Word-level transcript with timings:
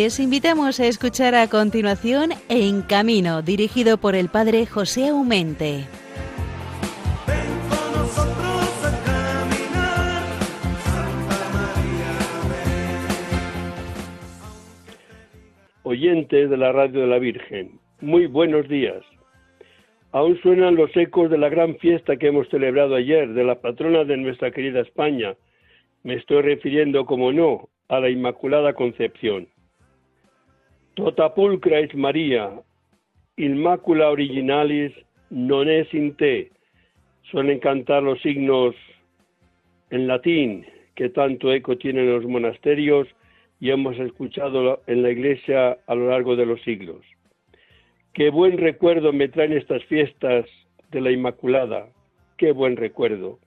Les 0.00 0.20
invitamos 0.20 0.78
a 0.78 0.86
escuchar 0.86 1.34
a 1.34 1.48
continuación 1.48 2.30
En 2.48 2.82
Camino, 2.82 3.42
dirigido 3.42 3.98
por 3.98 4.14
el 4.14 4.28
padre 4.28 4.64
José 4.64 5.08
Aumente. 5.08 5.88
Oyentes 15.82 16.48
de 16.48 16.56
la 16.56 16.70
Radio 16.70 17.00
de 17.00 17.06
la 17.08 17.18
Virgen, 17.18 17.80
muy 18.00 18.26
buenos 18.26 18.68
días. 18.68 19.02
Aún 20.12 20.40
suenan 20.42 20.76
los 20.76 20.96
ecos 20.96 21.28
de 21.28 21.38
la 21.38 21.48
gran 21.48 21.76
fiesta 21.78 22.16
que 22.18 22.28
hemos 22.28 22.48
celebrado 22.50 22.94
ayer, 22.94 23.30
de 23.30 23.42
la 23.42 23.60
patrona 23.60 24.04
de 24.04 24.16
nuestra 24.16 24.52
querida 24.52 24.78
España. 24.78 25.34
Me 26.04 26.14
estoy 26.14 26.42
refiriendo, 26.42 27.04
como 27.04 27.32
no, 27.32 27.68
a 27.88 27.98
la 27.98 28.10
Inmaculada 28.10 28.74
Concepción. 28.74 29.48
Tota 30.98 31.32
pulcra 31.32 31.78
es 31.78 31.94
María, 31.94 32.50
Inmacula 33.36 34.10
originalis 34.10 34.90
non 35.30 35.68
es 35.70 35.86
in 35.94 36.16
te. 36.18 36.50
Suelen 37.30 37.60
cantar 37.60 38.02
los 38.02 38.20
signos 38.20 38.74
en 39.90 40.08
latín 40.08 40.66
que 40.96 41.08
tanto 41.08 41.52
eco 41.52 41.78
tienen 41.78 42.10
los 42.12 42.24
monasterios 42.24 43.06
y 43.60 43.70
hemos 43.70 43.96
escuchado 44.00 44.82
en 44.88 45.02
la 45.04 45.10
iglesia 45.10 45.78
a 45.86 45.94
lo 45.94 46.10
largo 46.10 46.34
de 46.34 46.46
los 46.46 46.60
siglos. 46.62 47.06
Qué 48.12 48.30
buen 48.30 48.58
recuerdo 48.58 49.12
me 49.12 49.28
traen 49.28 49.52
estas 49.52 49.84
fiestas 49.84 50.46
de 50.90 51.00
la 51.00 51.12
Inmaculada, 51.12 51.86
qué 52.38 52.50
buen 52.50 52.76
recuerdo. 52.76 53.38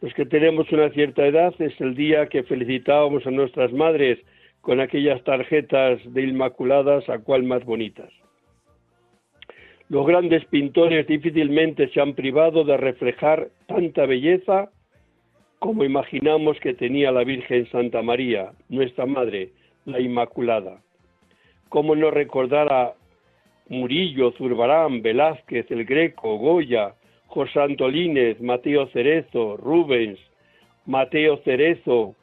Los 0.00 0.12
que 0.14 0.26
tenemos 0.26 0.72
una 0.72 0.90
cierta 0.90 1.24
edad 1.24 1.54
es 1.60 1.80
el 1.80 1.94
día 1.94 2.26
que 2.26 2.42
felicitábamos 2.42 3.24
a 3.28 3.30
nuestras 3.30 3.72
madres 3.72 4.18
con 4.64 4.80
aquellas 4.80 5.22
tarjetas 5.24 6.00
de 6.14 6.22
Inmaculadas 6.22 7.06
a 7.10 7.18
cual 7.18 7.42
más 7.42 7.64
bonitas. 7.64 8.10
Los 9.90 10.06
grandes 10.06 10.42
pintores 10.46 11.06
difícilmente 11.06 11.88
se 11.90 12.00
han 12.00 12.14
privado 12.14 12.64
de 12.64 12.78
reflejar 12.78 13.48
tanta 13.66 14.06
belleza 14.06 14.70
como 15.58 15.84
imaginamos 15.84 16.58
que 16.60 16.72
tenía 16.72 17.12
la 17.12 17.24
Virgen 17.24 17.66
Santa 17.70 18.02
María, 18.02 18.52
nuestra 18.70 19.04
Madre, 19.04 19.50
la 19.84 20.00
Inmaculada. 20.00 20.82
¿Cómo 21.68 21.94
no 21.94 22.10
recordar 22.10 22.72
a 22.72 22.94
Murillo, 23.68 24.32
Zurbarán, 24.32 25.02
Velázquez, 25.02 25.70
el 25.70 25.84
Greco, 25.84 26.38
Goya, 26.38 26.94
José 27.26 27.60
Antolínez, 27.60 28.40
Mateo 28.40 28.86
Cerezo, 28.88 29.58
Rubens, 29.58 30.18
Mateo 30.86 31.36
Cerezo, 31.44 32.14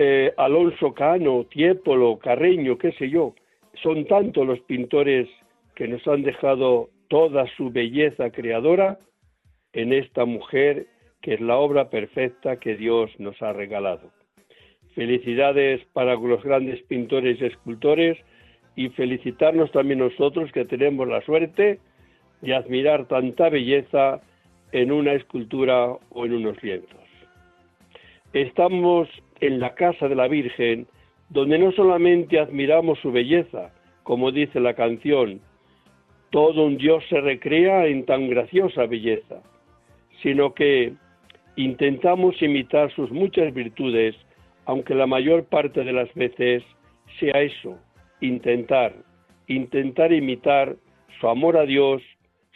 eh, 0.00 0.32
Alonso 0.36 0.94
Cano, 0.94 1.44
Tiepolo, 1.50 2.20
Carreño, 2.20 2.78
qué 2.78 2.92
sé 2.92 3.10
yo. 3.10 3.34
Son 3.82 4.06
tantos 4.06 4.46
los 4.46 4.60
pintores 4.60 5.28
que 5.74 5.88
nos 5.88 6.06
han 6.06 6.22
dejado 6.22 6.88
toda 7.08 7.48
su 7.56 7.70
belleza 7.70 8.30
creadora 8.30 9.00
en 9.72 9.92
esta 9.92 10.24
mujer 10.24 10.86
que 11.20 11.34
es 11.34 11.40
la 11.40 11.56
obra 11.56 11.90
perfecta 11.90 12.60
que 12.60 12.76
Dios 12.76 13.10
nos 13.18 13.42
ha 13.42 13.52
regalado. 13.52 14.12
Felicidades 14.94 15.84
para 15.92 16.14
los 16.14 16.44
grandes 16.44 16.80
pintores 16.82 17.40
y 17.40 17.46
escultores 17.46 18.16
y 18.76 18.90
felicitarnos 18.90 19.72
también 19.72 19.98
nosotros 19.98 20.52
que 20.52 20.64
tenemos 20.64 21.08
la 21.08 21.22
suerte 21.22 21.80
de 22.40 22.54
admirar 22.54 23.08
tanta 23.08 23.48
belleza 23.48 24.20
en 24.70 24.92
una 24.92 25.14
escultura 25.14 25.88
o 26.10 26.24
en 26.24 26.34
unos 26.34 26.62
lienzos. 26.62 27.08
Estamos 28.32 29.08
en 29.40 29.60
la 29.60 29.74
casa 29.74 30.08
de 30.08 30.14
la 30.14 30.28
Virgen, 30.28 30.86
donde 31.28 31.58
no 31.58 31.72
solamente 31.72 32.38
admiramos 32.38 32.98
su 33.00 33.12
belleza, 33.12 33.72
como 34.02 34.32
dice 34.32 34.60
la 34.60 34.74
canción, 34.74 35.40
todo 36.30 36.64
un 36.64 36.76
Dios 36.76 37.04
se 37.08 37.20
recrea 37.20 37.86
en 37.86 38.04
tan 38.04 38.28
graciosa 38.28 38.86
belleza, 38.86 39.42
sino 40.22 40.54
que 40.54 40.92
intentamos 41.56 42.40
imitar 42.42 42.92
sus 42.94 43.10
muchas 43.10 43.52
virtudes, 43.52 44.14
aunque 44.64 44.94
la 44.94 45.06
mayor 45.06 45.44
parte 45.44 45.84
de 45.84 45.92
las 45.92 46.12
veces 46.14 46.62
sea 47.18 47.40
eso, 47.40 47.78
intentar, 48.20 48.94
intentar 49.46 50.12
imitar 50.12 50.76
su 51.20 51.28
amor 51.28 51.56
a 51.56 51.64
Dios, 51.64 52.02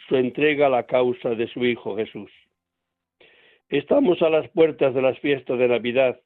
su 0.07 0.15
entrega 0.15 0.67
a 0.67 0.69
la 0.69 0.83
causa 0.83 1.29
de 1.29 1.47
su 1.47 1.65
Hijo 1.65 1.95
Jesús. 1.95 2.31
Estamos 3.69 4.21
a 4.21 4.29
las 4.29 4.47
puertas 4.49 4.93
de 4.93 5.01
las 5.01 5.17
fiestas 5.19 5.57
de 5.57 5.67
Navidad 5.67 6.19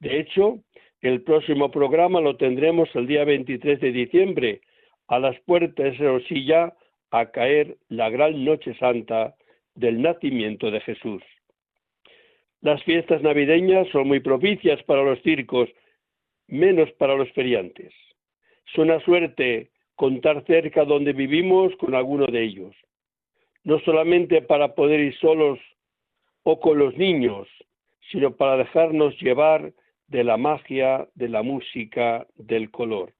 de 0.00 0.20
hecho, 0.20 0.60
el 1.00 1.22
próximo 1.22 1.70
programa 1.70 2.20
lo 2.20 2.36
tendremos 2.36 2.88
el 2.94 3.06
día 3.06 3.24
23 3.24 3.80
de 3.80 3.92
diciembre, 3.92 4.60
a 5.08 5.18
las 5.18 5.38
puertas 5.40 5.98
de 5.98 6.06
Rosilla, 6.06 6.74
a 7.10 7.26
caer 7.30 7.76
la 7.88 8.10
gran 8.10 8.44
noche 8.44 8.74
santa 8.74 9.34
del 9.74 10.02
nacimiento 10.02 10.70
de 10.70 10.80
Jesús. 10.80 11.22
Las 12.60 12.82
fiestas 12.82 13.22
navideñas 13.22 13.88
son 13.88 14.08
muy 14.08 14.20
propicias 14.20 14.82
para 14.82 15.02
los 15.02 15.20
circos, 15.22 15.68
menos 16.48 16.90
para 16.92 17.14
los 17.14 17.30
feriantes. 17.32 17.92
Es 18.66 18.78
una 18.78 18.98
suerte 19.00 19.70
contar 19.94 20.44
cerca 20.46 20.84
donde 20.84 21.12
vivimos 21.12 21.74
con 21.76 21.94
alguno 21.94 22.26
de 22.26 22.42
ellos, 22.42 22.74
no 23.64 23.78
solamente 23.80 24.42
para 24.42 24.74
poder 24.74 25.00
ir 25.00 25.16
solos 25.18 25.58
o 26.42 26.60
con 26.60 26.78
los 26.78 26.96
niños, 26.96 27.48
sino 28.10 28.36
para 28.36 28.56
dejarnos 28.56 29.18
llevar 29.20 29.72
de 30.08 30.24
la 30.24 30.36
magia, 30.36 31.08
de 31.14 31.28
la 31.28 31.42
música, 31.42 32.26
del 32.36 32.70
color. 32.70 33.12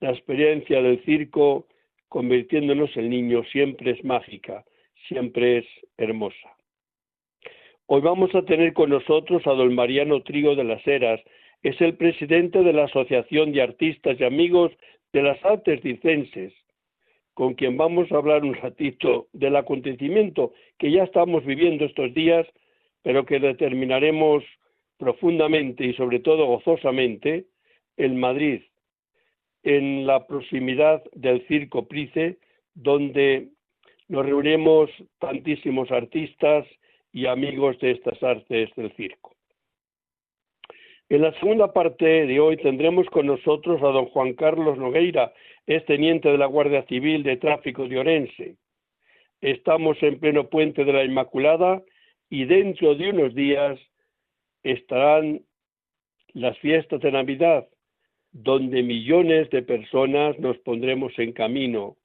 La 0.00 0.10
experiencia 0.10 0.80
del 0.80 1.04
circo, 1.04 1.66
convirtiéndonos 2.08 2.96
en 2.96 3.10
niños, 3.10 3.46
siempre 3.52 3.92
es 3.92 4.04
mágica, 4.04 4.64
siempre 5.08 5.58
es 5.58 5.66
hermosa. 5.98 6.56
Hoy 7.86 8.00
vamos 8.00 8.34
a 8.34 8.42
tener 8.42 8.72
con 8.72 8.90
nosotros 8.90 9.46
a 9.46 9.50
don 9.50 9.74
Mariano 9.74 10.22
Trigo 10.22 10.54
de 10.54 10.64
las 10.64 10.86
Heras, 10.86 11.20
es 11.62 11.78
el 11.80 11.96
presidente 11.96 12.62
de 12.62 12.72
la 12.72 12.84
Asociación 12.84 13.52
de 13.52 13.62
Artistas 13.62 14.18
y 14.18 14.24
Amigos 14.24 14.72
de 15.12 15.22
las 15.22 15.44
Artes 15.44 15.82
Dicenses, 15.82 16.54
con 17.34 17.54
quien 17.54 17.76
vamos 17.76 18.10
a 18.10 18.16
hablar 18.16 18.44
un 18.44 18.54
ratito 18.54 19.28
del 19.32 19.56
acontecimiento 19.56 20.52
que 20.78 20.90
ya 20.90 21.04
estamos 21.04 21.44
viviendo 21.44 21.84
estos 21.84 22.14
días, 22.14 22.46
pero 23.02 23.26
que 23.26 23.38
determinaremos 23.38 24.44
profundamente 25.00 25.84
y 25.86 25.94
sobre 25.94 26.20
todo 26.20 26.46
gozosamente 26.46 27.46
en 27.96 28.20
Madrid, 28.20 28.60
en 29.62 30.06
la 30.06 30.26
proximidad 30.26 31.02
del 31.12 31.44
Circo 31.48 31.88
Price, 31.88 32.38
donde 32.74 33.48
nos 34.08 34.26
reunimos 34.26 34.90
tantísimos 35.18 35.90
artistas 35.90 36.66
y 37.12 37.26
amigos 37.26 37.78
de 37.80 37.92
estas 37.92 38.22
artes 38.22 38.70
del 38.76 38.92
circo. 38.94 39.34
En 41.08 41.22
la 41.22 41.32
segunda 41.40 41.72
parte 41.72 42.26
de 42.26 42.38
hoy 42.38 42.56
tendremos 42.58 43.06
con 43.08 43.26
nosotros 43.26 43.82
a 43.82 43.88
don 43.88 44.06
Juan 44.06 44.34
Carlos 44.34 44.78
Nogueira, 44.78 45.32
es 45.66 45.84
teniente 45.86 46.28
de 46.28 46.38
la 46.38 46.46
Guardia 46.46 46.84
Civil 46.86 47.24
de 47.24 47.36
Tráfico 47.36 47.88
de 47.88 47.98
Orense. 47.98 48.56
Estamos 49.40 50.00
en 50.02 50.20
pleno 50.20 50.48
puente 50.48 50.84
de 50.84 50.92
la 50.92 51.04
Inmaculada 51.04 51.82
y 52.28 52.44
dentro 52.44 52.94
de 52.94 53.10
unos 53.10 53.34
días 53.34 53.80
estarán 54.62 55.42
las 56.32 56.58
fiestas 56.58 57.00
de 57.00 57.12
Navidad, 57.12 57.68
donde 58.32 58.82
millones 58.82 59.50
de 59.50 59.62
personas 59.62 60.38
nos 60.38 60.58
pondremos 60.58 61.12
en 61.18 61.32
camino 61.32 61.96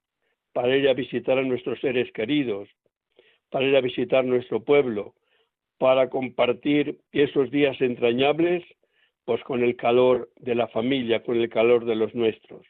para 0.52 0.76
ir 0.76 0.88
a 0.88 0.94
visitar 0.94 1.38
a 1.38 1.42
nuestros 1.42 1.80
seres 1.80 2.10
queridos, 2.12 2.68
para 3.50 3.66
ir 3.66 3.76
a 3.76 3.80
visitar 3.80 4.24
nuestro 4.24 4.64
pueblo, 4.64 5.14
para 5.78 6.08
compartir 6.08 6.98
esos 7.12 7.50
días 7.50 7.80
entrañables, 7.80 8.64
pues 9.24 9.42
con 9.42 9.62
el 9.62 9.76
calor 9.76 10.30
de 10.36 10.54
la 10.54 10.68
familia, 10.68 11.22
con 11.22 11.36
el 11.36 11.48
calor 11.48 11.84
de 11.84 11.96
los 11.96 12.14
nuestros. 12.14 12.66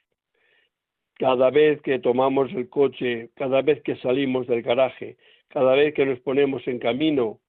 Cada 1.14 1.50
vez 1.50 1.80
que 1.82 1.98
tomamos 1.98 2.52
el 2.52 2.68
coche, 2.68 3.30
cada 3.36 3.62
vez 3.62 3.82
que 3.82 3.96
salimos 3.96 4.46
del 4.46 4.62
garaje, 4.62 5.16
cada 5.48 5.74
vez 5.74 5.94
que 5.94 6.04
nos 6.04 6.20
ponemos 6.20 6.66
en 6.66 6.78
camino, 6.78 7.40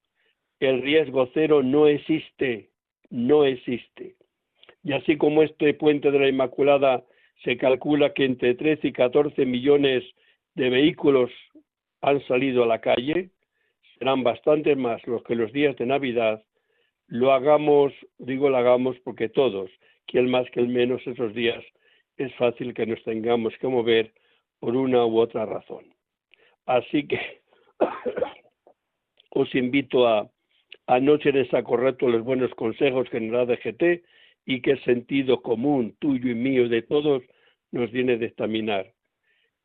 el 0.60 0.82
riesgo 0.82 1.30
cero 1.34 1.62
no 1.64 1.88
existe, 1.88 2.70
no 3.10 3.46
existe. 3.46 4.16
Y 4.84 4.94
así 4.94 5.18
como 5.18 5.44
este 5.44 5.74
puente 5.74 6.12
de 6.12 6.20
la 6.20 6.30
Inmaculada 6.30 7.04
se 7.44 7.58
calcula 7.58 8.14
que 8.14 8.26
entre 8.26 8.56
13 8.56 8.88
y 8.88 8.92
14 8.94 9.46
millones 9.46 10.04
de 10.56 10.70
vehículos 10.70 11.32
han 12.02 12.26
salido 12.28 12.64
a 12.64 12.68
la 12.68 12.82
calle, 12.82 13.30
serán 13.98 14.24
bastantes 14.24 14.78
más 14.78 15.06
los 15.08 15.24
que 15.24 15.36
los 15.36 15.52
días 15.52 15.76
de 15.78 15.86
Navidad 15.86 16.44
lo 17.08 17.32
hagamos, 17.32 17.94
digo 18.18 18.50
lo 18.50 18.58
hagamos 18.58 18.98
porque 19.00 19.30
todos, 19.30 19.72
que 20.06 20.20
el 20.20 20.28
más 20.28 20.50
que 20.52 20.60
el 20.60 20.68
menos 20.68 21.06
esos 21.08 21.34
días, 21.34 21.64
es 22.18 22.34
fácil 22.36 22.74
que 22.74 22.86
nos 22.86 23.02
tengamos 23.04 23.54
que 23.60 23.68
mover 23.68 24.14
por 24.60 24.76
una 24.76 25.06
u 25.06 25.20
otra 25.20 25.46
razón. 25.46 25.86
Así 26.66 27.08
que 27.08 27.42
os 29.30 29.54
invito 29.56 30.08
a, 30.08 30.30
Anoche 30.88 31.34
les 31.34 31.54
ha 31.54 31.64
correcto 31.64 32.08
los 32.08 32.24
buenos 32.24 32.54
consejos 32.56 33.10
que 33.10 33.20
nos 33.20 33.48
da 33.48 33.54
DGT 33.54 34.04
y 34.46 34.62
que 34.62 34.72
el 34.72 34.84
sentido 34.86 35.42
común 35.42 35.98
tuyo 36.00 36.32
y 36.32 36.36
mío 36.36 36.70
de 36.70 36.82
todos 36.82 37.24
nos 37.72 37.92
viene 37.92 38.18
de 38.18 38.28
examinar. 38.28 38.94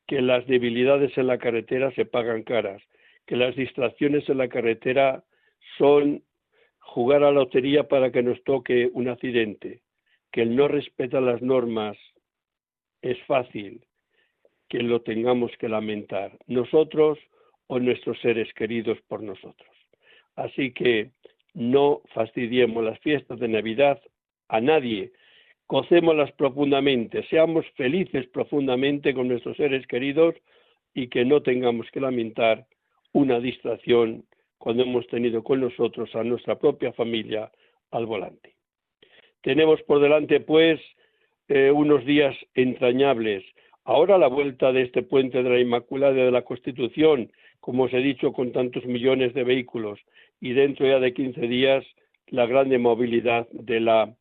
Que 0.09 0.21
las 0.21 0.45
debilidades 0.49 1.17
en 1.17 1.29
la 1.29 1.39
carretera 1.39 1.93
se 1.93 2.05
pagan 2.05 2.43
caras, 2.43 2.83
que 3.27 3.37
las 3.37 3.55
distracciones 3.55 4.29
en 4.29 4.39
la 4.39 4.49
carretera 4.49 5.23
son 5.79 6.25
jugar 6.81 7.23
a 7.23 7.27
la 7.27 7.33
lotería 7.33 7.87
para 7.87 8.11
que 8.11 8.25
nos 8.25 8.43
toque 8.43 8.91
un 8.93 9.09
accidente, 9.09 9.83
que 10.33 10.43
el 10.43 10.57
no 10.57 10.67
respeta 10.67 11.21
las 11.21 11.41
normas 11.41 11.97
es 13.01 13.17
fácil, 13.27 13.87
que 14.69 14.79
lo 14.83 15.03
tengamos 15.03 15.53
que 15.59 15.69
lamentar, 15.69 16.37
nosotros 16.49 17.19
o 17.69 17.79
nuestros 17.79 18.21
seres 18.21 18.53
queridos 18.55 18.99
por 19.07 19.23
nosotros. 19.23 19.72
Así 20.37 20.73
que 20.73 21.11
no 21.55 22.03
fastidiemos 22.15 22.83
las 22.83 22.99
fiestas 23.01 23.39
de 23.39 23.49
Navidad 23.49 24.01
a 24.49 24.61
nadie, 24.61 25.13
gocémoslas 25.69 26.33
profundamente, 26.33 27.23
seamos 27.29 27.65
felices 27.77 28.27
profundamente 28.29 29.15
con 29.15 29.29
nuestros 29.29 29.57
seres 29.57 29.87
queridos 29.87 30.35
y 30.95 31.09
que 31.09 31.25
no 31.25 31.43
tengamos 31.43 31.91
que 31.91 32.01
lamentar 32.01 32.67
una 33.13 33.41
distracción 33.41 34.25
cuando 34.59 34.83
hemos 34.83 35.07
tenido 35.09 35.43
con 35.43 35.61
nosotros 35.61 36.15
a 36.15 36.25
nuestra 36.25 36.59
propia 36.59 36.93
familia 36.93 37.51
al 37.91 38.07
volante. 38.07 38.55
Tenemos 39.43 39.83
por 39.83 40.01
delante, 40.01 40.41
pues, 40.41 40.81
eh, 41.49 41.71
unos 41.71 42.05
días 42.05 42.37
entrañables. 42.55 43.45
Ahora 43.85 44.19
la 44.19 44.29
vuelta 44.29 44.73
de 44.73 44.83
este 44.83 45.03
puente 45.03 45.43
de 45.43 45.51
la 45.51 45.59
Inmaculada 45.59 46.15
de 46.15 46.31
la 46.31 46.43
Constitución, 46.43 47.33
como 47.63 47.85
os 47.85 47.95
he 47.95 47.99
dicho, 47.99 48.33
con 48.33 48.51
tantos 48.51 48.85
millones 48.85 49.35
de 49.35 49.45
vehículos, 49.45 50.01
y 50.41 50.53
dentro 50.53 50.85
ya 50.85 50.99
de 50.99 51.15
15 51.15 51.41
días 51.47 51.87
la 52.27 52.45
grande 52.47 52.77
movilidad 52.79 53.49
de 53.51 53.79
la 53.79 54.13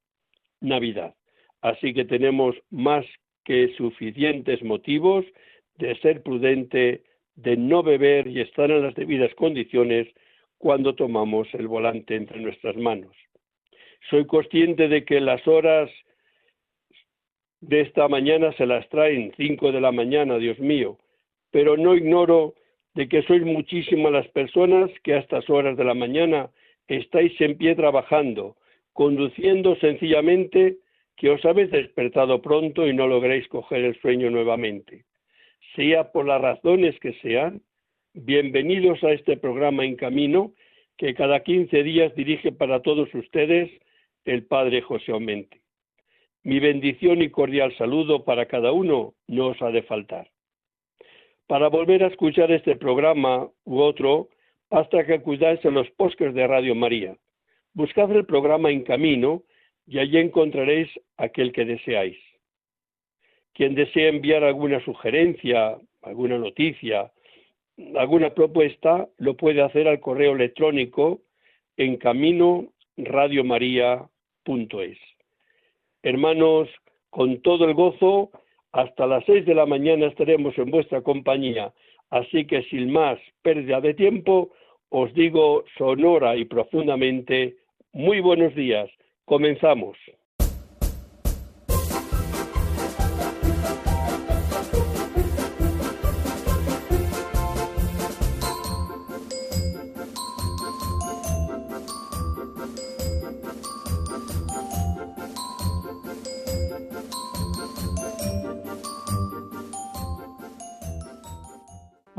Navidad. 0.62 1.16
Así 1.62 1.94
que 1.94 2.06
tenemos 2.06 2.56
más 2.70 3.04
que 3.44 3.74
suficientes 3.76 4.62
motivos 4.62 5.26
de 5.80 5.96
ser 6.02 6.22
prudente, 6.22 7.02
de 7.36 7.58
no 7.58 7.82
beber 7.82 8.28
y 8.28 8.42
estar 8.42 8.70
en 8.70 8.84
las 8.84 8.94
debidas 8.94 9.34
condiciones 9.34 10.08
cuando 10.60 10.94
tomamos 10.94 11.48
el 11.54 11.68
volante 11.68 12.16
entre 12.16 12.40
nuestras 12.42 12.78
manos. 12.78 13.16
Soy 14.12 14.28
consciente 14.28 14.88
de 14.88 15.04
que 15.04 15.20
las 15.20 15.48
horas 15.48 15.90
de 17.62 17.82
esta 17.82 18.08
mañana 18.08 18.54
se 18.54 18.68
las 18.68 18.88
traen 18.90 19.34
cinco 19.36 19.72
de 19.72 19.82
la 19.82 19.92
mañana, 19.92 20.38
Dios 20.38 20.60
mío, 20.60 21.00
pero 21.50 21.76
no 21.76 21.96
ignoro 21.96 22.54
de 22.94 23.08
que 23.08 23.22
sois 23.24 23.44
muchísimas 23.44 24.12
las 24.12 24.28
personas 24.30 24.90
que 25.04 25.14
a 25.14 25.20
estas 25.20 25.50
horas 25.50 25.78
de 25.78 25.84
la 25.84 25.94
mañana 25.94 26.50
estáis 26.88 27.40
en 27.40 27.58
pie 27.58 27.76
trabajando, 27.76 28.58
conduciendo 28.94 29.76
sencillamente 29.78 30.78
que 31.16 31.30
os 31.30 31.44
habéis 31.46 31.72
despertado 31.72 32.42
pronto 32.42 32.88
y 32.88 32.94
no 32.94 33.08
logréis 33.08 33.48
coger 33.48 33.86
el 33.86 34.00
sueño 34.02 34.30
nuevamente. 34.30 35.06
Sea 35.76 36.12
por 36.12 36.26
las 36.26 36.42
razones 36.42 37.00
que 37.00 37.14
sean, 37.22 37.62
bienvenidos 38.14 39.04
a 39.04 39.12
este 39.12 39.38
programa 39.38 39.86
En 39.86 39.96
Camino 39.96 40.54
que 40.98 41.14
cada 41.14 41.42
15 41.42 41.84
días 41.84 42.14
dirige 42.16 42.52
para 42.52 42.82
todos 42.82 43.14
ustedes 43.14 43.72
el 44.26 44.44
Padre 44.46 44.82
José 44.82 45.12
Aumente. 45.12 45.62
Mi 46.44 46.60
bendición 46.60 47.22
y 47.22 47.30
cordial 47.30 47.76
saludo 47.78 48.26
para 48.26 48.48
cada 48.48 48.72
uno 48.72 49.14
no 49.28 49.48
os 49.48 49.62
ha 49.62 49.72
de 49.72 49.84
faltar. 49.84 50.30
Para 51.52 51.68
volver 51.68 52.02
a 52.02 52.08
escuchar 52.08 52.50
este 52.50 52.78
programa 52.78 53.50
u 53.66 53.82
otro, 53.82 54.30
basta 54.70 55.06
que 55.06 55.16
acudáis 55.16 55.60
en 55.66 55.74
los 55.74 55.90
podcasts 55.98 56.34
de 56.34 56.48
Radio 56.48 56.76
María. 56.76 57.18
Buscad 57.74 58.10
el 58.14 58.26
programa 58.26 58.72
En 58.72 58.84
Camino 58.84 59.44
y 59.86 60.00
allí 60.00 60.18
encontraréis 60.18 60.88
aquel 61.18 61.52
que 61.52 61.66
deseáis. 61.66 62.18
Quien 63.54 63.76
desea 63.76 64.08
enviar 64.08 64.46
alguna 64.46 64.80
sugerencia, 64.86 65.78
alguna 66.04 66.38
noticia, 66.38 67.12
alguna 67.98 68.34
propuesta, 68.34 69.10
lo 69.18 69.36
puede 69.36 69.62
hacer 69.62 69.90
al 69.90 70.00
correo 70.00 70.32
electrónico 70.32 71.20
en 71.76 71.98
camino 71.98 72.72
Hermanos, 76.02 76.70
con 77.10 77.42
todo 77.42 77.66
el 77.66 77.74
gozo 77.74 78.32
hasta 78.72 79.06
las 79.06 79.26
seis 79.26 79.46
de 79.46 79.56
la 79.56 79.66
mañana 79.66 80.08
estaremos 80.08 80.58
en 80.58 80.72
vuestra 80.72 81.02
compañía, 81.02 81.74
así 82.10 82.46
que 82.46 82.64
sin 82.64 82.92
más 82.92 83.20
pérdida 83.42 83.82
de 83.82 83.94
tiempo, 83.94 84.52
os 84.90 85.14
digo 85.14 85.64
sonora 85.78 86.36
y 86.36 86.46
profundamente, 86.46 87.56
muy 87.94 88.20
buenos 88.20 88.56
días. 88.56 88.90
Comenzamos. 89.26 89.98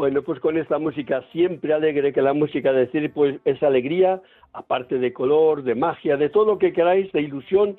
Bueno, 0.02 0.22
pues 0.22 0.40
con 0.40 0.58
esta 0.58 0.80
música 0.80 1.22
siempre 1.30 1.72
alegre, 1.72 2.12
que 2.12 2.22
la 2.22 2.32
música 2.32 2.72
decir 2.72 3.12
pues 3.14 3.38
es 3.44 3.62
alegría, 3.62 4.20
aparte 4.52 4.98
de 4.98 5.12
color, 5.12 5.62
de 5.62 5.76
magia, 5.76 6.16
de 6.16 6.28
todo 6.28 6.44
lo 6.44 6.58
que 6.58 6.72
queráis, 6.72 7.12
de 7.12 7.22
ilusión, 7.22 7.78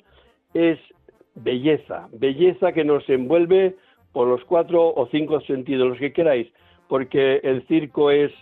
es 0.54 0.78
belleza, 1.34 2.08
belleza 2.14 2.72
que 2.72 2.82
nos 2.82 3.06
envuelve 3.10 3.76
por 4.14 4.26
los 4.26 4.42
cuatro 4.46 4.94
o 4.94 5.06
cinco 5.08 5.38
sentidos, 5.42 5.86
los 5.86 5.98
que 5.98 6.14
queráis, 6.14 6.50
porque 6.88 7.42
el 7.44 7.66
circo 7.66 8.10
es 8.10 8.32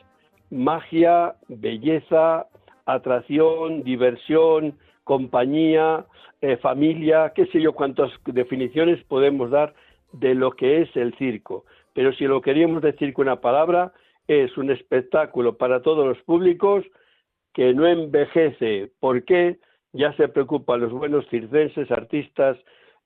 magia, 0.49 1.35
belleza, 1.49 2.47
atracción, 2.87 3.83
diversión, 3.83 4.79
compañía, 5.03 6.07
eh, 6.41 6.57
familia, 6.59 7.33
qué 7.35 7.47
sé 7.47 7.61
yo 7.61 7.73
cuántas 7.73 8.13
definiciones 8.27 9.03
podemos 9.09 9.51
dar 9.51 9.75
de 10.13 10.37
lo 10.37 10.53
que 10.53 10.83
es 10.83 10.97
el 10.97 11.13
circo 11.15 11.65
pero 11.93 12.13
si 12.13 12.25
lo 12.25 12.41
queríamos 12.41 12.83
decir 12.83 13.13
con 13.13 13.27
una 13.27 13.41
palabra, 13.41 13.93
es 14.27 14.57
un 14.57 14.71
espectáculo 14.71 15.57
para 15.57 15.83
todos 15.83 16.07
los 16.07 16.19
públicos 16.23 16.85
que 17.53 17.75
no 17.75 17.87
envejece. 17.87 18.91
¿Por 19.01 19.25
qué? 19.25 19.59
Ya 19.93 20.13
se 20.15 20.29
preocupan 20.29 20.81
los 20.81 20.93
buenos 20.93 21.29
circenses, 21.29 21.91
artistas 21.91 22.57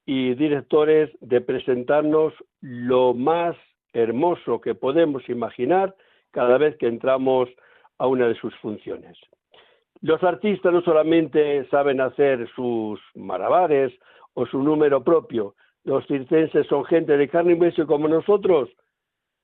y 0.05 0.35
directores 0.35 1.11
de 1.21 1.40
presentarnos 1.40 2.33
lo 2.61 3.12
más 3.12 3.57
hermoso 3.93 4.61
que 4.61 4.75
podemos 4.75 5.28
imaginar 5.28 5.97
cada 6.31 6.59
vez 6.59 6.76
que 6.76 6.87
entramos 6.87 7.49
a 7.99 8.07
una 8.07 8.28
de 8.28 8.35
sus 8.37 8.55
funciones. 8.57 9.19
Los 10.02 10.23
artistas 10.23 10.73
no 10.73 10.83
solamente 10.83 11.66
saben 11.71 12.00
hacer 12.00 12.49
sus 12.55 13.00
malabares 13.14 13.93
o 14.35 14.47
su 14.47 14.62
número 14.62 15.02
propio, 15.02 15.55
los 15.87 16.05
circenses 16.09 16.66
son 16.66 16.85
gente 16.85 17.16
de 17.16 17.28
carne 17.28 17.52
y 17.52 17.55
hueso 17.55 17.87
como 17.87 18.09
nosotros, 18.09 18.69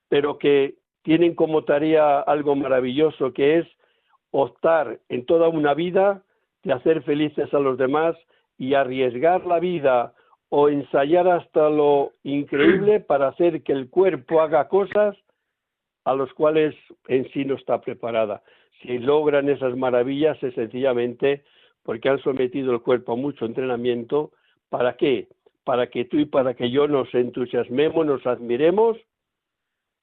pero 0.08 0.38
que 0.38 0.74
tienen 1.02 1.36
como 1.36 1.62
tarea 1.62 2.20
algo 2.20 2.56
maravilloso 2.56 3.32
que 3.32 3.58
es 3.58 3.66
optar 4.32 4.98
en 5.08 5.24
toda 5.24 5.48
una 5.48 5.72
vida 5.72 6.24
de 6.64 6.72
hacer 6.72 7.02
felices 7.04 7.54
a 7.54 7.60
los 7.60 7.78
demás 7.78 8.16
y 8.58 8.74
arriesgar 8.74 9.46
la 9.46 9.60
vida 9.60 10.14
o 10.48 10.68
ensayar 10.68 11.28
hasta 11.28 11.70
lo 11.70 12.10
increíble 12.24 12.98
para 13.06 13.28
hacer 13.28 13.62
que 13.62 13.72
el 13.72 13.88
cuerpo 13.88 14.40
haga 14.40 14.66
cosas 14.66 15.16
a 16.04 16.14
los 16.14 16.32
cuales 16.34 16.74
en 17.06 17.30
sí 17.30 17.44
no 17.44 17.54
está 17.54 17.80
preparada. 17.80 18.42
Si 18.80 18.98
logran 18.98 19.48
esas 19.48 19.76
maravillas 19.76 20.42
es 20.42 20.54
sencillamente 20.54 21.44
porque 21.84 22.08
han 22.08 22.18
sometido 22.18 22.72
el 22.72 22.80
cuerpo 22.80 23.12
a 23.12 23.16
mucho 23.16 23.44
entrenamiento. 23.44 24.32
¿Para 24.68 24.96
qué? 24.96 25.28
Para 25.64 25.88
que 25.88 26.04
tú 26.04 26.18
y 26.18 26.24
para 26.24 26.54
que 26.54 26.70
yo 26.70 26.88
nos 26.88 27.12
entusiasmemos, 27.14 28.04
nos 28.04 28.26
admiremos 28.26 28.98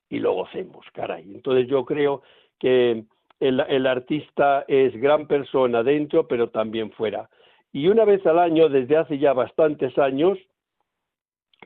y 0.09 0.19
lo 0.19 0.33
gocemos, 0.33 0.85
caray. 0.93 1.23
Entonces 1.23 1.67
yo 1.67 1.85
creo 1.85 2.21
que 2.59 3.03
el, 3.39 3.87
artista 3.87 4.65
es 4.67 4.95
gran 4.99 5.27
persona 5.27 5.83
dentro, 5.83 6.27
pero 6.27 6.49
también 6.49 6.91
fuera. 6.91 7.29
Y 7.71 7.87
una 7.87 8.05
vez 8.05 8.25
al 8.25 8.39
año, 8.39 8.69
desde 8.69 8.97
hace 8.97 9.17
ya 9.17 9.33
bastantes 9.33 9.97
años, 9.97 10.37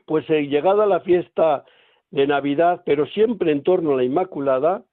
pues 0.06 0.28
he 0.28 0.46
llegado 0.46 0.82
a 0.82 0.86
la 0.86 1.00
fiesta 1.00 1.64
de 2.10 2.26
Navidad, 2.26 2.82
pero 2.84 3.06
siempre 3.06 3.50
en 3.50 3.62
torno 3.62 3.94
a 3.94 3.96
la 3.96 4.04
Inmaculada, 4.04 4.84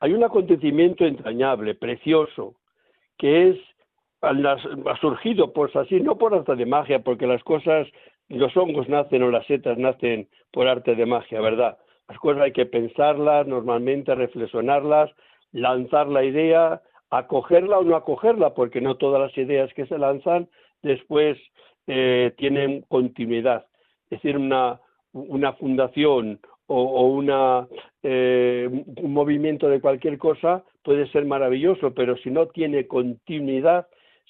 hay 0.00 0.12
un 0.12 0.24
acontecimiento 0.24 1.04
entrañable, 1.04 1.74
precioso, 1.74 2.54
que 3.16 3.50
es 3.50 3.58
ha 4.22 4.96
surgido 5.00 5.52
pues 5.52 5.74
así, 5.76 6.00
no 6.00 6.16
por 6.16 6.34
arte 6.34 6.56
de 6.56 6.66
magia, 6.66 7.00
porque 7.00 7.26
las 7.26 7.42
cosas 7.44 7.86
los 8.28 8.56
hongos 8.56 8.88
nacen 8.88 9.22
o 9.22 9.30
las 9.30 9.46
setas 9.46 9.78
nacen 9.78 10.28
por 10.52 10.68
arte 10.68 10.94
de 10.94 11.06
magia, 11.06 11.40
¿verdad? 11.40 11.78
Las 12.08 12.18
cosas 12.18 12.42
hay 12.42 12.52
que 12.52 12.66
pensarlas, 12.66 13.46
normalmente 13.46 14.14
reflexionarlas, 14.14 15.10
lanzar 15.52 16.08
la 16.08 16.24
idea, 16.24 16.82
acogerla 17.10 17.78
o 17.78 17.84
no 17.84 17.96
acogerla, 17.96 18.54
porque 18.54 18.80
no 18.80 18.96
todas 18.96 19.20
las 19.20 19.36
ideas 19.38 19.72
que 19.74 19.86
se 19.86 19.98
lanzan 19.98 20.48
después 20.82 21.38
eh, 21.86 22.32
tienen 22.36 22.82
continuidad. 22.88 23.66
Es 24.10 24.22
decir, 24.22 24.36
una, 24.36 24.80
una 25.12 25.52
fundación 25.54 26.40
o, 26.66 27.08
una, 27.08 27.68
eh, 28.02 28.68
un 28.70 29.12
movimiento 29.12 29.68
de 29.68 29.80
cualquier 29.80 30.18
cosa 30.18 30.64
puede 30.82 31.06
ser 31.08 31.24
maravilloso, 31.24 31.94
pero 31.94 32.16
si 32.18 32.30
no 32.30 32.46
tiene 32.48 32.86
continuidad, 32.86 33.86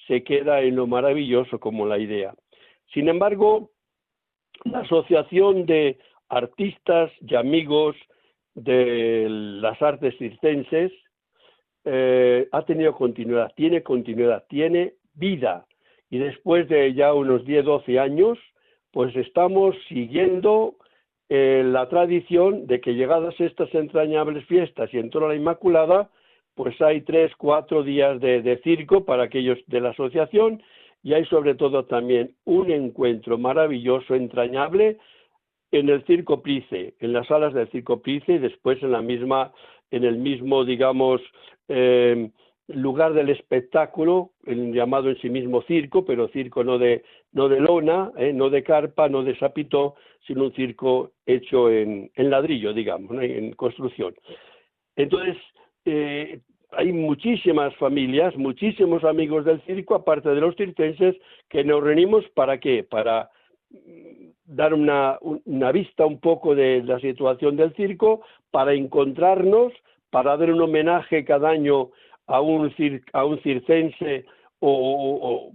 se 0.07 0.23
queda 0.23 0.61
en 0.61 0.75
lo 0.75 0.87
maravilloso 0.87 1.59
como 1.59 1.85
la 1.85 1.97
idea. 1.97 2.33
Sin 2.93 3.09
embargo, 3.09 3.71
la 4.63 4.79
Asociación 4.79 5.65
de 5.65 5.97
Artistas 6.29 7.11
y 7.21 7.35
Amigos 7.35 7.95
de 8.55 9.27
las 9.29 9.81
Artes 9.81 10.17
Circenses 10.17 10.91
eh, 11.83 12.47
ha 12.51 12.61
tenido 12.63 12.95
continuidad, 12.95 13.51
tiene 13.55 13.83
continuidad, 13.83 14.45
tiene 14.49 14.93
vida. 15.13 15.65
Y 16.09 16.17
después 16.17 16.67
de 16.69 16.93
ya 16.93 17.13
unos 17.13 17.45
10, 17.45 17.65
12 17.65 17.99
años, 17.99 18.39
pues 18.91 19.15
estamos 19.15 19.75
siguiendo 19.89 20.75
eh, 21.29 21.63
la 21.65 21.89
tradición 21.89 22.67
de 22.67 22.79
que 22.79 22.93
llegadas 22.93 23.33
estas 23.39 23.73
entrañables 23.73 24.45
fiestas 24.45 24.93
y 24.93 24.99
en 24.99 25.09
toda 25.09 25.27
la 25.29 25.35
Inmaculada, 25.35 26.09
pues 26.55 26.79
hay 26.81 27.01
tres, 27.01 27.31
cuatro 27.35 27.83
días 27.83 28.19
de, 28.21 28.59
circo 28.63 29.03
para 29.03 29.23
aquellos 29.23 29.57
de 29.67 29.81
la 29.81 29.89
asociación 29.89 30.63
y 31.05 31.13
hay 31.13 31.23
sobre 31.25 31.53
todo 31.53 31.85
también 31.85 32.33
un 32.45 32.71
encuentro 32.71 33.37
maravilloso, 33.37 34.15
entrañable, 34.15 34.97
en 35.71 35.87
el 35.89 36.03
Circo 36.05 36.41
Price, 36.41 36.95
en 36.99 37.13
las 37.13 37.27
salas 37.27 37.53
del 37.53 37.69
Circo 37.69 38.01
Price 38.01 38.33
y 38.33 38.39
después 38.39 38.81
en 38.81 38.91
la 38.91 39.03
misma, 39.03 39.53
en 39.91 40.03
el 40.03 40.17
mismo, 40.17 40.65
digamos, 40.65 41.21
eh, 41.67 42.31
lugar 42.69 43.13
del 43.13 43.29
espectáculo, 43.29 44.31
el 44.47 44.73
llamado 44.73 45.09
en 45.09 45.17
sí 45.21 45.29
mismo 45.29 45.61
circo, 45.67 46.05
pero 46.05 46.27
circo 46.29 46.63
no 46.63 46.79
de, 46.79 47.03
no 47.33 47.49
de 47.49 47.59
lona, 47.59 48.11
eh, 48.17 48.33
no 48.33 48.49
de 48.49 48.63
carpa, 48.63 49.07
no 49.07 49.21
de 49.21 49.37
sapito, 49.37 49.93
sino 50.25 50.45
un 50.45 50.53
circo 50.53 51.11
hecho 51.27 51.69
en, 51.69 52.09
en 52.15 52.29
ladrillo, 52.31 52.73
digamos, 52.73 53.21
en 53.21 53.53
construcción. 53.53 54.15
Entonces, 54.95 55.37
eh, 55.85 56.39
hay 56.75 56.91
muchísimas 56.91 57.75
familias, 57.75 58.35
muchísimos 58.35 59.03
amigos 59.03 59.45
del 59.45 59.61
circo, 59.61 59.95
aparte 59.95 60.29
de 60.29 60.41
los 60.41 60.55
circenses, 60.55 61.15
que 61.49 61.63
nos 61.63 61.83
reunimos 61.83 62.25
para 62.33 62.59
qué? 62.59 62.83
Para 62.83 63.29
mm, 63.71 64.29
dar 64.45 64.73
una, 64.73 65.17
vista 65.71 66.05
un 66.05 66.19
poco 66.19 66.55
de 66.55 66.83
la 66.83 66.99
situación 66.99 67.55
del 67.55 67.73
circo, 67.75 68.21
para 68.51 68.73
encontrarnos, 68.73 69.73
para 70.09 70.37
dar 70.37 70.51
un 70.51 70.61
homenaje 70.61 71.25
cada 71.25 71.49
año 71.49 71.91
a 72.27 72.41
un, 72.41 72.73
a 73.13 73.25
un 73.25 73.39
circense 73.41 74.25
o, 74.59 75.51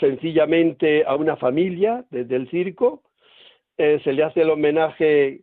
sencillamente 0.00 1.04
a 1.06 1.14
una 1.16 1.36
familia 1.36 2.04
del 2.10 2.48
circo, 2.50 3.02
eh, 3.76 4.00
se 4.04 4.12
le 4.12 4.22
hace 4.22 4.42
el 4.42 4.50
homenaje 4.50 5.42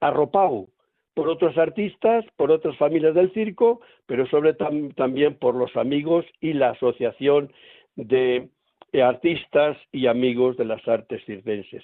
arropado 0.00 0.68
por 1.14 1.28
otros 1.28 1.56
artistas, 1.56 2.24
por 2.36 2.50
otras 2.50 2.76
familias 2.76 3.14
del 3.14 3.32
circo, 3.32 3.80
pero 4.06 4.26
sobre 4.26 4.54
también 4.54 5.34
por 5.36 5.54
los 5.54 5.74
amigos 5.76 6.26
y 6.40 6.52
la 6.52 6.70
asociación 6.70 7.52
de 7.96 8.48
artistas 9.02 9.76
y 9.92 10.06
amigos 10.06 10.56
de 10.56 10.64
las 10.64 10.86
artes 10.86 11.24
circenses. 11.24 11.82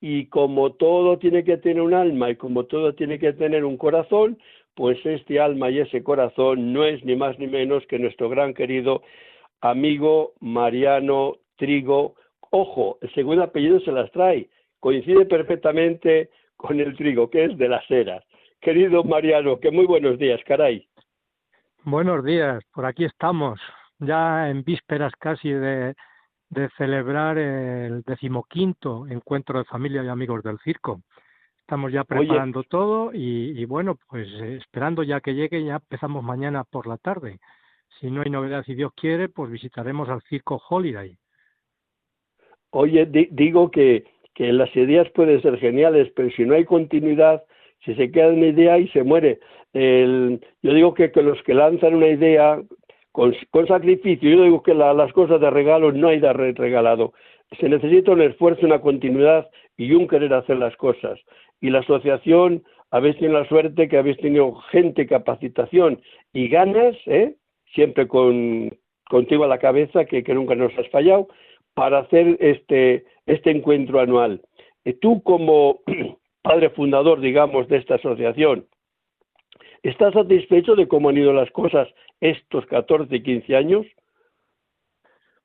Y 0.00 0.26
como 0.26 0.72
todo 0.72 1.18
tiene 1.18 1.44
que 1.44 1.58
tener 1.58 1.82
un 1.82 1.94
alma 1.94 2.30
y 2.30 2.36
como 2.36 2.64
todo 2.64 2.94
tiene 2.94 3.18
que 3.18 3.34
tener 3.34 3.64
un 3.64 3.76
corazón, 3.76 4.38
pues 4.74 4.98
este 5.04 5.40
alma 5.40 5.70
y 5.70 5.80
ese 5.80 6.02
corazón 6.02 6.72
no 6.72 6.84
es 6.84 7.04
ni 7.04 7.16
más 7.16 7.38
ni 7.38 7.46
menos 7.46 7.86
que 7.86 7.98
nuestro 7.98 8.30
gran 8.30 8.54
querido 8.54 9.02
amigo 9.60 10.32
Mariano 10.40 11.36
Trigo. 11.56 12.14
Ojo, 12.50 12.98
el 13.02 13.12
segundo 13.12 13.44
apellido 13.44 13.80
se 13.80 13.92
las 13.92 14.10
trae, 14.10 14.48
coincide 14.80 15.26
perfectamente 15.26 16.30
con 16.56 16.80
el 16.80 16.96
trigo, 16.96 17.28
que 17.28 17.44
es 17.44 17.58
de 17.58 17.68
las 17.68 17.88
eras. 17.90 18.24
Querido 18.60 19.02
Mariano, 19.04 19.58
que 19.58 19.70
muy 19.70 19.86
buenos 19.86 20.18
días, 20.18 20.38
caray. 20.44 20.86
Buenos 21.82 22.22
días, 22.22 22.62
por 22.74 22.84
aquí 22.84 23.06
estamos, 23.06 23.58
ya 23.98 24.50
en 24.50 24.62
vísperas 24.64 25.14
casi 25.18 25.50
de, 25.50 25.94
de 26.50 26.68
celebrar 26.76 27.38
el 27.38 28.02
decimoquinto 28.02 29.06
encuentro 29.08 29.58
de 29.58 29.64
familia 29.64 30.04
y 30.04 30.08
amigos 30.08 30.42
del 30.42 30.58
circo. 30.58 31.00
Estamos 31.60 31.90
ya 31.90 32.04
preparando 32.04 32.62
todo 32.64 33.12
y, 33.14 33.64
bueno, 33.64 33.96
pues 34.08 34.28
eh, 34.42 34.56
esperando 34.56 35.04
ya 35.04 35.20
que 35.20 35.34
llegue, 35.34 35.64
ya 35.64 35.76
empezamos 35.76 36.22
mañana 36.22 36.64
por 36.64 36.86
la 36.86 36.98
tarde. 36.98 37.38
Si 37.98 38.10
no 38.10 38.20
hay 38.20 38.30
novedad, 38.30 38.64
si 38.64 38.74
Dios 38.74 38.92
quiere, 38.94 39.30
pues 39.30 39.50
visitaremos 39.50 40.08
al 40.10 40.20
Circo 40.22 40.60
Holiday. 40.68 41.16
Oye, 42.70 43.06
digo 43.06 43.70
que, 43.70 44.04
que 44.34 44.52
las 44.52 44.74
ideas 44.76 45.08
pueden 45.10 45.40
ser 45.40 45.58
geniales, 45.58 46.12
pero 46.14 46.28
si 46.30 46.44
no 46.44 46.54
hay 46.54 46.64
continuidad, 46.64 47.42
si 47.84 47.94
se 47.94 48.10
queda 48.10 48.28
una 48.28 48.46
idea 48.46 48.78
y 48.78 48.88
se 48.88 49.02
muere. 49.02 49.40
El, 49.72 50.40
yo 50.62 50.74
digo 50.74 50.94
que, 50.94 51.12
que, 51.12 51.22
los 51.22 51.42
que 51.42 51.54
lanzan 51.54 51.94
una 51.94 52.08
idea 52.08 52.60
con, 53.12 53.34
con 53.50 53.66
sacrificio, 53.66 54.30
yo 54.30 54.44
digo 54.44 54.62
que 54.62 54.74
las 54.74 55.12
cosas 55.12 55.40
de 55.40 55.50
regalo 55.50 55.92
no 55.92 56.08
hay 56.08 56.20
de 56.20 56.32
regalado. 56.32 57.12
Se 57.58 57.68
necesita 57.68 58.12
un 58.12 58.22
esfuerzo, 58.22 58.66
una 58.66 58.80
continuidad 58.80 59.48
y 59.76 59.92
un 59.92 60.06
querer 60.06 60.32
hacer 60.34 60.58
las 60.58 60.76
cosas 60.76 61.18
y 61.60 61.70
la 61.70 61.80
asociación 61.80 62.64
habéis 62.90 63.16
tenido 63.18 63.38
la 63.38 63.48
suerte 63.48 63.88
que 63.88 63.98
habéis 63.98 64.16
tenido 64.18 64.54
gente, 64.72 65.06
capacitación 65.06 66.00
y 66.32 66.48
ganas, 66.48 66.96
¿eh? 67.06 67.36
siempre 67.74 68.08
con, 68.08 68.76
contigo 69.08 69.44
a 69.44 69.48
la 69.48 69.58
cabeza, 69.58 70.04
que, 70.06 70.22
nunca 70.34 70.54
nos 70.54 70.76
has 70.76 70.88
fallado, 70.88 71.28
para 71.74 72.00
hacer 72.00 72.36
este, 72.40 73.04
este 73.26 73.50
encuentro 73.50 74.00
anual. 74.00 74.42
Tú 75.00 75.22
como 75.22 75.80
padre 76.42 76.70
fundador, 76.70 77.20
digamos, 77.20 77.68
de 77.68 77.78
esta 77.78 77.96
asociación, 77.96 78.66
¿estás 79.82 80.14
satisfecho 80.14 80.74
de 80.74 80.88
cómo 80.88 81.08
han 81.08 81.18
ido 81.18 81.32
las 81.32 81.50
cosas 81.50 81.88
estos 82.20 82.66
14 82.66 83.14
y 83.14 83.22
15 83.22 83.56
años? 83.56 83.86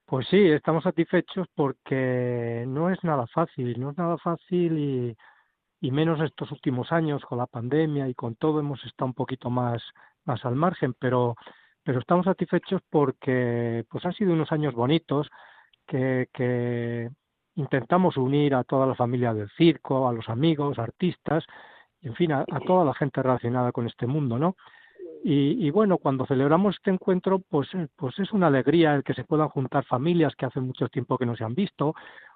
Pues 0.06 0.28
sí, 0.28 0.50
estamos 0.50 0.84
satisfechos 0.84 1.48
porque 1.56 2.64
no 2.68 2.92
es 2.92 3.04
nada 3.04 3.26
fácil, 3.28 3.80
no 3.80 3.92
es 3.92 3.98
nada 3.98 4.18
fácil 4.18 4.78
y 4.78 5.18
y 5.86 5.92
menos 5.92 6.20
estos 6.22 6.52
últimos 6.52 6.92
años 6.92 7.24
con 7.26 7.38
la 7.38 7.46
pandemia 7.46 8.10
y 8.10 8.16
con 8.16 8.36
todo 8.36 8.60
hemos 8.60 8.84
estado 8.86 9.06
un 9.06 9.14
poquito 9.14 9.52
más, 9.52 9.84
más 10.24 10.44
al 10.44 10.56
margen, 10.56 10.96
pero, 10.98 11.36
pero 11.84 12.00
estamos 12.00 12.26
satisfechos 12.26 12.82
porque 12.90 13.86
pues 13.90 14.04
han 14.04 14.14
sido 14.14 14.34
unos 14.34 14.52
años 14.52 14.74
bonitos 14.74 15.30
que, 15.86 16.28
que 16.34 17.10
intentamos 17.56 18.18
unir 18.18 18.56
a 18.56 18.64
toda 18.64 18.86
la 18.86 18.96
familia 18.96 19.34
del 19.34 19.50
circo, 19.52 20.08
a 20.08 20.14
los 20.14 20.30
amigos, 20.30 20.80
artistas, 20.80 21.46
en 22.02 22.14
fin, 22.16 22.32
a, 22.32 22.46
toda 22.66 22.86
la 22.86 22.94
gente 22.94 23.22
relacionada 23.22 23.72
con 23.72 23.88
este 23.88 24.06
mundo, 24.06 24.38
¿no? 24.38 24.56
Y, 25.24 25.66
y, 25.66 25.72
bueno, 25.72 25.98
cuando 25.98 26.26
celebramos 26.28 26.76
este 26.76 26.92
encuentro, 26.92 27.40
pues, 27.40 27.70
pues 27.96 28.20
es 28.20 28.32
una 28.32 28.48
alegría 28.48 28.94
el 28.94 29.04
que 29.04 29.16
se 29.16 29.24
puedan 29.24 29.50
juntar 29.50 29.84
familias 29.86 30.36
que 30.36 30.46
hace 30.46 30.60
mucho 30.60 30.88
tiempo 30.88 31.18
que 31.18 31.26
no 31.26 31.36
se 31.36 31.44
han 31.44 31.56
visto, 31.56 31.96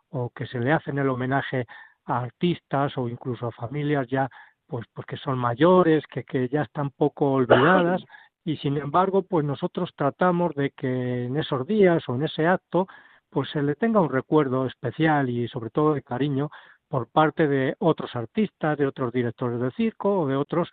o 0.09 0.29
que 0.31 0.47
se 0.47 0.59
le 0.59 0.71
hacen 0.71 0.97
el 0.97 1.09
homenaje 1.09 1.65
a 2.05 2.21
artistas 2.21 2.97
o 2.97 3.07
incluso 3.07 3.47
a 3.47 3.51
familias 3.51 4.07
ya 4.07 4.29
pues, 4.67 4.85
pues 4.93 5.05
que 5.07 5.17
son 5.17 5.37
mayores, 5.37 6.03
que, 6.07 6.23
que 6.23 6.47
ya 6.47 6.63
están 6.63 6.91
poco 6.91 7.33
olvidadas 7.33 8.03
y 8.45 8.57
sin 8.57 8.77
embargo 8.77 9.23
pues 9.23 9.45
nosotros 9.45 9.91
tratamos 9.95 10.55
de 10.55 10.71
que 10.71 11.25
en 11.25 11.37
esos 11.37 11.65
días 11.67 12.07
o 12.07 12.15
en 12.15 12.23
ese 12.23 12.47
acto 12.47 12.87
pues 13.29 13.49
se 13.49 13.61
le 13.61 13.75
tenga 13.75 14.01
un 14.01 14.09
recuerdo 14.09 14.65
especial 14.65 15.29
y 15.29 15.47
sobre 15.47 15.69
todo 15.69 15.93
de 15.93 16.01
cariño 16.01 16.49
por 16.87 17.07
parte 17.07 17.47
de 17.47 17.75
otros 17.79 18.15
artistas, 18.15 18.77
de 18.77 18.87
otros 18.87 19.13
directores 19.13 19.59
de 19.59 19.71
circo 19.71 20.21
o 20.21 20.27
de 20.27 20.35
otros 20.35 20.69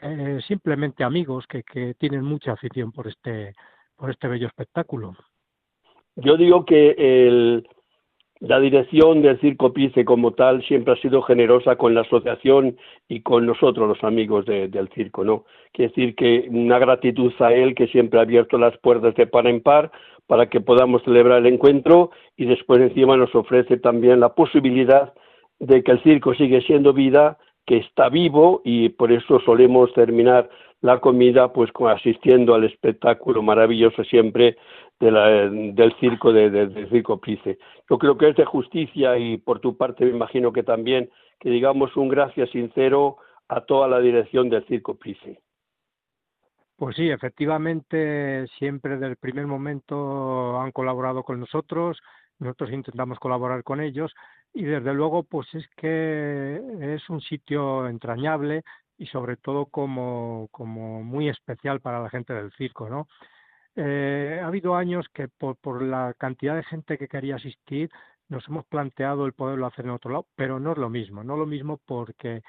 eh, 0.00 0.40
simplemente 0.46 1.04
amigos 1.04 1.46
que, 1.46 1.62
que 1.62 1.94
tienen 1.94 2.24
mucha 2.24 2.52
afición 2.52 2.90
por 2.90 3.06
este 3.06 3.54
por 3.96 4.10
este 4.10 4.26
bello 4.26 4.48
espectáculo. 4.48 5.14
Yo 6.16 6.36
digo 6.36 6.64
que 6.64 6.94
el, 6.98 7.68
la 8.42 8.58
dirección 8.58 9.22
del 9.22 9.38
Circo 9.38 9.72
Pice 9.72 10.04
como 10.04 10.32
tal 10.32 10.64
siempre 10.64 10.94
ha 10.94 10.96
sido 10.96 11.22
generosa 11.22 11.76
con 11.76 11.94
la 11.94 12.00
asociación 12.00 12.76
y 13.08 13.20
con 13.20 13.46
nosotros 13.46 13.86
los 13.86 14.02
amigos 14.02 14.44
del 14.46 14.88
circo, 14.96 15.22
¿no? 15.22 15.44
Quiere 15.72 15.90
decir 15.90 16.16
que 16.16 16.48
una 16.50 16.80
gratitud 16.80 17.32
a 17.38 17.52
él 17.52 17.76
que 17.76 17.86
siempre 17.86 18.18
ha 18.18 18.22
abierto 18.22 18.58
las 18.58 18.76
puertas 18.78 19.14
de 19.14 19.28
par 19.28 19.46
en 19.46 19.60
par 19.60 19.92
para 20.26 20.50
que 20.50 20.60
podamos 20.60 21.04
celebrar 21.04 21.38
el 21.38 21.46
encuentro 21.46 22.10
y 22.36 22.46
después 22.46 22.80
encima 22.80 23.16
nos 23.16 23.32
ofrece 23.32 23.76
también 23.76 24.18
la 24.18 24.34
posibilidad 24.34 25.12
de 25.60 25.84
que 25.84 25.92
el 25.92 26.02
circo 26.02 26.34
sigue 26.34 26.62
siendo 26.62 26.92
vida, 26.92 27.38
que 27.64 27.76
está 27.76 28.08
vivo 28.08 28.60
y 28.64 28.88
por 28.88 29.12
eso 29.12 29.38
solemos 29.44 29.94
terminar 29.94 30.50
la 30.80 30.98
comida 30.98 31.52
pues 31.52 31.70
asistiendo 31.88 32.54
al 32.54 32.64
espectáculo 32.64 33.40
maravilloso 33.40 34.02
siempre 34.02 34.56
del 35.06 35.94
circo 35.98 36.32
de, 36.32 36.50
del 36.50 36.88
circo 36.90 37.20
Price. 37.20 37.58
Yo 37.90 37.98
creo 37.98 38.16
que 38.16 38.30
es 38.30 38.36
de 38.36 38.44
justicia 38.44 39.18
y 39.18 39.38
por 39.38 39.60
tu 39.60 39.76
parte 39.76 40.04
me 40.04 40.10
imagino 40.10 40.52
que 40.52 40.62
también 40.62 41.10
que 41.40 41.50
digamos 41.50 41.96
un 41.96 42.08
gracias 42.08 42.50
sincero 42.50 43.16
a 43.48 43.62
toda 43.62 43.88
la 43.88 43.98
dirección 43.98 44.48
del 44.48 44.64
circo 44.66 44.94
Price. 44.94 45.40
Pues 46.76 46.96
sí, 46.96 47.10
efectivamente, 47.10 48.46
siempre 48.58 48.92
desde 48.92 49.08
el 49.08 49.16
primer 49.16 49.46
momento 49.46 50.60
han 50.60 50.72
colaborado 50.72 51.22
con 51.22 51.38
nosotros, 51.38 52.00
nosotros 52.38 52.70
intentamos 52.72 53.18
colaborar 53.18 53.62
con 53.62 53.80
ellos 53.80 54.12
y 54.52 54.64
desde 54.64 54.92
luego 54.92 55.22
pues 55.22 55.46
es 55.54 55.66
que 55.76 56.60
es 56.80 57.08
un 57.08 57.20
sitio 57.20 57.86
entrañable 57.88 58.62
y 58.98 59.06
sobre 59.06 59.36
todo 59.36 59.66
como, 59.66 60.48
como 60.50 61.02
muy 61.02 61.28
especial 61.28 61.80
para 61.80 62.00
la 62.00 62.10
gente 62.10 62.32
del 62.34 62.52
circo, 62.52 62.88
¿no? 62.88 63.06
Eh, 63.74 64.40
ha 64.42 64.46
habido 64.46 64.74
años 64.76 65.06
que 65.14 65.28
por, 65.28 65.56
por 65.56 65.82
la 65.82 66.14
cantidad 66.18 66.54
de 66.54 66.64
gente 66.64 66.98
que 66.98 67.08
quería 67.08 67.36
asistir 67.36 67.90
nos 68.28 68.46
hemos 68.48 68.66
planteado 68.66 69.26
el 69.26 69.32
poderlo 69.32 69.66
hacer 69.66 69.84
en 69.84 69.92
otro 69.92 70.10
lado, 70.10 70.26
pero 70.36 70.58
no 70.58 70.72
es 70.72 70.78
lo 70.78 70.88
mismo, 70.88 71.24
no 71.24 71.36
lo 71.36 71.46
mismo 71.46 71.78
porque 71.86 72.42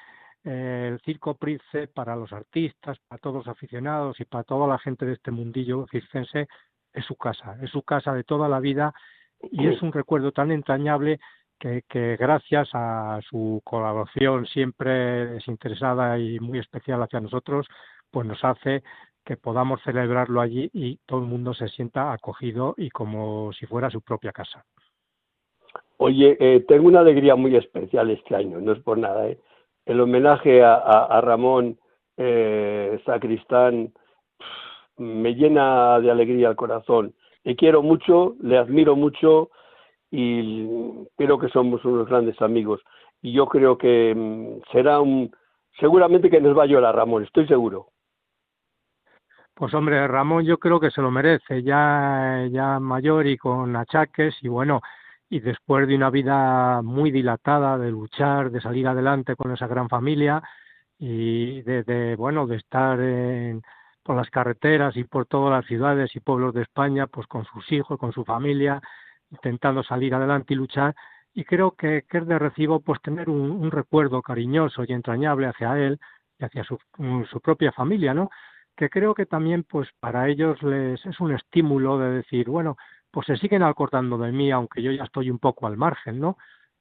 eh, 0.43 0.89
el 0.91 0.99
circo 1.01 1.35
Price 1.35 1.87
para 1.87 2.15
los 2.15 2.33
artistas, 2.33 2.97
para 3.07 3.19
todos 3.19 3.35
los 3.37 3.47
aficionados 3.47 4.19
y 4.19 4.25
para 4.25 4.43
toda 4.43 4.67
la 4.67 4.79
gente 4.79 5.05
de 5.05 5.13
este 5.13 5.31
mundillo 5.31 5.85
circense 5.91 6.47
es 6.91 7.05
su 7.05 7.15
casa, 7.15 7.57
es 7.61 7.69
su 7.69 7.83
casa 7.83 8.13
de 8.13 8.23
toda 8.23 8.49
la 8.49 8.59
vida 8.59 8.93
y 9.51 9.67
es 9.67 9.81
un 9.81 9.91
recuerdo 9.91 10.31
tan 10.31 10.51
entrañable 10.51 11.19
que, 11.59 11.83
que, 11.87 12.17
gracias 12.17 12.69
a 12.73 13.19
su 13.29 13.61
colaboración 13.63 14.45
siempre 14.47 15.27
desinteresada 15.27 16.17
y 16.19 16.39
muy 16.39 16.59
especial 16.59 17.01
hacia 17.03 17.19
nosotros, 17.19 17.67
pues 18.11 18.27
nos 18.27 18.43
hace 18.43 18.83
que 19.25 19.37
podamos 19.37 19.81
celebrarlo 19.83 20.41
allí 20.41 20.69
y 20.73 20.97
todo 21.05 21.19
el 21.21 21.27
mundo 21.27 21.53
se 21.53 21.67
sienta 21.69 22.11
acogido 22.13 22.73
y 22.77 22.89
como 22.89 23.51
si 23.53 23.65
fuera 23.65 23.89
su 23.89 24.01
propia 24.01 24.31
casa. 24.31 24.65
Oye, 25.97 26.35
eh, 26.39 26.65
tengo 26.67 26.87
una 26.87 26.99
alegría 26.99 27.35
muy 27.35 27.55
especial 27.55 28.09
este 28.09 28.35
año, 28.35 28.59
no 28.59 28.73
es 28.73 28.79
por 28.79 28.97
nada. 28.97 29.27
¿eh? 29.29 29.39
El 29.85 30.01
homenaje 30.01 30.63
a, 30.63 30.75
a, 30.75 31.21
Ramón 31.21 31.77
eh, 32.17 32.99
Sacristán 33.05 33.93
me 34.97 35.35
llena 35.35 35.99
de 35.99 36.11
alegría 36.11 36.49
el 36.49 36.55
corazón. 36.55 37.13
Le 37.43 37.55
quiero 37.55 37.81
mucho, 37.81 38.35
le 38.41 38.57
admiro 38.57 38.95
mucho 38.95 39.49
y 40.11 40.67
creo 41.15 41.39
que 41.39 41.49
somos 41.49 41.83
unos 41.85 42.07
grandes 42.07 42.41
amigos. 42.41 42.81
Y 43.21 43.31
yo 43.33 43.47
creo 43.47 43.77
que 43.77 44.13
mm, 44.15 44.61
será 44.71 44.99
un, 44.99 45.31
seguramente 45.79 46.29
que 46.29 46.41
nos 46.41 46.57
va 46.57 46.63
a 46.63 46.67
llorar 46.67 46.95
Ramón, 46.95 47.23
estoy 47.23 47.47
seguro. 47.47 47.87
Pues 49.55 49.73
hombre, 49.75 50.07
Ramón 50.07 50.45
yo 50.45 50.57
creo 50.57 50.79
que 50.79 50.89
se 50.89 51.01
lo 51.01 51.11
merece, 51.11 51.61
ya, 51.61 52.47
ya 52.51 52.79
mayor 52.79 53.27
y 53.27 53.37
con 53.37 53.75
achaques 53.75 54.35
y 54.41 54.47
bueno, 54.47 54.81
y 55.29 55.39
después 55.41 55.87
de 55.87 55.95
una 55.95 56.09
vida 56.09 56.81
muy 56.81 57.11
dilatada 57.11 57.77
de 57.77 57.91
luchar, 57.91 58.49
de 58.51 58.61
salir 58.61 58.87
adelante 58.87 59.35
con 59.35 59.51
esa 59.51 59.67
gran 59.67 59.89
familia 59.89 60.41
y 60.97 61.61
de, 61.63 61.83
de 61.83 62.15
bueno, 62.15 62.47
de 62.47 62.57
estar 62.57 62.99
en, 62.99 63.61
por 64.03 64.15
las 64.15 64.29
carreteras 64.31 64.95
y 64.97 65.03
por 65.03 65.27
todas 65.27 65.51
las 65.51 65.65
ciudades 65.65 66.15
y 66.15 66.19
pueblos 66.19 66.53
de 66.53 66.63
España, 66.63 67.07
pues 67.07 67.27
con 67.27 67.45
sus 67.45 67.71
hijos, 67.71 67.99
con 67.99 68.11
su 68.11 68.25
familia, 68.25 68.81
intentando 69.31 69.83
salir 69.83 70.15
adelante 70.15 70.53
y 70.53 70.57
luchar. 70.57 70.95
Y 71.33 71.45
creo 71.45 71.71
que, 71.71 72.03
que 72.09 72.19
es 72.19 72.27
de 72.27 72.39
recibo 72.39 72.79
pues 72.81 73.01
tener 73.01 73.29
un, 73.29 73.71
recuerdo 73.71 74.21
cariñoso 74.21 74.83
y 74.87 74.93
entrañable 74.93 75.47
hacia 75.47 75.77
él 75.79 75.99
y 76.39 76.45
hacia 76.45 76.63
su, 76.63 76.77
su 77.29 77.41
propia 77.41 77.71
familia, 77.71 78.13
¿no? 78.13 78.29
Que 78.75 78.89
creo 78.89 79.13
que 79.13 79.25
también 79.25 79.63
pues 79.63 79.89
para 79.99 80.29
ellos 80.29 80.61
les 80.63 81.05
es 81.05 81.19
un 81.19 81.33
estímulo 81.33 81.99
de 81.99 82.09
decir, 82.11 82.49
bueno, 82.49 82.77
pues 83.11 83.27
se 83.27 83.37
siguen 83.37 83.63
acordando 83.63 84.17
de 84.17 84.31
mí, 84.31 84.51
aunque 84.51 84.81
yo 84.81 84.91
ya 84.91 85.03
estoy 85.03 85.29
un 85.29 85.39
poco 85.39 85.67
al 85.67 85.77
margen, 85.77 86.19
¿no? 86.19 86.37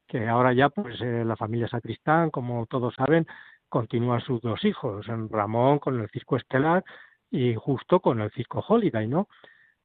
Que 0.06 0.28
ahora 0.28 0.52
ya 0.54 0.70
pues 0.70 1.00
eh, 1.02 1.24
la 1.24 1.36
familia 1.36 1.68
Sacristán, 1.68 2.30
como 2.30 2.66
todos 2.66 2.94
saben, 2.94 3.26
continúan 3.68 4.20
sus 4.20 4.40
dos 4.40 4.64
hijos, 4.64 5.06
Ramón 5.30 5.78
con 5.78 6.00
el 6.00 6.08
Circo 6.10 6.36
Estelar 6.36 6.84
y 7.30 7.54
justo 7.54 8.00
con 8.00 8.20
el 8.20 8.30
Circo 8.32 8.64
Holiday, 8.66 9.06
¿no? 9.08 9.28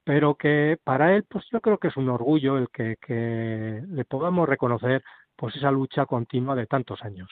Pero 0.04 0.36
que 0.36 0.78
para 0.84 1.16
él 1.16 1.26
pues 1.30 1.46
yo 1.52 1.62
creo 1.62 1.78
que 1.80 1.90
es 1.90 1.98
un 1.98 2.10
orgullo 2.10 2.58
el 2.58 2.70
que, 2.70 2.98
que 3.02 3.84
le 3.88 4.06
podamos 4.06 4.48
reconocer 4.48 5.04
pues 5.36 5.56
esa 5.56 5.72
lucha 5.72 6.06
continua 6.06 6.56
de 6.56 6.68
tantos 6.68 7.04
años. 7.04 7.30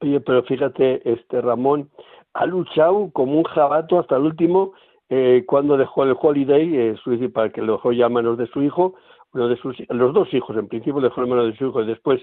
Oye, 0.00 0.20
pero 0.20 0.42
fíjate, 0.44 1.00
este 1.10 1.40
Ramón 1.40 1.90
ha 2.34 2.46
luchado 2.46 3.10
como 3.12 3.38
un 3.38 3.44
jabato 3.44 3.98
hasta 3.98 4.16
el 4.16 4.22
último 4.22 4.72
eh, 5.08 5.44
cuando 5.46 5.76
dejó 5.76 6.04
el 6.04 6.16
Holiday, 6.20 6.76
eh, 6.76 6.96
su, 7.02 7.32
para 7.32 7.50
que 7.50 7.62
lo 7.62 7.74
dejó 7.74 7.92
ya 7.92 8.06
a 8.06 8.10
manos 8.10 8.38
de 8.38 8.46
su 8.48 8.62
hijo, 8.62 8.94
uno 9.32 9.48
de 9.48 9.56
sus, 9.56 9.76
los 9.88 10.14
dos 10.14 10.32
hijos, 10.32 10.56
en 10.56 10.68
principio 10.68 11.00
dejó 11.00 11.22
en 11.22 11.30
manos 11.30 11.46
de 11.46 11.56
su 11.56 11.66
hijo 11.66 11.82
y 11.82 11.86
después 11.86 12.20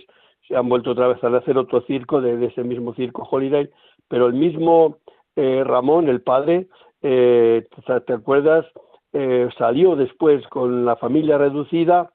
se 0.47 0.55
han 0.55 0.69
vuelto 0.69 0.91
otra 0.91 1.07
vez 1.07 1.23
a 1.23 1.27
hacer 1.35 1.57
otro 1.57 1.81
circo 1.81 2.21
de, 2.21 2.37
de 2.37 2.45
ese 2.47 2.63
mismo 2.63 2.93
circo 2.93 3.27
Holiday, 3.29 3.69
pero 4.07 4.27
el 4.27 4.33
mismo 4.33 4.99
eh, 5.35 5.63
Ramón, 5.65 6.07
el 6.07 6.21
padre, 6.21 6.67
eh, 7.01 7.67
¿te 8.05 8.13
acuerdas? 8.13 8.65
Eh, 9.11 9.49
salió 9.57 9.95
después 9.95 10.45
con 10.47 10.85
la 10.85 10.95
familia 10.95 11.37
reducida 11.37 12.11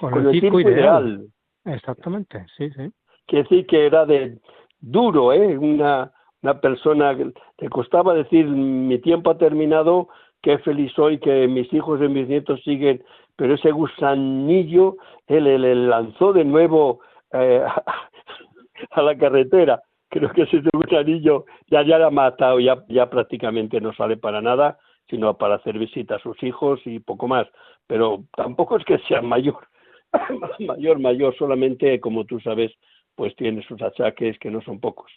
con, 0.00 0.12
con 0.12 0.26
el, 0.26 0.40
circo, 0.40 0.60
ideal. 0.60 1.06
ideal. 1.08 1.26
Exactamente, 1.64 2.46
sí, 2.56 2.70
sí 2.70 2.90
que 3.28 3.38
decir 3.38 3.66
que 3.66 3.86
era 3.86 4.04
de 4.06 4.38
duro, 4.80 5.32
¿eh? 5.32 5.56
Una, 5.56 6.12
una 6.42 6.60
persona 6.60 7.16
que 7.16 7.32
te 7.56 7.68
costaba 7.68 8.14
decir 8.14 8.46
mi 8.46 8.98
tiempo 8.98 9.30
ha 9.30 9.38
terminado, 9.38 10.08
qué 10.42 10.58
feliz 10.58 10.92
soy, 10.94 11.18
que 11.18 11.46
mis 11.46 11.72
hijos 11.72 12.00
y 12.00 12.08
mis 12.08 12.28
nietos 12.28 12.60
siguen, 12.64 13.04
pero 13.36 13.54
ese 13.54 13.70
gusanillo 13.70 14.96
él, 15.28 15.46
él 15.46 15.88
lanzó 15.88 16.32
de 16.32 16.44
nuevo 16.44 17.00
eh, 17.32 17.64
a 18.90 19.02
la 19.02 19.16
carretera. 19.16 19.82
Creo 20.10 20.30
que 20.30 20.42
ese 20.42 20.62
gusanillo 20.72 21.44
ya 21.70 21.82
ya 21.82 22.04
ha 22.04 22.10
matado, 22.10 22.58
ya, 22.60 22.82
ya 22.88 23.10
prácticamente 23.10 23.80
no 23.80 23.92
sale 23.92 24.16
para 24.16 24.40
nada, 24.40 24.78
sino 25.08 25.36
para 25.36 25.56
hacer 25.56 25.78
visita 25.78 26.16
a 26.16 26.20
sus 26.20 26.42
hijos 26.42 26.80
y 26.86 26.98
poco 26.98 27.28
más. 27.28 27.46
Pero 27.86 28.24
tampoco 28.34 28.76
es 28.76 28.84
que 28.84 28.98
sea 29.00 29.20
mayor, 29.20 29.68
mayor, 30.60 30.98
mayor, 30.98 31.36
solamente 31.36 32.00
como 32.00 32.24
tú 32.24 32.40
sabes, 32.40 32.72
pues 33.18 33.34
tiene 33.34 33.64
sus 33.64 33.82
achaques 33.82 34.38
que 34.38 34.48
no 34.48 34.62
son 34.62 34.78
pocos. 34.78 35.10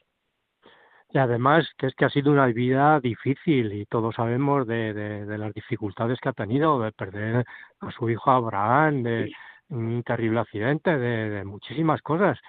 Y 1.11 1.19
además 1.19 1.69
que 1.77 1.85
es 1.85 1.93
que 1.93 2.05
ha 2.05 2.09
sido 2.09 2.31
una 2.31 2.47
vida 2.47 2.99
difícil 2.99 3.73
y 3.73 3.85
todos 3.85 4.15
sabemos 4.15 4.65
de, 4.65 4.91
de, 4.91 5.25
de 5.27 5.37
las 5.37 5.53
dificultades 5.53 6.19
que 6.19 6.29
ha 6.29 6.33
tenido, 6.33 6.81
de 6.81 6.91
perder 6.91 7.45
a 7.79 7.91
su 7.91 8.09
hijo 8.09 8.31
Abraham, 8.31 9.03
de 9.03 9.27
sí. 9.27 9.33
un 9.69 10.01
terrible 10.01 10.39
accidente, 10.39 10.97
de, 10.97 11.29
de 11.29 11.45
muchísimas 11.45 12.01
cosas. 12.01 12.39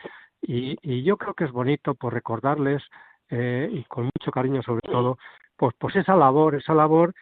Y, 0.40 0.78
y, 0.80 1.02
yo 1.02 1.18
creo 1.18 1.34
que 1.34 1.44
es 1.44 1.52
bonito 1.52 1.94
por 1.94 2.14
recordarles 2.14 2.82
eh, 3.28 3.68
y 3.70 3.84
con 3.84 4.04
mucho 4.04 4.30
cariño 4.30 4.62
sobre 4.62 4.88
todo, 4.90 5.18
pues, 5.54 5.74
pues 5.78 5.96
esa 5.96 6.16
labor, 6.16 6.54
esa 6.54 6.72
labor 6.72 7.12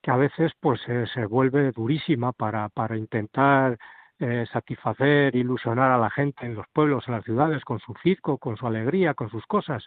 que 0.00 0.12
a 0.12 0.16
veces 0.16 0.52
pues 0.60 0.80
eh, 0.86 1.06
se 1.12 1.26
vuelve 1.26 1.72
durísima 1.72 2.30
para, 2.32 2.68
para 2.68 2.96
intentar 2.96 3.78
eh, 4.20 4.46
satisfacer, 4.52 5.34
ilusionar 5.34 5.90
a 5.90 5.98
la 5.98 6.10
gente 6.10 6.46
en 6.46 6.54
los 6.54 6.66
pueblos, 6.72 7.04
en 7.08 7.14
las 7.14 7.24
ciudades, 7.24 7.64
con 7.64 7.80
su 7.80 7.94
circo, 8.02 8.38
con 8.38 8.56
su 8.56 8.66
alegría, 8.66 9.14
con 9.14 9.30
sus 9.30 9.44
cosas, 9.46 9.86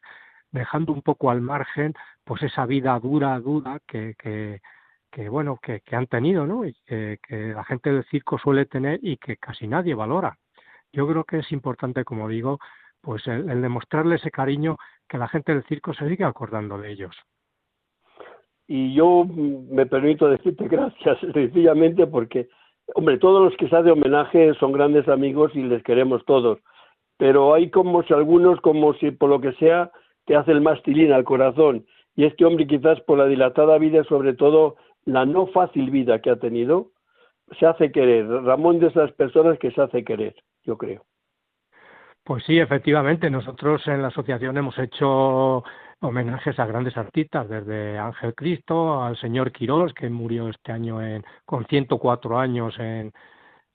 dejando 0.52 0.94
un 0.94 1.02
poco 1.02 1.30
al 1.32 1.42
margen 1.42 1.94
pues 2.24 2.44
esa 2.44 2.66
vida 2.66 3.00
dura, 3.00 3.40
dura 3.40 3.80
que, 3.88 4.16
que, 4.18 4.62
que 5.12 5.30
bueno, 5.30 5.60
que, 5.62 5.82
que 5.82 5.96
han 5.96 6.08
tenido, 6.08 6.46
¿no? 6.46 6.66
Y 6.66 6.74
que, 6.86 7.20
que 7.28 7.54
la 7.54 7.64
gente 7.64 7.92
del 7.92 8.04
circo 8.06 8.38
suele 8.38 8.66
tener 8.66 9.00
y 9.02 9.18
que 9.18 9.38
casi 9.38 9.68
nadie 9.68 9.96
valora. 9.96 10.38
Yo 10.92 11.08
creo 11.08 11.24
que 11.24 11.40
es 11.40 11.52
importante, 11.52 12.04
como 12.04 12.28
digo, 12.28 12.60
pues 13.02 13.28
el, 13.28 13.50
el 13.50 13.62
demostrarle 13.62 14.16
ese 14.16 14.32
cariño 14.32 14.78
que 15.08 15.18
la 15.18 15.28
gente 15.28 15.54
del 15.54 15.64
circo 15.66 15.94
se 15.94 16.08
sigue 16.10 16.26
acordando 16.26 16.78
de 16.78 16.92
ellos 16.92 17.16
y 18.68 18.94
yo 18.94 19.26
me 19.26 19.86
permito 19.86 20.30
decirte 20.30 20.68
gracias 20.70 21.18
sencillamente 21.34 22.06
porque 22.06 22.50
Hombre, 22.96 23.18
todos 23.18 23.44
los 23.44 23.58
que 23.58 23.68
se 23.70 23.84
de 23.84 23.92
homenaje 23.92 24.54
son 24.56 24.72
grandes 24.72 25.08
amigos 25.08 25.52
y 25.56 25.64
les 25.64 25.84
queremos 25.84 26.24
todos, 26.26 26.60
pero 27.18 27.54
hay 27.54 27.70
como 27.70 28.04
si 28.04 28.14
algunos, 28.14 28.62
como 28.62 28.94
si 28.96 29.12
por 29.12 29.30
lo 29.30 29.42
que 29.42 29.54
sea, 29.54 29.92
te 30.26 30.36
hace 30.36 30.52
el 30.52 30.62
mastilín 30.62 31.12
al 31.12 31.24
corazón. 31.24 31.86
Y 32.16 32.26
este 32.26 32.46
hombre 32.46 32.66
quizás 32.66 33.00
por 33.02 33.18
la 33.18 33.28
dilatada 33.28 33.78
vida, 33.78 34.04
sobre 34.06 34.34
todo 34.34 34.78
la 35.06 35.26
no 35.26 35.48
fácil 35.48 35.92
vida 35.92 36.20
que 36.20 36.30
ha 36.30 36.38
tenido, 36.38 36.92
se 37.60 37.66
hace 37.66 37.92
querer. 37.92 38.28
Ramón 38.28 38.80
de 38.80 38.88
esas 38.88 39.12
personas 39.14 39.58
que 39.60 39.72
se 39.72 39.82
hace 39.82 40.04
querer, 40.04 40.36
yo 40.64 40.78
creo. 40.78 41.04
Pues 42.24 42.44
sí, 42.44 42.60
efectivamente. 42.60 43.30
Nosotros 43.30 43.88
en 43.88 44.02
la 44.02 44.10
asociación 44.10 44.58
hemos 44.58 44.78
hecho 44.78 45.64
homenajes 46.02 46.60
a 46.60 46.66
grandes 46.66 46.96
artistas, 46.98 47.50
desde 47.50 47.98
Ángel 47.98 48.36
Cristo 48.36 49.04
al 49.04 49.18
señor 49.18 49.52
Quirós, 49.52 49.94
que 49.94 50.10
murió 50.10 50.50
este 50.50 50.72
año 50.72 51.02
en, 51.02 51.24
con 51.46 51.66
104 51.66 52.40
años 52.40 52.78
en, 52.80 53.12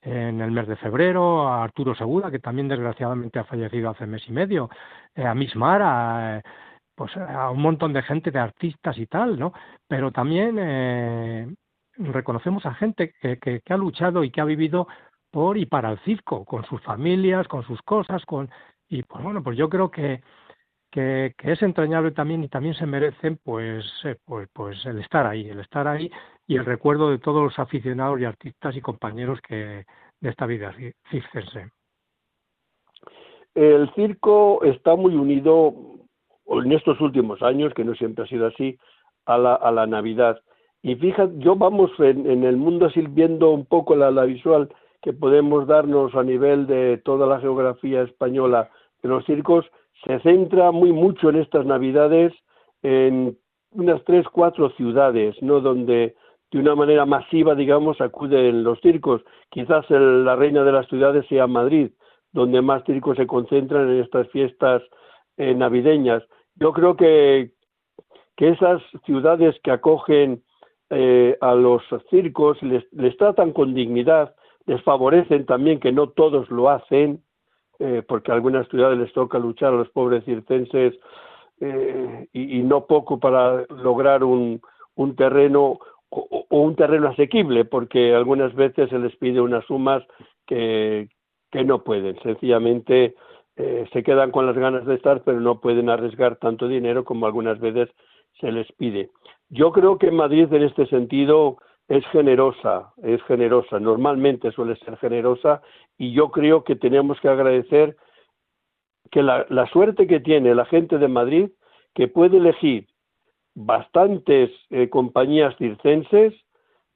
en 0.01 0.41
el 0.41 0.51
mes 0.51 0.67
de 0.67 0.75
febrero, 0.77 1.47
a 1.47 1.63
Arturo 1.63 1.95
Segura, 1.95 2.31
que 2.31 2.39
también 2.39 2.67
desgraciadamente 2.67 3.39
ha 3.39 3.43
fallecido 3.43 3.89
hace 3.89 4.05
mes 4.05 4.23
y 4.27 4.31
medio, 4.31 4.69
eh, 5.15 5.25
a 5.25 5.33
Mismar, 5.33 5.81
a, 5.83 6.41
pues 6.95 7.15
a 7.17 7.49
un 7.49 7.61
montón 7.61 7.93
de 7.93 8.03
gente, 8.03 8.31
de 8.31 8.39
artistas 8.39 8.97
y 8.97 9.07
tal, 9.07 9.37
¿no? 9.39 9.53
Pero 9.87 10.11
también 10.11 10.57
eh, 10.59 11.47
reconocemos 11.97 12.65
a 12.65 12.73
gente 12.73 13.13
que, 13.21 13.37
que, 13.37 13.61
que 13.61 13.73
ha 13.73 13.77
luchado 13.77 14.23
y 14.23 14.31
que 14.31 14.41
ha 14.41 14.45
vivido 14.45 14.87
por 15.31 15.57
y 15.57 15.65
para 15.65 15.91
el 15.91 15.99
circo, 15.99 16.45
con 16.45 16.63
sus 16.65 16.81
familias, 16.81 17.47
con 17.47 17.63
sus 17.63 17.81
cosas, 17.81 18.23
con 18.25 18.49
y 18.87 19.01
pues 19.03 19.23
bueno, 19.23 19.41
pues 19.41 19.57
yo 19.57 19.69
creo 19.69 19.89
que 19.89 20.21
que, 20.93 21.33
que, 21.35 21.51
es 21.51 21.61
entrañable 21.63 22.11
también 22.11 22.43
y 22.43 22.49
también 22.49 22.75
se 22.75 22.85
merecen 22.85 23.39
pues, 23.43 23.83
eh, 24.05 24.15
pues, 24.25 24.47
pues 24.53 24.85
el 24.85 24.99
estar 24.99 25.25
ahí, 25.25 25.49
el 25.49 25.59
estar 25.59 25.87
ahí 25.87 26.09
y 26.45 26.55
el 26.55 26.65
recuerdo 26.65 27.09
de 27.09 27.17
todos 27.17 27.41
los 27.43 27.57
aficionados 27.57 28.19
y 28.19 28.25
artistas 28.25 28.75
y 28.75 28.81
compañeros 28.81 29.39
que 29.41 29.85
de 30.21 30.29
esta 30.29 30.45
vida 30.45 30.71
circense. 31.09 31.71
El 33.55 33.91
circo 33.95 34.63
está 34.63 34.95
muy 34.95 35.15
unido 35.15 35.73
en 36.45 36.71
estos 36.71 37.01
últimos 37.01 37.41
años, 37.41 37.73
que 37.73 37.83
no 37.83 37.95
siempre 37.95 38.25
ha 38.25 38.27
sido 38.27 38.45
así, 38.45 38.77
a 39.25 39.37
la, 39.39 39.55
a 39.55 39.71
la 39.71 39.87
Navidad. 39.87 40.39
Y 40.83 40.95
fíjate, 40.95 41.33
yo 41.37 41.55
vamos 41.55 41.89
en, 41.97 42.43
el 42.43 42.57
mundo 42.57 42.85
así 42.85 43.01
viendo 43.09 43.49
un 43.49 43.65
poco 43.65 43.95
la 43.95 44.11
visual 44.25 44.69
que 45.01 45.11
podemos 45.11 45.65
darnos 45.65 46.13
a 46.13 46.23
nivel 46.23 46.67
de 46.67 46.97
toda 47.03 47.25
la 47.25 47.39
geografía 47.39 48.03
española 48.03 48.69
de 49.01 49.09
los 49.09 49.25
circos, 49.25 49.65
se 50.05 50.19
centra 50.19 50.71
muy 50.71 50.91
mucho 50.91 51.29
en 51.29 51.37
estas 51.37 51.65
Navidades 51.65 52.33
en 52.81 53.37
unas 53.71 54.03
tres, 54.03 54.25
cuatro 54.31 54.69
ciudades, 54.71 55.35
¿no? 55.41 55.61
Donde 55.61 56.15
de 56.51 56.59
una 56.59 56.75
manera 56.75 57.05
masiva, 57.05 57.55
digamos, 57.55 57.99
acuden 57.99 58.63
los 58.63 58.79
circos. 58.81 59.21
Quizás 59.49 59.89
la 59.89 60.35
reina 60.35 60.63
de 60.63 60.71
las 60.71 60.87
ciudades 60.87 61.25
sea 61.27 61.47
Madrid, 61.47 61.89
donde 62.31 62.61
más 62.61 62.83
circos 62.85 63.17
se 63.17 63.25
concentran 63.25 63.89
en 63.89 64.01
estas 64.01 64.27
fiestas 64.29 64.83
eh, 65.37 65.55
navideñas. 65.55 66.23
Yo 66.55 66.71
creo 66.73 66.95
que, 66.95 67.53
que 68.37 68.49
esas 68.49 68.83
ciudades 69.05 69.55
que 69.63 69.71
acogen 69.71 70.43
eh, 70.91 71.35
a 71.41 71.55
los 71.55 71.81
circos 72.11 72.61
les, 72.61 72.83
les, 72.93 73.17
tratan 73.17 73.51
con 73.51 73.73
dignidad, 73.73 74.35
les 74.67 74.81
favorecen 74.83 75.47
también 75.47 75.79
que 75.79 75.91
no 75.91 76.09
todos 76.09 76.51
lo 76.51 76.69
hacen, 76.69 77.23
eh, 77.79 78.03
porque 78.07 78.31
a 78.31 78.35
algunas 78.35 78.67
ciudades 78.69 78.97
les 78.97 79.13
toca 79.13 79.39
luchar 79.39 79.73
a 79.73 79.77
los 79.77 79.89
pobres 79.89 80.23
circenses 80.25 80.93
eh, 81.59 82.27
y, 82.33 82.61
no 82.63 82.85
poco 82.85 83.19
para 83.19 83.65
lograr 83.69 84.23
un, 84.23 84.61
un 84.95 85.15
terreno 85.15 85.79
o, 86.09 86.45
un 86.49 86.75
terreno 86.75 87.09
asequible, 87.09 87.65
porque 87.65 88.13
algunas 88.13 88.53
veces 88.53 88.89
se 88.89 88.99
les 88.99 89.15
pide 89.15 89.41
unas 89.41 89.65
sumas 89.65 90.03
que, 90.45 91.09
que 91.51 91.63
no 91.63 91.83
pueden. 91.83 92.19
Sencillamente 92.21 93.15
eh, 93.55 93.85
se 93.93 94.03
quedan 94.03 94.31
con 94.31 94.45
las 94.45 94.57
ganas 94.57 94.85
de 94.85 94.95
estar, 94.95 95.23
pero 95.23 95.39
no 95.39 95.59
pueden 95.59 95.89
arriesgar 95.89 96.37
tanto 96.37 96.67
dinero 96.67 97.03
como 97.03 97.25
algunas 97.25 97.59
veces 97.59 97.89
se 98.39 98.51
les 98.51 98.71
pide. 98.73 99.09
Yo 99.49 99.71
creo 99.71 99.97
que 99.97 100.11
Madrid 100.11 100.51
en 100.51 100.63
este 100.63 100.87
sentido 100.87 101.57
es 101.87 102.05
generosa, 102.07 102.93
es 103.03 103.21
generosa, 103.23 103.79
normalmente 103.79 104.51
suele 104.51 104.75
ser 104.77 104.97
generosa 104.97 105.61
y 105.97 106.13
yo 106.13 106.31
creo 106.31 106.63
que 106.63 106.75
tenemos 106.75 107.19
que 107.19 107.29
agradecer 107.29 107.95
que 109.11 109.21
la, 109.21 109.45
suerte 109.71 110.07
que 110.07 110.19
tiene 110.19 110.55
la 110.55 110.65
gente 110.65 110.97
de 110.97 111.07
Madrid, 111.07 111.49
que 111.93 112.07
puede 112.07 112.37
elegir 112.37 112.87
bastantes 113.53 114.49
eh, 114.71 114.89
compañías 114.89 115.55
circenses, 115.57 116.33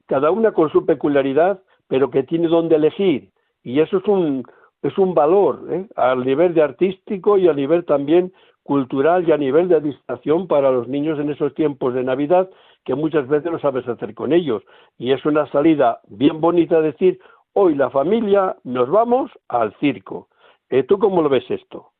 cada 0.07 0.31
una 0.31 0.51
con 0.51 0.71
su 0.71 0.85
peculiaridad, 0.85 1.61
pero 1.87 2.09
que 2.09 2.23
tiene 2.23 2.47
donde 2.47 2.75
elegir. 2.75 3.29
Y 3.63 3.81
eso 3.81 3.97
es 3.97 4.07
un, 4.07 4.43
es 4.81 4.97
un 4.97 5.13
valor 5.13 5.67
¿eh? 5.69 5.87
al 5.95 6.25
nivel 6.25 6.53
de 6.53 6.63
artístico 6.63 7.37
y 7.37 7.47
a 7.47 7.53
nivel 7.53 7.85
también 7.85 8.33
cultural 8.63 9.27
y 9.27 9.31
a 9.31 9.37
nivel 9.37 9.69
de 9.69 9.79
distracción 9.79 10.47
para 10.47 10.71
los 10.71 10.87
niños 10.87 11.19
en 11.19 11.29
esos 11.29 11.53
tiempos 11.53 11.93
de 11.93 12.03
Navidad 12.03 12.49
que 12.83 12.95
muchas 12.95 13.27
veces 13.27 13.51
no 13.51 13.59
sabes 13.59 13.87
hacer 13.87 14.13
con 14.13 14.33
ellos. 14.33 14.63
Y 14.97 15.11
es 15.11 15.25
una 15.25 15.45
salida 15.51 15.99
bien 16.07 16.41
bonita 16.41 16.81
decir, 16.81 17.19
hoy 17.59 17.73
la 17.73 17.89
familia 17.89 18.55
nos 18.65 18.87
vamos 18.87 19.31
al 19.47 19.75
circo. 19.79 20.29
Eh, 20.69 20.83
¿Tú 20.83 20.99
cómo 20.99 21.23
lo 21.23 21.29
ves 21.29 21.49
esto? 21.49 21.91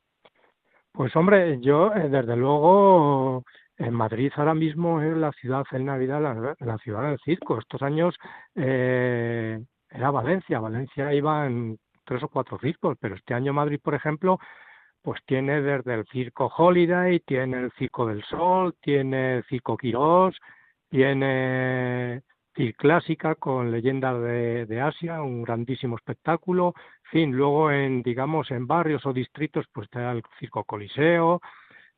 Pues 0.92 1.14
hombre, 1.16 1.60
yo 1.60 1.92
eh, 1.94 2.08
desde 2.08 2.36
luego 2.36 3.42
en 3.76 3.92
Madrid 3.92 4.30
ahora 4.36 4.54
mismo 4.54 5.02
es 5.02 5.16
la 5.16 5.32
ciudad 5.32 5.64
en 5.72 5.86
Navidad, 5.86 6.54
la, 6.60 6.78
ciudad 6.78 7.08
del 7.08 7.18
circo. 7.24 7.58
Estos 7.58 7.82
años 7.82 8.14
eh, 8.54 9.58
era 9.90 10.12
Valencia, 10.12 10.60
Valencia 10.60 11.12
iba 11.12 11.46
en 11.46 11.76
tres 12.04 12.22
o 12.22 12.28
cuatro 12.28 12.56
circos, 12.60 12.96
pero 13.00 13.16
este 13.16 13.34
año 13.34 13.52
Madrid, 13.52 13.80
por 13.82 13.96
ejemplo, 13.96 14.38
pues 15.02 15.20
tiene 15.26 15.60
desde 15.60 15.92
el 15.92 16.06
circo 16.06 16.52
Holiday, 16.56 17.18
tiene 17.26 17.58
el 17.58 17.72
circo 17.72 18.06
del 18.06 18.22
Sol, 18.22 18.76
tiene 18.80 19.38
el 19.38 19.44
circo 19.44 19.76
Quirós, 19.76 20.36
tiene 20.88 22.22
Clásica 22.76 23.36
con 23.36 23.70
leyendas 23.70 24.20
de, 24.20 24.80
Asia, 24.80 25.22
un 25.22 25.42
grandísimo 25.42 25.96
espectáculo. 25.96 26.74
En 27.04 27.10
fin, 27.10 27.32
luego 27.32 27.70
en, 27.70 28.02
digamos, 28.02 28.50
en 28.50 28.66
barrios 28.66 29.06
o 29.06 29.12
distritos, 29.12 29.66
pues 29.72 29.84
está 29.86 30.10
el 30.10 30.22
Circo 30.40 30.64
Coliseo, 30.64 31.40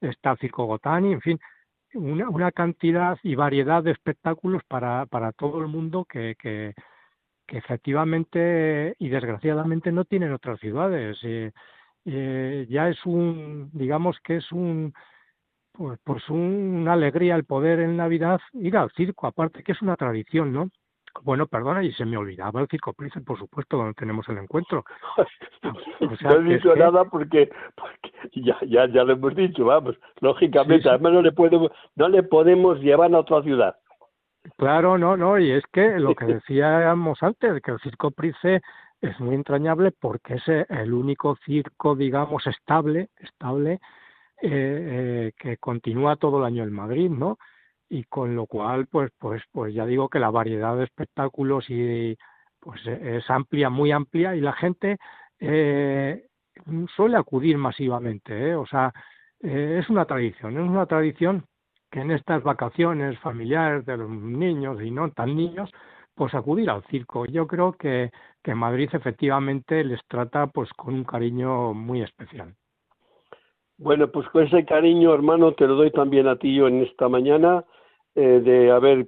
está 0.01 0.33
el 0.33 0.39
Circo 0.39 0.67
Gotani, 0.67 1.15
en 1.15 1.21
fin, 1.23 1.41
una, 1.95 2.29
una 2.29 2.53
cantidad 2.53 3.19
y 3.23 3.35
variedad 3.37 3.83
de 3.83 3.93
espectáculos 3.93 4.63
para, 4.69 5.07
para 5.07 5.33
todo 5.33 5.61
el 5.61 5.69
mundo 5.69 6.05
que, 6.05 6.37
que, 6.39 6.75
que 7.47 7.59
efectivamente 7.59 8.95
y 8.99 9.09
desgraciadamente 9.09 9.93
no 9.93 10.05
tienen 10.05 10.33
otras 10.33 10.61
ciudades. 10.61 11.19
Eh, 11.23 11.53
eh, 12.05 12.67
ya 12.69 12.89
es 12.89 13.05
un, 13.07 13.71
digamos 13.73 14.19
que 14.21 14.37
es 14.37 14.53
un, 14.53 14.95
pues, 15.73 15.99
pues 16.05 16.29
una 16.29 16.93
alegría 16.93 17.37
el 17.37 17.45
poder 17.45 17.81
en 17.81 17.97
Navidad 17.97 18.41
ir 18.53 18.77
al 18.77 18.91
circo, 18.93 19.27
aparte 19.27 19.63
que 19.63 19.73
es 19.73 19.83
una 19.83 19.97
tradición, 19.97 20.53
¿no? 20.53 20.71
Bueno, 21.23 21.47
perdona, 21.47 21.83
y 21.83 21.93
se 21.93 22.05
me 22.05 22.17
olvidaba 22.17 22.61
el 22.61 22.69
Circo 22.69 22.93
Príncipe, 22.93 23.25
por 23.25 23.39
supuesto, 23.39 23.77
donde 23.77 23.95
tenemos 23.95 24.29
el 24.29 24.39
encuentro. 24.39 24.85
no 26.23 26.31
he 26.31 26.55
dicho 26.55 26.75
nada 26.77 27.05
porque, 27.05 27.51
ya, 28.33 28.57
ya, 28.63 28.87
ya 28.87 29.05
lo 29.05 29.13
hemos 29.15 29.35
dicho, 29.35 29.65
vamos, 29.65 29.97
lógicamente, 30.21 30.89
además 30.89 31.13
no 31.15 31.23
le, 31.23 31.33
podemos, 31.33 31.73
no 31.97 32.09
le 32.09 32.23
podemos 32.23 32.81
llevar 32.81 33.13
a 33.15 33.19
otra 33.19 33.43
ciudad. 33.43 33.77
Claro, 34.57 34.97
no, 34.97 35.17
no, 35.17 35.39
y 35.39 35.51
es 35.51 35.65
que 35.73 35.99
lo 35.99 36.15
que 36.15 36.27
decíamos 36.41 37.23
antes, 37.23 37.61
que 37.61 37.73
el 37.73 37.81
Circo 37.81 38.13
Príncipe 38.13 38.63
es 39.01 39.19
muy 39.19 39.35
entrañable 39.35 39.93
porque 39.93 40.35
es 40.35 40.49
el 40.49 40.93
único 40.93 41.37
circo, 41.45 41.97
digamos, 41.97 42.47
estable, 42.47 43.09
estable, 43.19 43.81
eh, 44.43 45.33
que 45.39 45.57
continúa 45.59 46.17
todo 46.17 46.39
el 46.39 46.45
año 46.45 46.63
en 46.65 46.73
Madrid, 46.73 47.11
¿no? 47.11 47.39
Y 47.89 48.05
con 48.05 48.37
lo 48.37 48.47
cual, 48.47 48.87
pues, 48.87 49.11
pues, 49.19 49.43
pues 49.53 49.75
ya 49.75 49.87
digo 49.87 50.09
que 50.09 50.19
la 50.21 50.31
variedad 50.31 50.77
de 50.77 50.85
espectáculos 50.85 51.67
y 51.69 52.17
pues 52.61 52.81
es 52.87 53.29
amplia, 53.31 53.71
muy 53.71 53.91
amplia, 53.93 54.37
y 54.37 54.41
la 54.41 54.53
gente 54.53 54.99
eh, 55.41 56.27
suele 56.95 57.17
acudir 57.17 57.59
masivamente, 57.59 58.51
¿eh? 58.51 58.55
O 58.55 58.67
sea, 58.67 58.93
eh, 59.41 59.79
es 59.83 59.89
una 59.91 60.05
tradición, 60.07 60.55
es 60.59 60.69
una 60.69 60.87
tradición 60.87 61.45
que 61.91 62.01
en 62.01 62.11
estas 62.13 62.43
vacaciones 62.43 63.19
familiares 63.21 63.85
de 63.87 63.97
los 63.97 64.11
niños 64.11 64.81
y 64.83 64.91
no 64.91 65.11
tan 65.13 65.37
niños, 65.37 65.71
pues 66.15 66.35
acudir 66.35 66.71
al 66.71 66.85
circo. 66.85 67.27
Yo 67.27 67.47
creo 67.47 67.73
que, 67.73 68.11
que 68.43 68.55
Madrid 68.55 68.91
efectivamente 68.93 69.83
les 69.85 70.01
trata 70.07 70.47
pues 70.49 70.71
con 70.75 70.95
un 70.95 71.05
cariño 71.05 71.75
muy 71.75 72.03
especial. 72.03 72.55
Bueno, 73.81 74.09
pues 74.09 74.29
con 74.29 74.43
ese 74.43 74.67
cariño, 74.67 75.15
hermano, 75.15 75.53
te 75.53 75.67
lo 75.67 75.75
doy 75.75 75.91
también 75.91 76.29
a 76.29 76.37
ti 76.37 76.55
yo 76.55 76.69
en 76.69 76.83
esta 76.83 77.09
mañana 77.09 77.65
eh, 78.15 78.41
de 78.45 78.71
haber 78.71 79.07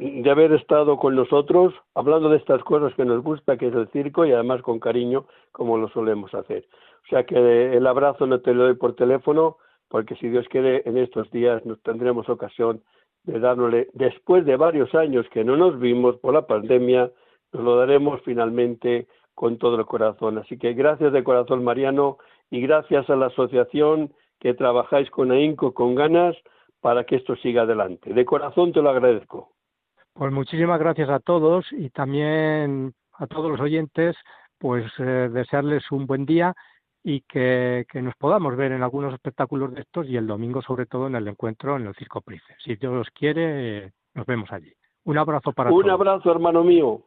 de 0.00 0.30
haber 0.30 0.52
estado 0.52 0.98
con 0.98 1.14
nosotros 1.14 1.72
hablando 1.94 2.28
de 2.28 2.36
estas 2.36 2.62
cosas 2.64 2.92
que 2.94 3.06
nos 3.06 3.22
gusta, 3.22 3.56
que 3.56 3.68
es 3.68 3.74
el 3.74 3.88
circo, 3.88 4.26
y 4.26 4.32
además 4.32 4.60
con 4.60 4.80
cariño, 4.80 5.24
como 5.50 5.78
lo 5.78 5.88
solemos 5.88 6.34
hacer. 6.34 6.66
O 7.04 7.08
sea 7.08 7.24
que 7.24 7.74
el 7.74 7.86
abrazo 7.86 8.26
no 8.26 8.40
te 8.40 8.52
lo 8.52 8.64
doy 8.64 8.74
por 8.74 8.96
teléfono, 8.96 9.56
porque 9.88 10.14
si 10.16 10.28
Dios 10.28 10.46
quiere, 10.50 10.82
en 10.84 10.98
estos 10.98 11.30
días 11.30 11.64
nos 11.64 11.80
tendremos 11.82 12.28
ocasión 12.28 12.82
de 13.22 13.40
darle, 13.40 13.88
después 13.94 14.44
de 14.44 14.56
varios 14.56 14.94
años 14.94 15.26
que 15.30 15.42
no 15.42 15.56
nos 15.56 15.78
vimos 15.80 16.18
por 16.18 16.34
la 16.34 16.46
pandemia, 16.46 17.10
nos 17.52 17.62
lo 17.62 17.76
daremos 17.76 18.20
finalmente 18.26 19.06
con 19.34 19.56
todo 19.56 19.76
el 19.76 19.86
corazón. 19.86 20.36
Así 20.36 20.58
que 20.58 20.74
gracias 20.74 21.14
de 21.14 21.24
corazón, 21.24 21.64
Mariano, 21.64 22.18
y 22.52 22.60
gracias 22.60 23.08
a 23.08 23.16
la 23.16 23.26
asociación 23.26 24.12
que 24.38 24.52
trabajáis 24.52 25.10
con 25.10 25.32
AINCO 25.32 25.72
con 25.72 25.94
ganas 25.94 26.36
para 26.82 27.04
que 27.04 27.16
esto 27.16 27.34
siga 27.36 27.62
adelante. 27.62 28.12
De 28.12 28.26
corazón 28.26 28.72
te 28.74 28.82
lo 28.82 28.90
agradezco. 28.90 29.52
Pues 30.12 30.30
muchísimas 30.30 30.78
gracias 30.78 31.08
a 31.08 31.18
todos 31.18 31.64
y 31.72 31.88
también 31.88 32.92
a 33.14 33.26
todos 33.26 33.50
los 33.50 33.58
oyentes, 33.58 34.14
pues 34.58 34.84
eh, 34.98 35.30
desearles 35.32 35.90
un 35.90 36.06
buen 36.06 36.26
día 36.26 36.52
y 37.02 37.22
que, 37.22 37.86
que, 37.90 38.02
nos 38.02 38.14
podamos 38.16 38.54
ver 38.54 38.72
en 38.72 38.82
algunos 38.82 39.14
espectáculos 39.14 39.72
de 39.72 39.80
estos 39.80 40.06
y 40.06 40.18
el 40.18 40.26
domingo 40.26 40.60
sobre 40.60 40.84
todo 40.84 41.06
en 41.06 41.16
el 41.16 41.26
encuentro 41.28 41.76
en 41.76 41.86
el 41.86 41.94
Circo 41.94 42.20
Price. 42.20 42.44
Si 42.58 42.76
Dios 42.76 43.08
quiere, 43.14 43.92
nos 44.12 44.26
vemos 44.26 44.52
allí. 44.52 44.72
Un 45.04 45.16
abrazo 45.16 45.52
para 45.52 45.70
todos. 45.70 45.84
Un 45.84 45.90
abrazo, 45.90 46.30
hermano 46.30 46.62
mío. 46.62 47.00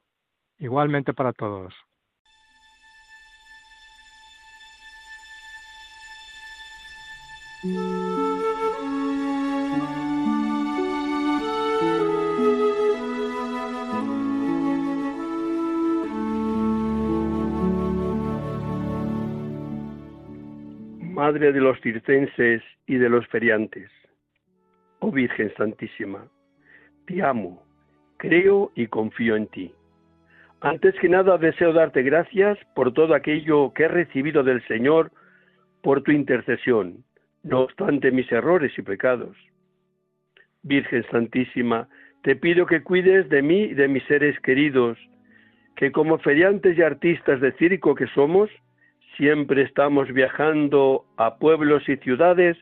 Igualmente 0.57 1.13
para 1.13 1.33
todos. 1.33 1.71
Madre 7.65 7.81
de 21.51 21.59
los 21.59 21.81
circenses 21.81 22.61
y 22.85 22.97
de 22.97 23.09
los 23.09 23.25
feriantes, 23.29 23.89
oh 24.99 25.11
Virgen 25.11 25.51
Santísima, 25.57 26.27
te 27.07 27.23
amo, 27.23 27.63
creo 28.17 28.71
y 28.75 28.85
confío 28.85 29.35
en 29.35 29.47
ti. 29.47 29.73
Antes 30.61 30.93
que 31.01 31.09
nada 31.09 31.39
deseo 31.39 31.73
darte 31.73 32.03
gracias 32.03 32.59
por 32.75 32.93
todo 32.93 33.15
aquello 33.15 33.73
que 33.73 33.85
he 33.85 33.87
recibido 33.87 34.43
del 34.43 34.61
Señor 34.67 35.11
por 35.81 36.03
tu 36.03 36.11
intercesión, 36.11 37.03
no 37.45 37.61
obstante 37.61 38.11
mis 38.11 38.29
errores 38.31 38.73
y 38.77 38.81
pecados. 38.81 39.37
Virgen 40.63 41.05
Santísima, 41.11 41.87
te 42.23 42.35
pido 42.35 42.65
que 42.65 42.81
cuides 42.81 43.29
de 43.29 43.43
mí 43.43 43.65
y 43.65 43.73
de 43.75 43.87
mis 43.87 44.03
seres 44.05 44.37
queridos, 44.39 44.97
que 45.75 45.91
como 45.91 46.17
feriantes 46.17 46.75
y 46.75 46.81
artistas 46.81 47.39
de 47.41 47.51
circo 47.53 47.93
que 47.93 48.07
somos, 48.07 48.49
siempre 49.15 49.61
estamos 49.61 50.11
viajando 50.11 51.05
a 51.17 51.37
pueblos 51.37 51.87
y 51.87 51.97
ciudades 51.97 52.57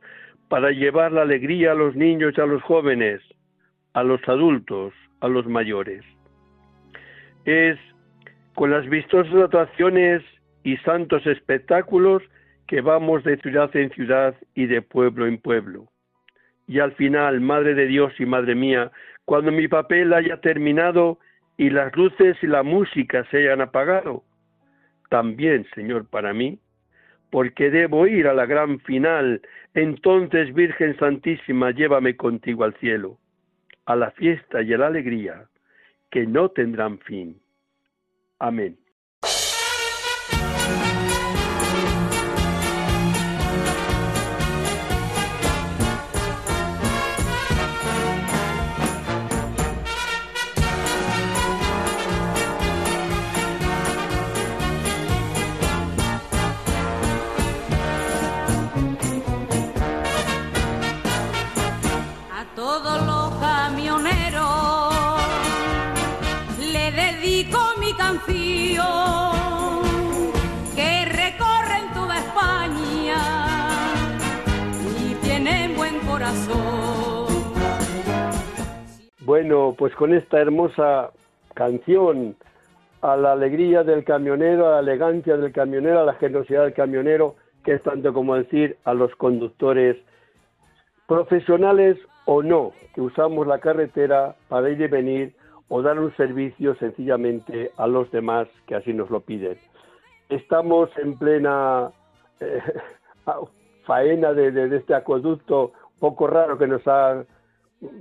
para 0.50 0.72
llevar 0.72 1.14
la 1.14 1.22
alegría 1.22 1.72
a 1.72 1.76
los 1.76 1.96
niños 1.96 2.34
y 2.38 2.42
a 2.42 2.46
los 2.46 2.62
jóvenes, 2.64 3.22
a 3.94 4.04
los 4.04 4.20
adultos, 4.28 4.94
a 5.22 5.30
los 5.30 5.48
mayores. 5.48 6.04
Es 7.46 7.80
con 8.54 8.70
las 8.70 8.88
vistosas 8.90 9.34
actuaciones 9.34 10.22
y 10.64 10.76
santos 10.78 11.26
espectáculos 11.26 12.22
que 12.68 12.82
vamos 12.82 13.24
de 13.24 13.38
ciudad 13.38 13.76
en 13.76 13.90
ciudad 13.92 14.36
y 14.56 14.66
de 14.66 14.82
pueblo 14.82 15.28
en 15.28 15.38
pueblo. 15.38 15.90
Y 16.68 16.80
al 16.80 16.94
final, 16.94 17.42
Madre 17.42 17.74
de 17.74 17.88
Dios 17.88 18.14
y 18.20 18.26
Madre 18.26 18.56
mía, 18.56 18.92
cuando 19.26 19.52
mi 19.52 19.68
papel 19.68 20.14
haya 20.14 20.38
terminado 20.38 21.20
y 21.58 21.70
las 21.70 21.96
luces 21.96 22.38
y 22.42 22.48
la 22.48 22.64
música 22.64 23.26
se 23.30 23.38
hayan 23.38 23.62
apagado, 23.62 24.24
también, 25.10 25.68
Señor, 25.76 26.08
para 26.10 26.34
mí, 26.34 26.60
porque 27.30 27.70
debo 27.70 28.08
ir 28.08 28.28
a 28.28 28.34
la 28.34 28.46
gran 28.46 28.80
final, 28.80 29.42
entonces, 29.74 30.54
Virgen 30.54 30.98
Santísima, 30.98 31.72
llévame 31.72 32.16
contigo 32.16 32.64
al 32.64 32.76
cielo, 32.76 33.18
a 33.86 33.96
la 33.96 34.12
fiesta 34.12 34.62
y 34.62 34.74
a 34.74 34.78
la 34.78 34.88
alegría, 34.88 35.48
que 36.12 36.26
no 36.26 36.50
tendrán 36.50 37.00
fin. 37.00 37.40
Amén. 38.40 38.78
Bueno, 79.34 79.74
pues 79.76 79.96
con 79.96 80.14
esta 80.14 80.40
hermosa 80.40 81.10
canción, 81.56 82.36
a 83.02 83.18
la 83.18 83.32
alegría 83.32 83.84
del 83.84 84.04
camionero, 84.04 84.68
a 84.68 84.74
la 84.74 84.92
elegancia 84.92 85.38
del 85.38 85.52
camionero, 85.52 86.02
a 86.02 86.06
la 86.06 86.14
generosidad 86.14 86.62
del 86.62 86.76
camionero, 86.76 87.34
que 87.66 87.74
es 87.74 87.82
tanto 87.82 88.14
como 88.14 88.36
decir 88.36 88.78
a 88.84 88.94
los 88.94 89.12
conductores 89.16 89.98
profesionales 91.08 91.98
o 92.26 92.44
no, 92.44 92.74
que 92.94 93.02
usamos 93.02 93.48
la 93.48 93.58
carretera 93.58 94.36
para 94.50 94.70
ir 94.70 94.80
y 94.80 94.88
venir 94.88 95.36
o 95.68 95.82
dar 95.82 95.98
un 95.98 96.16
servicio 96.16 96.76
sencillamente 96.76 97.72
a 97.78 97.88
los 97.88 98.12
demás 98.12 98.48
que 98.68 98.76
así 98.76 98.94
nos 98.94 99.10
lo 99.10 99.22
piden. 99.22 99.58
Estamos 100.30 100.92
en 101.00 101.18
plena 101.18 101.90
eh, 102.40 102.62
faena 103.88 104.32
de, 104.34 104.78
este 104.78 104.94
acueducto 104.94 105.74
poco 105.98 106.28
raro 106.28 106.56
que 106.60 106.68
nos 106.68 106.88
ha 106.88 107.26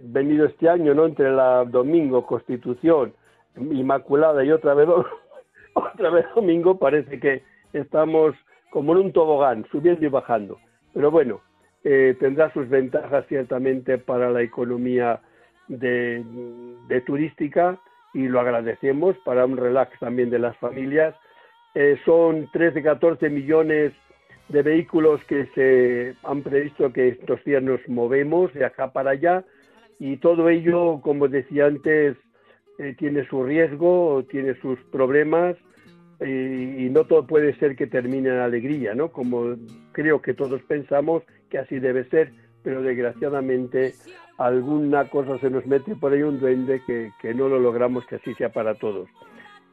venido 0.05 0.47
este 0.47 0.69
año, 0.69 0.95
¿no? 0.95 1.07
Entre 1.07 1.31
la 1.31 1.65
domingo, 1.65 2.27
Constitución, 2.27 3.15
Inmaculada 3.57 4.45
y 4.45 4.51
otra 4.51 4.75
vez, 4.75 4.89
otra 5.75 6.11
vez 6.11 6.27
domingo, 6.35 6.79
parece 6.79 7.21
que 7.21 7.43
estamos 7.73 8.35
como 8.71 8.93
en 8.93 8.99
un 8.99 9.13
tobogán, 9.13 9.67
subiendo 9.71 10.05
y 10.07 10.09
bajando. 10.09 10.59
Pero 10.95 11.11
bueno, 11.11 11.41
eh, 11.85 12.17
tendrá 12.19 12.53
sus 12.53 12.69
ventajas 12.69 13.27
ciertamente 13.29 13.99
para 13.99 14.31
la 14.31 14.43
economía 14.43 15.21
de, 15.69 16.25
turística 17.07 17.79
y 18.15 18.29
lo 18.29 18.41
agradecemos 18.41 19.17
para 19.25 19.45
un 19.45 19.57
relax 19.57 19.99
también 19.99 20.31
de 20.31 20.39
las 20.39 20.57
familias. 20.59 21.15
Eh, 21.75 21.99
son 22.05 22.49
13, 22.53 22.83
14 22.83 23.31
millones 23.31 23.93
de 24.49 24.63
vehículos 24.63 25.23
que 25.25 25.47
se 25.55 26.15
han 26.23 26.43
previsto 26.43 26.93
que 26.93 27.09
estos 27.09 27.43
días 27.45 27.63
nos 27.63 27.81
movemos 27.89 28.53
de 28.55 28.65
acá 28.65 28.93
para 28.93 29.11
allá 29.11 29.45
y 29.99 30.17
todo 30.17 30.49
ello, 30.49 31.01
como 31.03 31.29
decía 31.29 31.67
antes, 31.67 32.17
eh, 32.79 32.95
tiene 32.99 33.27
su 33.29 33.45
riesgo, 33.45 34.25
tiene 34.31 34.55
sus 34.61 34.79
problemas 34.91 35.57
y, 36.21 36.89
no 36.91 37.05
todo 37.05 37.27
puede 37.27 37.55
ser 37.57 37.77
que 37.77 37.87
termine 37.87 38.29
en 38.29 38.39
alegría, 38.39 38.95
¿no? 38.95 39.09
Como 39.11 39.57
creo 39.93 40.23
que 40.23 40.35
todos 40.35 40.63
pensamos 40.63 41.23
que 41.51 41.59
así 41.59 41.79
debe 41.79 42.05
ser, 42.09 42.33
pero 42.63 42.83
desgraciadamente 42.83 43.95
alguna 44.39 45.09
cosa 45.09 45.39
se 45.39 45.51
nos 45.51 45.67
mete 45.67 45.95
por 45.97 46.13
ahí 46.13 46.23
un 46.23 46.39
duende 46.41 46.83
que, 46.87 47.11
que 47.21 47.35
no 47.35 47.49
lo 47.49 47.59
logramos 47.59 48.07
que 48.07 48.17
así 48.17 48.35
sea 48.35 48.51
para 48.51 48.75
todos. 48.75 49.09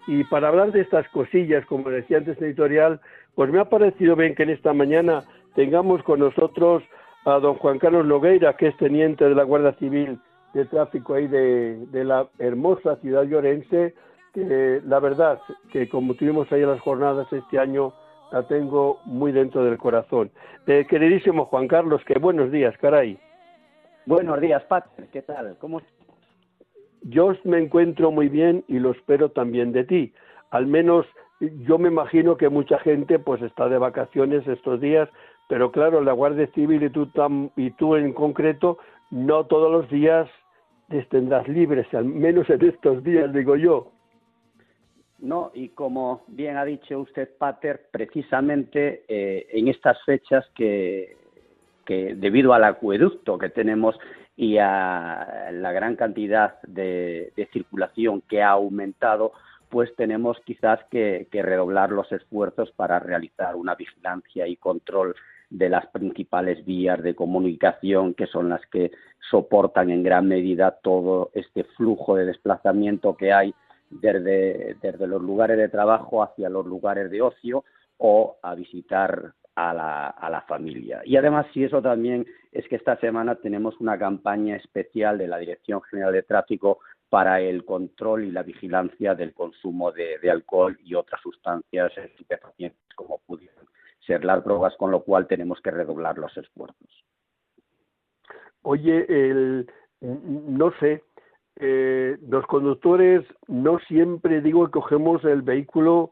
Y 0.08 0.24
para 0.26 0.48
hablar 0.48 0.72
de 0.72 0.82
estas 0.82 1.08
cosillas, 1.10 1.66
como 1.66 1.90
decía 1.90 2.18
antes 2.18 2.42
editorial, 2.42 3.00
pues 3.36 3.52
me 3.52 3.60
ha 3.60 3.66
parecido 3.66 4.16
bien 4.16 4.34
que 4.36 4.44
en 4.44 4.50
esta 4.50 4.74
mañana 4.74 5.24
tengamos 5.56 6.04
con 6.04 6.20
nosotros 6.20 6.84
a 7.26 7.40
don 7.40 7.56
Juan 7.56 7.80
Carlos 7.80 8.06
Nogueira, 8.06 8.56
que 8.56 8.68
es 8.68 8.78
teniente 8.78 9.26
de 9.26 9.36
la 9.36 9.44
Guardia 9.44 9.74
Civil 9.74 10.20
de 10.54 10.66
Tráfico 10.66 11.14
ahí 11.14 11.28
de, 11.28 12.04
la 12.04 12.28
hermosa 12.40 12.96
ciudad 12.98 13.24
llorense, 13.24 13.94
que 14.34 14.82
la 14.86 15.00
verdad 15.00 15.40
que 15.72 15.90
como 15.90 16.16
tuvimos 16.16 16.52
ahí 16.52 16.62
las 16.62 16.80
jornadas 16.82 17.32
este 17.32 17.60
año, 17.60 17.94
la 18.32 18.48
tengo 18.48 19.00
muy 19.06 19.32
dentro 19.32 19.64
del 19.64 19.78
corazón. 19.78 20.32
Eh, 20.68 20.86
queridísimo 20.88 21.46
Juan 21.46 21.68
Carlos, 21.68 22.02
que 22.06 22.18
buenos 22.20 22.52
días, 22.52 22.76
caray. 22.78 23.20
Buenos 24.06 24.40
días, 24.40 24.64
Pater, 24.64 25.08
¿qué 25.12 25.22
tal? 25.22 25.58
¿Cómo 25.60 25.82
Yo 27.02 27.34
me 27.44 27.60
encuentro 27.60 28.12
muy 28.12 28.30
bien 28.30 28.64
y 28.68 28.80
lo 28.80 28.92
espero 28.92 29.30
también 29.30 29.72
de 29.72 29.84
ti. 29.84 30.14
Al 30.52 30.68
menos 30.68 31.06
yo 31.40 31.78
me 31.78 31.90
imagino 31.90 32.38
que 32.38 32.50
mucha 32.50 32.80
gente 32.80 33.18
pues 33.20 33.42
está 33.42 33.70
de 33.70 33.78
vacaciones 33.78 34.46
estos 34.48 34.82
días 34.82 35.10
pero 35.50 35.72
claro, 35.72 36.02
la 36.02 36.14
Guardia 36.14 36.48
Civil 36.54 36.84
y 36.84 36.90
tú, 36.90 37.10
y 37.58 37.72
tú 37.72 37.96
en 37.96 38.14
concreto, 38.14 38.78
no 39.12 39.46
todos 39.46 39.70
los 39.70 39.90
días 39.90 40.30
les 40.88 41.10
tendrás 41.10 41.48
libres, 41.48 41.92
al 41.94 42.06
menos 42.06 42.50
en 42.50 42.64
estos 42.66 43.04
días, 43.04 43.34
digo 43.34 43.58
yo. 43.58 43.92
No, 45.18 45.52
y 45.54 45.70
como 45.70 46.24
bien 46.28 46.56
ha 46.56 46.64
dicho 46.64 47.00
usted, 47.00 47.30
Pater, 47.38 47.88
precisamente 47.92 49.04
eh, 49.10 49.48
en 49.52 49.68
estas 49.68 50.02
fechas 50.06 50.46
que, 50.56 51.18
que 51.84 52.16
debido 52.16 52.54
al 52.54 52.64
acueducto 52.64 53.38
que 53.38 53.50
tenemos 53.50 54.00
y 54.38 54.58
a 54.58 55.50
la 55.52 55.72
gran 55.74 55.98
cantidad 55.98 56.62
de, 56.62 57.34
circulación 57.52 58.22
que 58.22 58.42
ha 58.42 58.52
aumentado, 58.52 59.34
pues 59.68 59.94
tenemos 59.96 60.40
quizás 60.46 60.80
que, 60.90 61.28
redoblar 61.30 61.92
los 61.92 62.10
esfuerzos 62.14 62.72
para 62.72 63.00
realizar 63.00 63.58
una 63.58 63.76
vigilancia 63.76 64.48
y 64.48 64.56
control 64.56 65.14
de 65.50 65.70
las 65.70 65.88
principales 65.88 66.64
vías 66.66 67.02
de 67.02 67.16
comunicación 67.16 68.14
que 68.14 68.28
son 68.28 68.50
las 68.50 68.62
que 68.68 68.92
soportan 69.30 69.90
en 69.90 70.04
gran 70.04 70.28
medida 70.28 70.80
todo 70.82 71.32
este 71.34 71.64
flujo 71.64 72.16
de 72.16 72.26
desplazamiento 72.26 73.16
que 73.18 73.34
hay 73.34 73.54
desde, 73.90 74.76
desde 74.82 75.08
los 75.08 75.22
lugares 75.22 75.58
de 75.58 75.70
trabajo 75.70 76.22
hacia 76.22 76.50
los 76.50 76.66
lugares 76.66 77.10
de 77.10 77.22
ocio 77.22 77.64
o 77.98 78.38
a 78.42 78.56
visitar 78.56 79.34
a 79.56 79.74
la, 79.74 80.08
a 80.08 80.30
la 80.30 80.42
familia. 80.42 81.02
Y 81.04 81.18
además, 81.18 81.48
si 81.54 81.64
eso 81.64 81.82
también 81.82 82.26
es 82.52 82.68
que 82.68 82.76
esta 82.76 82.98
semana 82.98 83.36
tenemos 83.36 83.80
una 83.80 83.98
campaña 83.98 84.56
especial 84.56 85.18
de 85.18 85.28
la 85.28 85.38
Dirección 85.38 85.82
General 85.82 86.14
de 86.14 86.24
Tráfico 86.24 86.80
para 87.10 87.42
el 87.42 87.66
control 87.66 88.26
y 88.26 88.32
la 88.32 88.44
vigilancia 88.44 89.16
del 89.16 89.34
consumo 89.34 89.92
de, 89.92 90.18
alcohol 90.30 90.78
y 90.84 90.94
otras 90.94 91.20
sustancias 91.22 91.92
estupefacientes 91.98 92.80
como 92.96 93.18
pudieran 93.20 93.66
ser 94.10 94.26
las 94.26 94.44
drogas, 94.44 94.76
con 94.78 94.90
lo 94.90 95.04
cual 95.04 95.28
tenemos 95.28 95.62
que 95.62 95.70
redoblar 95.70 96.18
los 96.18 96.36
esfuerzos. 96.36 97.06
Oye, 98.64 99.06
el, 99.08 99.70
no 100.02 100.72
sé, 100.80 101.04
eh, 101.58 102.18
los 102.28 102.46
conductores 102.48 103.24
no 103.48 103.78
siempre 103.88 104.42
digo 104.42 104.66
que 104.66 104.72
cogemos 104.72 105.24
el 105.26 105.44
vehículo 105.44 106.12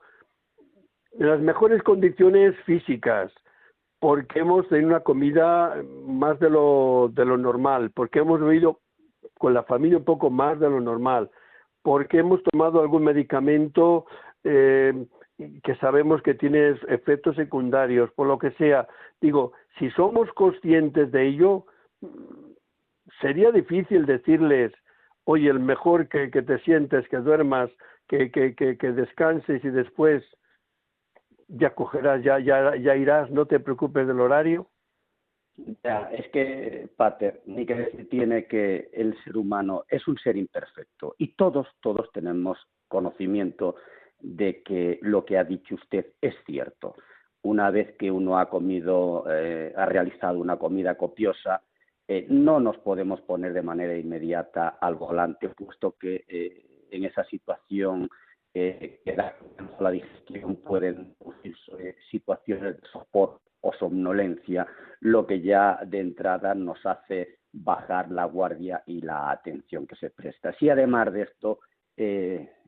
en 1.14 1.28
las 1.28 1.40
mejores 1.40 1.82
condiciones 1.82 2.56
físicas, 2.66 3.34
porque 4.00 4.42
hemos 4.42 4.68
tenido 4.70 4.90
una 4.90 5.00
comida 5.00 5.76
más 6.06 6.40
de 6.40 6.52
lo, 6.52 7.10
de 7.14 7.26
lo 7.26 7.38
normal, 7.38 7.90
porque 7.96 8.20
hemos 8.20 8.40
bebido 8.40 8.80
con 9.40 9.56
la 9.56 9.64
familia 9.64 9.98
un 9.98 10.06
poco 10.06 10.30
más 10.30 10.60
de 10.60 10.70
lo 10.70 10.80
normal, 10.80 11.32
porque 11.82 12.20
hemos 12.20 12.44
tomado 12.44 12.80
algún 12.80 13.04
medicamento 13.04 14.06
eh, 14.44 14.94
que 15.38 15.76
sabemos 15.76 16.22
que 16.22 16.34
tiene 16.34 16.76
efectos 16.88 17.36
secundarios, 17.36 18.12
por 18.14 18.28
lo 18.28 18.40
que 18.40 18.52
sea. 18.52 18.88
Digo, 19.22 19.54
si 19.78 19.90
somos 19.92 20.32
conscientes 20.34 21.12
de 21.12 21.28
ello, 21.28 21.66
sería 23.22 23.52
difícil 23.52 24.06
decirles, 24.06 24.74
oye, 25.26 25.50
el 25.50 25.60
mejor 25.60 26.08
que, 26.08 26.32
que 26.32 26.42
te 26.42 26.60
sientes, 26.60 27.08
que 27.10 27.18
duermas, 27.18 27.70
que, 28.08 28.32
que, 28.32 28.56
que, 28.56 28.92
descanses 28.92 29.64
y 29.64 29.70
después 29.70 30.24
ya 31.48 31.76
cogerás, 31.76 32.24
ya, 32.24 32.40
ya, 32.40 32.76
ya 32.76 32.96
irás, 32.96 33.30
no 33.30 33.46
te 33.46 33.60
preocupes 33.60 34.08
del 34.08 34.22
horario. 34.22 34.68
Ya, 35.84 36.10
es 36.12 36.28
que, 36.30 36.88
Pater, 36.96 37.42
ni 37.46 37.66
que 37.66 37.76
decir 37.76 38.10
tiene 38.10 38.46
que 38.46 38.90
el 38.94 39.18
ser 39.24 39.38
humano 39.38 39.86
es 39.90 40.08
un 40.08 40.18
ser 40.18 40.38
imperfecto 40.38 41.16
y 41.18 41.34
todos, 41.34 41.68
todos 41.82 42.12
tenemos 42.12 42.60
conocimiento 42.88 43.76
de 44.20 44.62
que 44.64 45.00
lo 45.02 45.26
que 45.26 45.38
ha 45.38 45.44
dicho 45.44 45.76
usted 45.76 46.14
es 46.22 46.36
cierto. 46.46 46.96
Una 47.44 47.72
vez 47.72 47.96
que 47.98 48.12
uno 48.12 48.40
ha 48.40 48.50
comido, 48.50 49.26
eh, 49.30 49.74
ha 49.76 49.86
realizado 49.86 50.40
una 50.40 50.58
comida 50.58 50.96
copiosa, 50.96 51.62
eh, 52.08 52.26
no 52.30 52.60
nos 52.60 52.78
podemos 52.78 53.22
poner 53.22 53.54
de 53.54 53.62
manera 53.62 53.98
inmediata 53.98 54.78
al 54.82 54.96
volante, 54.96 55.50
puesto 55.50 55.96
que 56.00 56.26
eh, 56.28 56.66
en 56.92 57.06
esa 57.06 57.24
situación 57.26 58.10
que 58.54 59.14
da 59.16 59.36
la 59.80 59.92
digestión 59.92 60.56
pueden 60.56 61.14
producirse 61.20 61.96
situaciones 62.10 62.82
de 62.82 62.88
sopor 62.92 63.40
o 63.62 63.72
somnolencia, 63.74 64.66
lo 65.02 65.28
que 65.28 65.42
ya 65.42 65.80
de 65.86 66.00
entrada 66.00 66.56
nos 66.56 66.84
hace 66.84 67.38
bajar 67.54 68.10
la 68.10 68.26
guardia 68.26 68.82
y 68.88 69.02
la 69.02 69.30
atención 69.30 69.86
que 69.86 69.96
se 69.96 70.10
presta. 70.10 70.54
Si 70.54 70.72
además 70.72 71.14
de 71.14 71.22
esto 71.22 71.60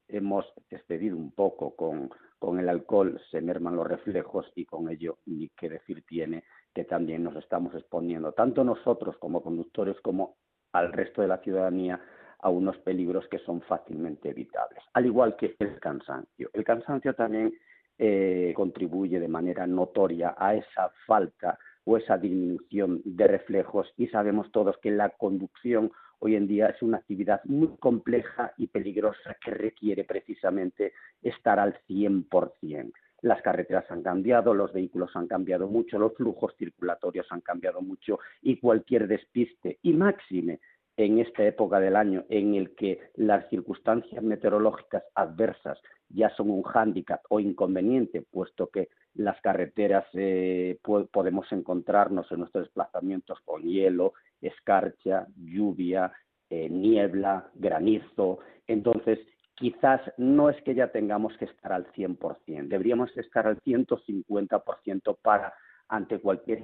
hemos 0.10 0.45
excedido 0.69 1.15
un 1.15 1.32
poco 1.32 1.76
con, 1.76 2.10
con 2.38 2.60
el 2.60 2.67
alcohol, 2.69 3.19
se 3.32 3.41
merman 3.41 3.76
los 3.76 3.88
reflejos 3.88 4.52
y 4.56 4.65
con 4.65 4.89
ello 4.89 5.19
ni 5.26 5.50
qué 5.50 5.69
decir 5.69 6.04
tiene 6.06 6.43
que 6.74 6.84
también 6.84 7.24
nos 7.24 7.36
estamos 7.36 7.74
exponiendo, 7.74 8.32
tanto 8.34 8.63
nosotros 8.63 9.17
como 9.17 9.41
conductores 9.41 10.00
como 10.02 10.38
al 10.74 10.93
resto 10.93 11.22
de 11.22 11.28
la 11.28 11.39
ciudadanía, 11.39 12.00
a 12.41 12.50
unos 12.50 12.78
peligros 12.78 13.28
que 13.28 13.39
son 13.39 13.62
fácilmente 13.62 14.30
evitables, 14.30 14.82
al 14.93 15.06
igual 15.06 15.36
que 15.36 15.56
el 15.60 15.80
cansancio. 15.80 16.50
El 16.54 16.63
cansancio 16.63 17.13
también 17.13 17.54
eh, 17.98 18.54
contribuye 18.56 19.19
de 19.19 19.28
manera 19.28 19.67
notoria 19.67 20.36
a 20.38 20.56
esa 20.56 20.89
falta 21.06 21.60
o 21.84 21.98
esa 21.98 22.17
disminución 22.17 23.02
de 23.04 23.28
reflejos 23.28 23.91
y 23.98 24.08
sabemos 24.08 24.52
todos 24.52 24.78
que 24.78 24.91
la 24.91 25.10
conducción 25.10 25.91
hoy 26.19 26.36
en 26.36 26.47
día 26.47 26.67
es 26.67 26.82
una 26.82 26.97
actividad 26.97 27.41
muy 27.45 27.69
compleja 27.79 28.53
y 28.58 28.67
peligrosa 28.67 29.36
que 29.43 29.51
requiere 29.51 30.03
precisamente 30.03 30.93
estar 31.21 31.60
al 31.60 31.79
100%. 31.88 32.91
Las 33.21 33.41
carreteras 33.41 33.89
han 33.91 34.01
cambiado, 34.01 34.53
los 34.53 34.71
vehículos 34.71 35.12
han 35.15 35.27
cambiado 35.27 35.67
mucho, 35.67 35.99
los 35.99 36.15
flujos 36.15 36.55
circulatorios 36.58 37.27
han 37.32 37.41
cambiado 37.41 37.82
mucho 37.82 38.19
y 38.41 38.58
cualquier 38.58 39.08
despiste 39.08 39.79
y 39.82 39.93
máxime 39.93 40.60
en 40.95 41.19
esta 41.19 41.45
época 41.45 41.79
del 41.79 41.95
año 41.95 42.25
en 42.29 42.55
el 42.55 42.75
que 42.75 42.99
las 43.15 43.49
circunstancias 43.49 44.21
meteorológicas 44.21 45.03
adversas 45.15 45.79
ya 46.10 46.29
son 46.36 46.49
un 46.49 46.63
hándicap 46.63 47.21
o 47.29 47.39
inconveniente, 47.39 48.21
puesto 48.21 48.67
que 48.67 48.89
las 49.13 49.39
carreteras 49.41 50.05
eh, 50.13 50.77
podemos 51.12 51.49
encontrarnos 51.51 52.29
en 52.32 52.39
nuestros 52.39 52.65
desplazamientos 52.65 53.39
con 53.45 53.63
hielo, 53.63 54.13
escarcha, 54.41 55.28
lluvia, 55.36 56.12
eh, 56.49 56.69
niebla, 56.69 57.49
granizo. 57.56 58.39
Entonces, 58.67 59.19
quizás 59.56 60.02
no 60.17 60.49
es 60.49 60.62
que 60.63 60.73
ya 60.73 60.91
tengamos 60.91 61.36
que 61.38 61.45
estar 61.45 61.73
al 61.73 61.91
100%, 61.91 62.67
deberíamos 62.67 63.15
estar 63.17 63.45
al 63.45 63.60
150% 63.62 65.17
para, 65.21 65.54
ante 65.89 66.19
cualquier 66.19 66.62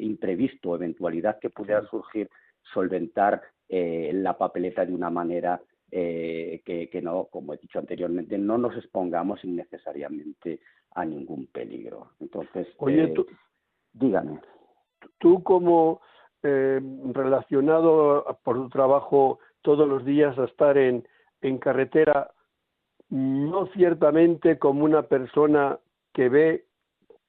imprevisto 0.00 0.70
o 0.70 0.76
eventualidad 0.76 1.38
que 1.40 1.50
pudiera 1.50 1.86
surgir, 1.86 2.28
solventar 2.74 3.42
eh, 3.68 4.10
la 4.12 4.36
papeleta 4.36 4.84
de 4.84 4.94
una 4.94 5.10
manera 5.10 5.60
eh, 5.90 6.62
que, 6.64 7.00
no, 7.00 7.26
como 7.26 7.54
he 7.54 7.58
dicho 7.58 7.78
anteriormente, 7.78 8.36
no 8.38 8.58
nos 8.58 8.76
expongamos 8.76 9.42
innecesariamente 9.44 10.60
a 10.94 11.04
ningún 11.04 11.46
peligro. 11.46 12.12
Entonces, 12.20 12.66
Oye, 12.78 13.08
tú, 13.08 13.26
dígame. 13.92 14.40
Tú 15.18 15.42
como 15.42 16.00
eh, 16.42 16.80
relacionado 17.12 18.38
por 18.44 18.56
tu 18.56 18.68
trabajo 18.68 19.38
todos 19.62 19.88
los 19.88 20.04
días 20.04 20.38
a 20.38 20.44
estar 20.44 20.78
en, 20.78 21.06
en 21.40 21.58
carretera, 21.58 22.30
no 23.10 23.66
ciertamente 23.74 24.58
como 24.58 24.84
una 24.84 25.02
persona 25.02 25.78
que 26.12 26.28
ve 26.28 26.64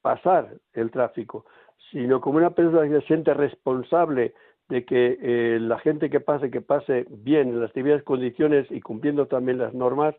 pasar 0.01 0.53
el 0.73 0.91
tráfico, 0.91 1.45
sino 1.91 2.21
como 2.21 2.37
una 2.37 2.51
persona 2.51 2.87
que 2.87 3.01
se 3.01 3.07
siente 3.07 3.33
responsable 3.33 4.33
de 4.69 4.85
que 4.85 5.17
eh, 5.21 5.59
la 5.59 5.79
gente 5.79 6.09
que 6.09 6.19
pase, 6.19 6.51
que 6.51 6.61
pase 6.61 7.05
bien 7.09 7.49
en 7.49 7.61
las 7.61 7.73
debidas 7.73 8.03
condiciones 8.03 8.69
y 8.69 8.81
cumpliendo 8.81 9.27
también 9.27 9.57
las 9.57 9.73
normas, 9.73 10.15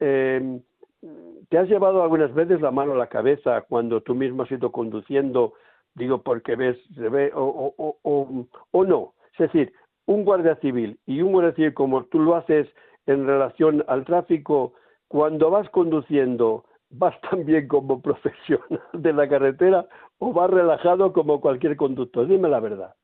eh, 0.00 0.60
¿te 1.48 1.58
has 1.58 1.68
llevado 1.68 2.02
algunas 2.02 2.32
veces 2.34 2.60
la 2.60 2.70
mano 2.70 2.92
a 2.92 2.96
la 2.96 3.08
cabeza 3.08 3.62
cuando 3.62 4.02
tú 4.02 4.14
mismo 4.14 4.42
has 4.42 4.50
ido 4.50 4.70
conduciendo 4.70 5.54
digo 5.94 6.22
porque 6.22 6.56
ves, 6.56 6.78
se 6.94 7.08
ve 7.08 7.32
o, 7.34 7.74
o, 7.76 7.96
o, 8.02 8.46
o 8.70 8.84
no. 8.84 9.14
Es 9.32 9.52
decir, 9.52 9.72
un 10.06 10.24
guardia 10.24 10.56
civil 10.56 10.98
y 11.06 11.22
un 11.22 11.32
guardia 11.32 11.54
civil 11.54 11.74
como 11.74 12.04
tú 12.04 12.18
lo 12.20 12.34
haces 12.34 12.68
en 13.06 13.26
relación 13.26 13.84
al 13.88 14.04
tráfico, 14.04 14.74
cuando 15.08 15.50
vas 15.50 15.68
conduciendo, 15.70 16.64
¿vas 16.90 17.20
también 17.30 17.68
como 17.68 18.00
profesional 18.00 18.80
de 18.92 19.12
la 19.12 19.28
carretera 19.28 19.86
o 20.18 20.32
vas 20.32 20.50
relajado 20.50 21.12
como 21.12 21.40
cualquier 21.40 21.76
conductor? 21.76 22.26
Dime 22.26 22.48
la 22.48 22.60
verdad. 22.60 22.94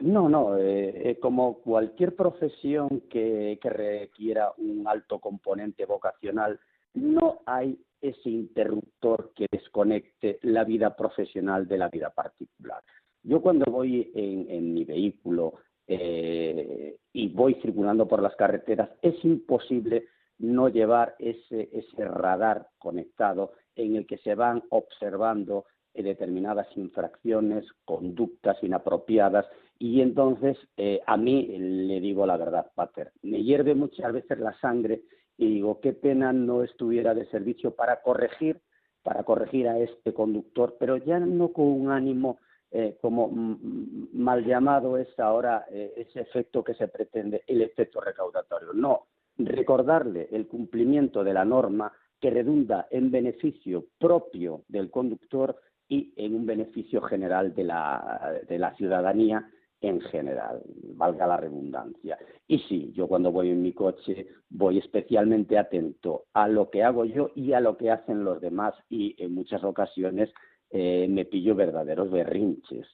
No, 0.00 0.28
no, 0.28 0.56
eh, 0.56 1.10
eh, 1.10 1.18
como 1.18 1.58
cualquier 1.58 2.14
profesión 2.14 3.02
que, 3.10 3.58
que 3.60 3.70
requiera 3.70 4.52
un 4.58 4.86
alto 4.86 5.18
componente 5.18 5.86
vocacional, 5.86 6.60
no 6.94 7.40
hay 7.46 7.80
ese 8.00 8.30
interruptor 8.30 9.32
que 9.34 9.46
desconecte 9.50 10.38
la 10.42 10.64
vida 10.64 10.94
profesional 10.96 11.66
de 11.66 11.78
la 11.78 11.88
vida 11.88 12.10
particular. 12.10 12.82
Yo 13.22 13.40
cuando 13.40 13.70
voy 13.70 14.10
en, 14.14 14.72
mi 14.72 14.84
vehículo 14.84 15.54
eh, 15.86 16.96
y 17.12 17.28
voy 17.28 17.54
circulando 17.62 18.06
por 18.06 18.22
las 18.22 18.36
carreteras, 18.36 18.90
es 19.02 19.22
imposible 19.24 20.06
no 20.38 20.68
llevar 20.68 21.16
ese, 21.18 21.68
ese 21.72 22.04
radar 22.04 22.68
conectado 22.78 23.52
en 23.74 23.96
el 23.96 24.06
que 24.06 24.18
se 24.18 24.34
van 24.34 24.62
observando 24.70 25.64
determinadas 26.02 26.66
infracciones, 26.76 27.64
conductas 27.84 28.56
inapropiadas, 28.62 29.46
y 29.78 30.00
entonces 30.00 30.56
eh, 30.76 31.00
a 31.06 31.16
mí 31.16 31.46
le 31.46 32.00
digo 32.00 32.26
la 32.26 32.36
verdad, 32.36 32.70
Pater, 32.74 33.12
me 33.22 33.42
hierve 33.42 33.74
muchas 33.74 34.12
veces 34.12 34.38
la 34.38 34.58
sangre 34.60 35.02
y 35.38 35.46
digo, 35.46 35.80
qué 35.80 35.92
pena 35.92 36.32
no 36.32 36.64
estuviera 36.64 37.14
de 37.14 37.24
servicio 37.26 37.70
para 37.70 38.02
corregir, 38.02 38.60
para 39.02 39.22
corregir 39.22 39.68
a 39.68 39.78
este 39.78 40.12
conductor, 40.12 40.76
pero 40.78 40.96
ya 40.96 41.20
no 41.20 41.52
con 41.52 41.66
un 41.66 41.90
ánimo 41.90 42.38
eh, 42.70 42.98
como 43.00 43.30
mal 43.30 44.44
llamado 44.44 44.98
es 44.98 45.08
ahora 45.18 45.64
eh, 45.70 45.94
ese 45.96 46.20
efecto 46.20 46.62
que 46.62 46.74
se 46.74 46.88
pretende, 46.88 47.44
el 47.46 47.62
efecto 47.62 48.00
recaudatorio. 48.00 48.74
No, 48.74 49.06
recordarle 49.38 50.28
el 50.32 50.48
cumplimiento 50.48 51.22
de 51.22 51.32
la 51.32 51.44
norma 51.44 51.92
que 52.20 52.30
redunda 52.30 52.88
en 52.90 53.10
beneficio 53.10 53.86
propio 53.98 54.64
del 54.68 54.90
conductor 54.90 55.56
y 55.88 56.12
en 56.16 56.34
un 56.34 56.44
beneficio 56.44 57.00
general 57.02 57.54
de 57.54 57.64
la, 57.64 58.40
de 58.46 58.58
la 58.58 58.74
ciudadanía 58.74 59.48
en 59.80 60.00
general, 60.00 60.62
valga 60.94 61.26
la 61.26 61.36
redundancia. 61.36 62.18
Y 62.46 62.58
sí, 62.60 62.92
yo 62.94 63.06
cuando 63.06 63.30
voy 63.30 63.50
en 63.50 63.62
mi 63.62 63.72
coche 63.72 64.26
voy 64.50 64.78
especialmente 64.78 65.58
atento 65.58 66.24
a 66.32 66.48
lo 66.48 66.70
que 66.70 66.82
hago 66.82 67.04
yo 67.04 67.30
y 67.34 67.52
a 67.52 67.60
lo 67.60 67.76
que 67.76 67.90
hacen 67.90 68.24
los 68.24 68.40
demás 68.40 68.74
y 68.88 69.14
en 69.22 69.34
muchas 69.34 69.62
ocasiones 69.62 70.32
eh, 70.70 71.06
me 71.08 71.24
pillo 71.24 71.54
verdaderos 71.54 72.10
berrinches. 72.10 72.86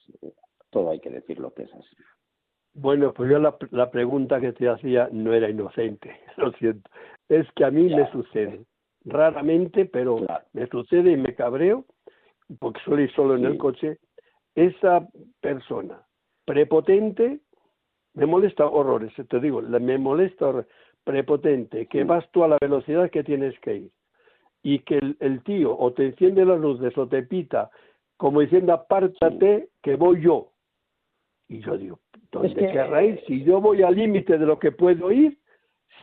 Todo 0.69 0.91
hay 0.91 0.99
que 0.99 1.09
decir 1.09 1.39
lo 1.39 1.53
que 1.53 1.63
es 1.63 1.73
así. 1.73 1.95
Bueno, 2.73 3.13
pues 3.13 3.31
yo 3.31 3.39
la, 3.39 3.55
la 3.71 3.89
pregunta 3.89 4.41
que 4.41 4.51
te 4.51 4.67
hacía 4.67 5.09
no 5.11 5.33
era 5.33 5.49
inocente, 5.49 6.15
lo 6.37 6.51
siento. 6.53 6.89
Es 7.29 7.47
que 7.53 7.65
a 7.65 7.71
mí 7.71 7.83
me 7.83 8.11
sucede, 8.11 8.65
raramente, 9.05 9.85
pero 9.85 10.17
me 10.53 10.67
sucede 10.67 11.11
y 11.11 11.17
me 11.17 11.33
cabreo, 11.33 11.85
porque 12.59 12.79
ir 13.01 13.11
solo 13.13 13.35
en 13.35 13.45
el 13.45 13.57
coche, 13.57 13.97
esa 14.53 15.07
persona 15.41 16.05
prepotente, 16.45 17.39
me 18.13 18.25
molesta 18.25 18.65
horrores, 18.65 19.13
te 19.27 19.39
digo, 19.39 19.61
me 19.61 19.97
molesta 19.97 20.65
prepotente, 21.03 21.87
que 21.87 22.03
vas 22.03 22.29
tú 22.31 22.43
a 22.43 22.47
la 22.47 22.57
velocidad 22.61 23.09
que 23.09 23.23
tienes 23.23 23.59
que 23.59 23.75
ir 23.75 23.91
y 24.63 24.79
que 24.79 24.99
el, 25.19 25.43
tío 25.43 25.77
o 25.77 25.93
te 25.93 26.07
enciende 26.07 26.43
las 26.45 26.59
luces 26.59 26.97
o 26.97 27.07
te 27.07 27.21
pita 27.23 27.69
como 28.17 28.41
diciendo 28.41 28.73
apártate 28.73 29.69
que 29.83 29.95
voy 29.95 30.21
yo. 30.21 30.51
Y 31.47 31.59
yo 31.59 31.77
digo, 31.77 31.99
¿dónde 32.31 32.47
es 32.47 32.55
que... 32.55 33.05
ir? 33.05 33.23
Si 33.27 33.43
yo 33.43 33.61
voy 33.61 33.83
al 33.83 33.95
límite 33.95 34.37
de 34.37 34.45
lo 34.45 34.57
que 34.57 34.71
puedo 34.71 35.11
ir, 35.11 35.37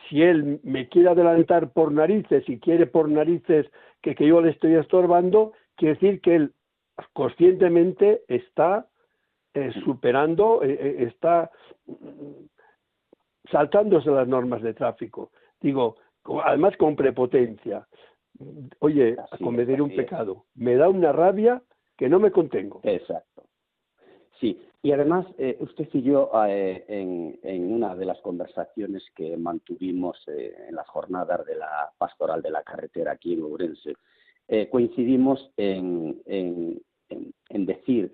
si 0.07 0.21
él 0.21 0.61
me 0.63 0.87
quiere 0.87 1.09
adelantar 1.09 1.73
por 1.73 1.91
narices 1.91 2.47
y 2.47 2.59
quiere 2.59 2.85
por 2.85 3.09
narices 3.09 3.69
que, 4.01 4.15
que 4.15 4.27
yo 4.27 4.39
le 4.39 4.51
estoy 4.51 4.75
estorbando, 4.75 5.53
quiere 5.75 5.95
decir 5.95 6.21
que 6.21 6.35
él 6.35 6.53
conscientemente 7.13 8.21
está 8.27 8.87
eh, 9.55 9.71
superando, 9.83 10.63
eh, 10.63 10.77
eh, 10.79 11.03
está 11.07 11.51
saltándose 13.51 14.09
las 14.09 14.27
normas 14.27 14.63
de 14.63 14.73
tráfico. 14.73 15.29
Digo, 15.61 15.97
además 16.43 16.75
con 16.77 16.95
prepotencia. 16.95 17.87
Oye, 18.79 19.15
cometer 19.39 19.79
un 19.79 19.95
pecado. 19.95 20.45
Me 20.55 20.75
da 20.75 20.89
una 20.89 21.11
rabia 21.11 21.61
que 21.95 22.09
no 22.09 22.19
me 22.19 22.31
contengo. 22.31 22.81
Exacto. 22.81 23.43
Sí, 24.39 24.59
y 24.81 24.91
además 24.91 25.27
usted 25.59 25.87
y 25.93 26.01
yo 26.01 26.31
en, 26.47 27.39
en, 27.43 27.71
una 27.71 27.95
de 27.95 28.05
las 28.05 28.19
conversaciones 28.21 29.03
que 29.15 29.37
mantuvimos 29.37 30.17
en 30.27 30.75
las 30.75 30.87
jornadas 30.87 31.45
de 31.45 31.55
la 31.55 31.91
pastoral 31.99 32.41
de 32.41 32.49
la 32.49 32.63
carretera 32.63 33.11
aquí 33.11 33.33
en 33.33 33.43
Ourense, 33.43 33.93
coincidimos 34.71 35.51
en, 35.57 36.19
en, 36.25 36.81
en, 37.49 37.65
decir 37.67 38.11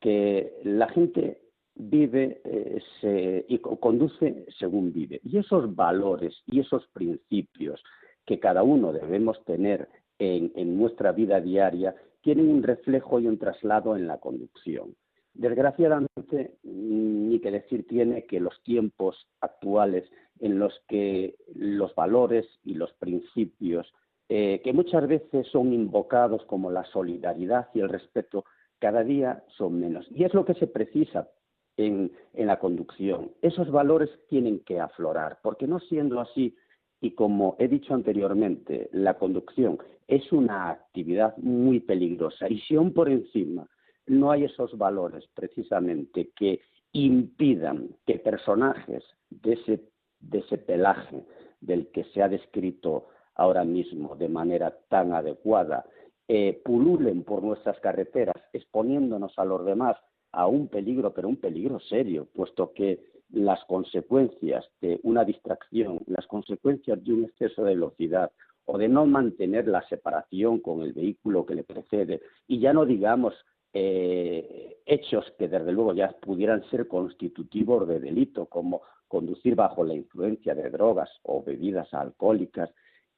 que 0.00 0.60
la 0.64 0.88
gente 0.88 1.40
vive 1.74 2.40
eh, 2.44 3.44
y 3.48 3.58
conduce 3.58 4.46
según 4.58 4.92
vive. 4.92 5.20
Y 5.24 5.38
esos 5.38 5.74
valores 5.74 6.34
y 6.46 6.60
esos 6.60 6.86
principios 6.88 7.82
que 8.26 8.38
cada 8.38 8.62
uno 8.62 8.92
debemos 8.92 9.42
tener 9.44 9.88
en, 10.18 10.52
en, 10.54 10.78
nuestra 10.78 11.12
vida 11.12 11.40
diaria 11.40 11.94
tienen 12.20 12.50
un 12.50 12.62
reflejo 12.62 13.18
y 13.18 13.26
un 13.26 13.38
traslado 13.38 13.96
en 13.96 14.06
la 14.06 14.18
conducción. 14.18 14.94
Desgraciadamente, 15.32 16.56
ni 16.64 17.38
que 17.40 17.50
decir 17.50 17.86
tiene 17.86 18.26
que 18.26 18.40
los 18.40 18.62
tiempos 18.62 19.26
actuales 19.40 20.04
en 20.40 20.58
los 20.58 20.74
que 20.88 21.36
los 21.54 21.94
valores 21.94 22.46
y 22.64 22.74
los 22.74 22.92
principios, 22.94 23.92
eh, 24.28 24.60
que 24.62 24.72
muchas 24.72 25.06
veces 25.06 25.46
son 25.48 25.72
invocados 25.72 26.44
como 26.46 26.70
la 26.70 26.84
solidaridad 26.84 27.68
y 27.74 27.80
el 27.80 27.88
respeto, 27.88 28.44
cada 28.80 29.04
día 29.04 29.44
son 29.56 29.78
menos. 29.78 30.06
Y 30.10 30.24
es 30.24 30.34
lo 30.34 30.44
que 30.44 30.54
se 30.54 30.66
precisa 30.66 31.28
en, 31.76 32.12
la 32.34 32.58
conducción. 32.58 33.30
Esos 33.42 33.70
valores 33.70 34.10
tienen 34.28 34.60
que 34.60 34.80
aflorar, 34.80 35.38
porque 35.42 35.66
no 35.66 35.78
siendo 35.78 36.20
así, 36.20 36.56
y 37.00 37.12
como 37.12 37.56
he 37.58 37.68
dicho 37.68 37.94
anteriormente, 37.94 38.88
la 38.92 39.14
conducción 39.14 39.78
es 40.08 40.32
una 40.32 40.70
actividad 40.70 41.36
muy 41.38 41.80
peligrosa. 41.80 42.48
Y 42.48 42.60
si 42.60 42.74
aún 42.74 42.92
por 42.92 43.08
encima 43.08 43.66
no 44.06 44.30
hay 44.30 44.44
esos 44.44 44.76
valores 44.76 45.24
precisamente 45.34 46.30
que 46.36 46.60
impidan 46.92 47.90
que 48.06 48.18
personajes 48.18 49.04
de 49.30 49.52
ese, 49.52 49.80
de 50.18 50.38
ese 50.40 50.58
pelaje 50.58 51.24
del 51.60 51.88
que 51.88 52.04
se 52.04 52.22
ha 52.22 52.28
descrito 52.28 53.06
ahora 53.34 53.64
mismo 53.64 54.16
de 54.16 54.28
manera 54.28 54.76
tan 54.88 55.12
adecuada 55.12 55.84
eh, 56.32 56.62
pululen 56.64 57.24
por 57.24 57.42
nuestras 57.42 57.80
carreteras, 57.80 58.36
exponiéndonos 58.52 59.36
a 59.36 59.44
los 59.44 59.66
demás 59.66 59.96
a 60.30 60.46
un 60.46 60.68
peligro, 60.68 61.12
pero 61.12 61.26
un 61.26 61.38
peligro 61.38 61.80
serio, 61.80 62.28
puesto 62.32 62.72
que 62.72 63.00
las 63.30 63.64
consecuencias 63.64 64.64
de 64.80 65.00
una 65.02 65.24
distracción, 65.24 65.98
las 66.06 66.28
consecuencias 66.28 67.02
de 67.02 67.14
un 67.14 67.24
exceso 67.24 67.64
de 67.64 67.74
velocidad 67.74 68.30
o 68.64 68.78
de 68.78 68.88
no 68.88 69.06
mantener 69.06 69.66
la 69.66 69.82
separación 69.88 70.60
con 70.60 70.82
el 70.82 70.92
vehículo 70.92 71.44
que 71.44 71.56
le 71.56 71.64
precede, 71.64 72.22
y 72.46 72.60
ya 72.60 72.72
no 72.72 72.86
digamos 72.86 73.34
eh, 73.72 74.78
hechos 74.86 75.24
que 75.36 75.48
desde 75.48 75.72
luego 75.72 75.94
ya 75.94 76.12
pudieran 76.12 76.62
ser 76.70 76.86
constitutivos 76.86 77.88
de 77.88 77.98
delito, 77.98 78.46
como 78.46 78.82
conducir 79.08 79.56
bajo 79.56 79.82
la 79.82 79.94
influencia 79.94 80.54
de 80.54 80.70
drogas 80.70 81.10
o 81.24 81.42
bebidas 81.42 81.92
alcohólicas, 81.92 82.70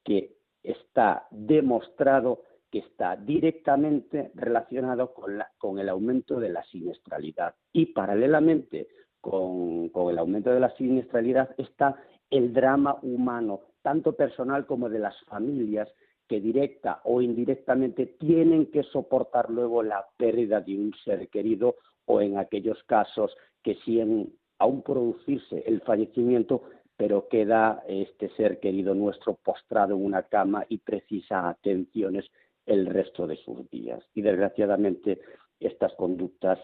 que 0.02 0.32
está 0.62 1.26
demostrado 1.30 2.44
que 2.72 2.78
está 2.78 3.16
directamente 3.16 4.32
relacionado 4.34 5.12
con, 5.12 5.78
el 5.78 5.88
aumento 5.90 6.40
de 6.40 6.48
la 6.48 6.64
siniestralidad. 6.64 7.54
Y 7.70 7.86
paralelamente 7.86 8.88
con, 9.20 9.90
el 9.94 10.18
aumento 10.18 10.50
de 10.50 10.58
la 10.58 10.74
siniestralidad 10.76 11.54
está 11.58 12.02
el 12.30 12.54
drama 12.54 12.98
humano, 13.02 13.60
tanto 13.82 14.16
personal 14.16 14.64
como 14.64 14.88
de 14.88 15.00
las 15.00 15.14
familias, 15.26 15.86
que 16.26 16.40
directa 16.40 17.02
o 17.04 17.20
indirectamente 17.20 18.06
tienen 18.06 18.70
que 18.70 18.84
soportar 18.84 19.50
luego 19.50 19.82
la 19.82 20.06
pérdida 20.16 20.62
de 20.62 20.78
un 20.78 20.94
ser 21.04 21.28
querido 21.28 21.76
o 22.06 22.22
en 22.22 22.38
aquellos 22.38 22.82
casos 22.84 23.36
que 23.62 23.74
siguen 23.84 24.32
aún 24.58 24.80
producirse 24.80 25.62
el 25.66 25.82
fallecimiento, 25.82 26.62
pero 26.96 27.28
queda 27.28 27.82
este 27.86 28.30
ser 28.30 28.60
querido 28.60 28.94
nuestro 28.94 29.34
postrado 29.34 29.94
en 29.94 30.06
una 30.06 30.22
cama 30.22 30.64
y 30.70 30.78
precisa 30.78 31.50
atenciones 31.50 32.24
el 32.66 32.86
resto 32.86 33.26
de 33.26 33.36
sus 33.36 33.68
días. 33.70 34.02
Y 34.14 34.22
desgraciadamente 34.22 35.20
estas 35.60 35.92
conductas 35.94 36.58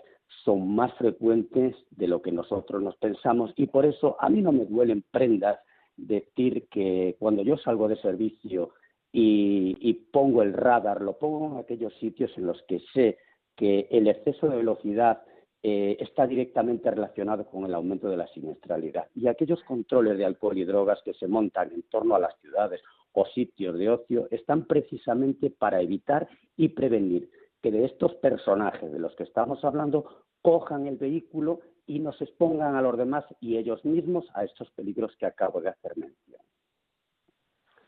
son 0.45 0.75
más 0.75 0.93
frecuentes 0.95 1.75
de 1.91 2.07
lo 2.07 2.23
que 2.23 2.33
nosotros 2.33 2.83
nos 2.83 2.97
pensamos 2.97 3.53
y 3.57 3.67
por 3.67 3.87
eso 3.87 4.17
a 4.21 4.29
mí 4.29 4.43
no 4.43 4.53
me 4.53 4.65
duelen 4.67 5.05
prendas 5.11 5.59
decir 5.97 6.69
que 6.69 7.17
cuando 7.19 7.43
yo 7.43 7.57
salgo 7.57 7.89
de 7.89 7.97
servicio 7.97 8.71
y, 9.13 9.95
pongo 10.13 10.43
el 10.43 10.53
radar, 10.53 11.01
lo 11.01 11.19
pongo 11.19 11.47
en 11.53 11.59
aquellos 11.59 11.93
sitios 11.99 12.31
en 12.37 12.47
los 12.47 12.63
que 12.69 12.81
sé 12.93 13.19
que 13.57 13.89
el 13.91 14.07
exceso 14.07 14.49
de 14.49 14.57
velocidad 14.57 15.23
eh, 15.63 15.97
está 15.99 16.27
directamente 16.27 16.91
relacionado 16.91 17.47
con 17.47 17.65
el 17.65 17.75
aumento 17.75 18.09
de 18.09 18.17
la 18.17 18.29
siniestralidad. 18.29 19.09
Y 19.15 19.27
aquellos 19.27 19.63
controles 19.65 20.19
de 20.19 20.25
alcohol 20.25 20.57
y 20.57 20.65
drogas 20.65 21.01
que 21.05 21.15
se 21.15 21.27
montan 21.27 21.73
en 21.73 21.83
torno 21.85 22.15
a 22.15 22.21
las 22.21 22.39
ciudades 22.41 22.81
o 23.19 23.27
sitios 23.27 23.77
de 23.77 23.91
ocio 23.91 24.29
están 24.31 24.65
precisamente 24.65 25.51
para 25.51 25.81
evitar 25.81 26.29
y 26.57 26.69
prevenir 26.69 27.29
que 27.61 27.73
de 27.73 27.85
estos 27.85 28.15
personajes 28.17 28.93
de 28.93 28.99
los 29.01 29.15
que 29.17 29.25
estamos 29.25 29.65
hablando 29.65 30.25
cojan 30.41 30.87
el 30.87 30.97
vehículo 30.97 31.61
y 31.87 31.99
nos 31.99 32.21
expongan 32.23 32.77
a 32.77 32.83
los 32.83 32.97
demás 32.97 33.25
y 33.41 33.57
ellos 33.57 33.85
mismos 33.85 34.25
a 34.35 34.45
estos 34.45 34.71
peligros 34.71 35.17
que 35.17 35.27
acabo 35.27 35.61
de 35.61 35.71
hacer 35.71 35.97
mención. 35.97 36.41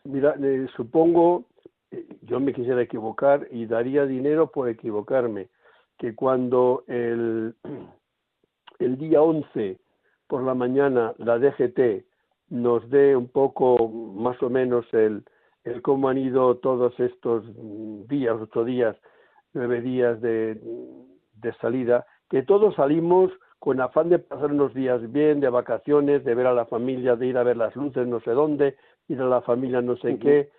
Mira, 0.05 0.35
supongo, 0.75 1.45
eh, 1.93 2.09
yo 2.23 2.41
me 2.41 2.53
quisiera 2.53 2.83
equivocar 2.83 3.47
y 3.53 3.67
daría 3.67 4.07
dinero 4.07 4.51
por 4.51 4.69
equivocarme, 4.69 5.49
que 5.97 6.17
cuando 6.17 6.83
el, 6.89 7.55
el 8.81 8.99
día 8.99 9.23
11 9.23 9.79
por 10.27 10.43
la 10.43 10.55
mañana 10.55 11.15
la 11.19 11.39
DGT 11.39 12.10
nos 12.51 12.89
dé 12.91 13.17
un 13.17 13.29
poco 13.29 13.89
más 13.89 14.41
o 14.43 14.51
menos 14.51 14.85
el, 14.93 15.25
el 15.65 15.81
cómo 15.83 16.09
han 16.09 16.19
ido 16.19 16.57
todos 16.57 16.99
estos 16.99 17.45
días, 18.09 18.37
ocho 18.41 18.65
días, 18.65 18.97
nueve 19.55 19.81
días 19.81 20.21
de, 20.21 20.61
de 21.35 21.53
salida, 21.61 22.07
que 22.29 22.43
todos 22.43 22.75
salimos 22.75 23.31
con 23.59 23.81
afán 23.81 24.09
de 24.09 24.19
pasar 24.19 24.53
unos 24.53 24.75
días 24.75 25.01
bien, 25.13 25.41
de 25.41 25.49
vacaciones, 25.49 26.25
de 26.25 26.35
ver 26.35 26.47
a 26.47 26.55
la 26.55 26.67
familia, 26.67 27.15
de 27.17 27.27
ir 27.27 27.39
a 27.39 27.43
ver 27.43 27.57
las 27.57 27.75
luces 27.77 28.07
no 28.07 28.21
sé 28.21 28.31
dónde, 28.31 28.77
ir 29.09 29.21
a 29.21 29.27
la 29.27 29.43
familia 29.43 29.81
no 29.81 29.97
sé 29.97 30.19
qué, 30.19 30.51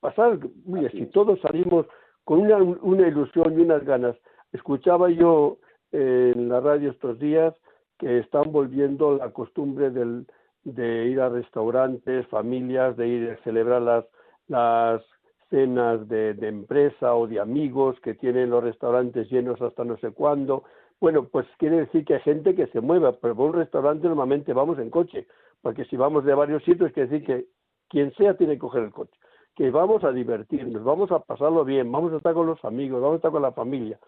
pasar, 0.00 0.38
mire, 0.66 0.90
si 0.90 1.06
todos 1.06 1.40
salimos 1.40 1.86
con 2.24 2.40
una, 2.40 2.56
una 2.56 3.08
ilusión 3.08 3.58
y 3.58 3.62
unas 3.62 3.84
ganas. 3.84 4.16
Escuchaba 4.52 5.08
yo 5.08 5.58
en 5.92 6.48
la 6.48 6.60
radio 6.60 6.90
estos 6.90 7.18
días 7.18 7.54
que 7.98 8.18
están 8.18 8.52
volviendo 8.52 9.16
la 9.16 9.30
costumbre 9.30 9.90
del, 9.90 10.26
de 10.64 11.06
ir 11.06 11.20
a 11.20 11.28
restaurantes, 11.28 12.26
familias, 12.28 12.96
de 12.96 13.08
ir 13.08 13.30
a 13.30 13.42
celebrar 13.44 13.82
las, 13.82 14.04
las 14.48 15.02
cenas 15.50 16.06
de, 16.08 16.34
de, 16.34 16.48
empresa 16.48 17.14
o 17.14 17.26
de 17.26 17.40
amigos 17.40 17.98
que 18.00 18.14
tienen 18.14 18.50
los 18.50 18.62
restaurantes 18.62 19.30
llenos 19.30 19.60
hasta 19.62 19.84
no 19.84 19.96
sé 19.98 20.10
cuándo. 20.10 20.64
Bueno, 21.00 21.28
pues 21.28 21.46
quiere 21.58 21.78
decir 21.78 22.04
que 22.04 22.14
hay 22.14 22.20
gente 22.20 22.54
que 22.54 22.66
se 22.68 22.80
mueva, 22.80 23.12
pero 23.12 23.36
por 23.36 23.50
un 23.50 23.54
restaurante 23.54 24.08
normalmente 24.08 24.52
vamos 24.52 24.78
en 24.78 24.90
coche, 24.90 25.26
porque 25.62 25.84
si 25.84 25.96
vamos 25.96 26.24
de 26.24 26.34
varios 26.34 26.62
sitios, 26.64 26.92
quiere 26.92 27.08
decir 27.08 27.26
que 27.26 27.46
quien 27.88 28.12
sea 28.14 28.36
tiene 28.36 28.54
que 28.54 28.60
coger 28.60 28.82
el 28.82 28.92
coche, 28.92 29.16
que 29.54 29.70
vamos 29.70 30.04
a 30.04 30.12
divertirnos, 30.12 30.84
vamos 30.84 31.10
a 31.12 31.20
pasarlo 31.20 31.64
bien, 31.64 31.90
vamos 31.90 32.12
a 32.12 32.16
estar 32.16 32.34
con 32.34 32.46
los 32.46 32.62
amigos, 32.64 33.00
vamos 33.00 33.14
a 33.14 33.16
estar 33.16 33.30
con 33.30 33.42
la 33.42 33.52
familia. 33.52 33.98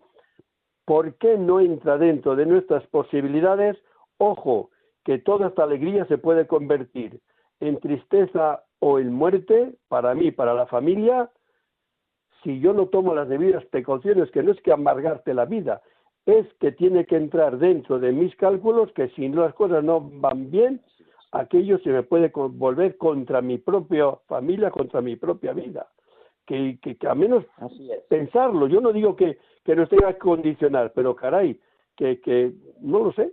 ¿Por 0.85 1.15
qué 1.15 1.39
no 1.39 1.61
entra 1.61 1.97
dentro 1.99 2.35
de 2.35 2.47
nuestras 2.47 2.85
posibilidades? 2.89 3.77
Ojo, 4.19 4.71
que 5.11 5.19
toda 5.19 5.49
esta 5.49 5.65
alegría 5.65 6.05
se 6.05 6.19
puede 6.19 6.47
convertir 6.47 7.19
en 7.59 7.81
tristeza 7.81 8.63
o 8.79 9.01
en 9.01 9.13
muerte 9.13 9.75
para 9.89 10.15
mí, 10.15 10.31
para 10.31 10.55
la 10.55 10.67
familia, 10.67 11.29
si 12.45 12.61
yo 12.61 12.73
no 12.73 12.87
tomo 12.87 13.13
las 13.13 13.29
debidas 13.29 13.65
precauciones, 13.73 14.31
que 14.31 14.45
no 14.45 14.53
es 14.53 14.61
que 14.61 14.71
amargarte 14.71 15.35
la 15.35 15.47
vida, 15.47 15.83
es 16.27 16.47
que 16.61 16.71
tiene 16.71 17.07
que 17.07 17.17
entrar 17.17 17.59
dentro 17.59 17.99
de 17.99 18.13
mis 18.13 18.37
cálculos 18.37 18.93
que 18.93 19.09
si 19.09 19.29
las 19.31 19.53
cosas 19.55 19.83
no 19.83 20.01
van 20.01 20.49
bien, 20.49 20.81
aquello 21.33 21.81
se 21.81 21.91
me 21.91 22.05
puede 22.05 22.31
volver 22.33 22.97
contra 22.97 23.43
mi 23.43 23.59
propia 23.59 24.13
familia, 24.29 24.71
contra 24.71 25.01
mi 25.01 25.17
propia 25.17 25.53
vida. 25.53 25.89
Que, 26.47 26.79
que, 26.81 26.97
a 27.09 27.17
menos 27.17 27.45
pensarlo, 28.09 28.69
yo 28.69 28.81
no 28.81 28.93
digo 28.93 29.17
que, 29.17 29.39
que 29.65 29.75
no 29.75 29.89
tenga 29.89 30.13
que 30.13 30.21
condicionar, 30.21 30.93
pero 30.95 31.17
caray, 31.17 31.59
que, 31.97 32.21
que 32.21 32.53
no 32.81 33.01
lo 33.01 33.13
sé, 33.13 33.33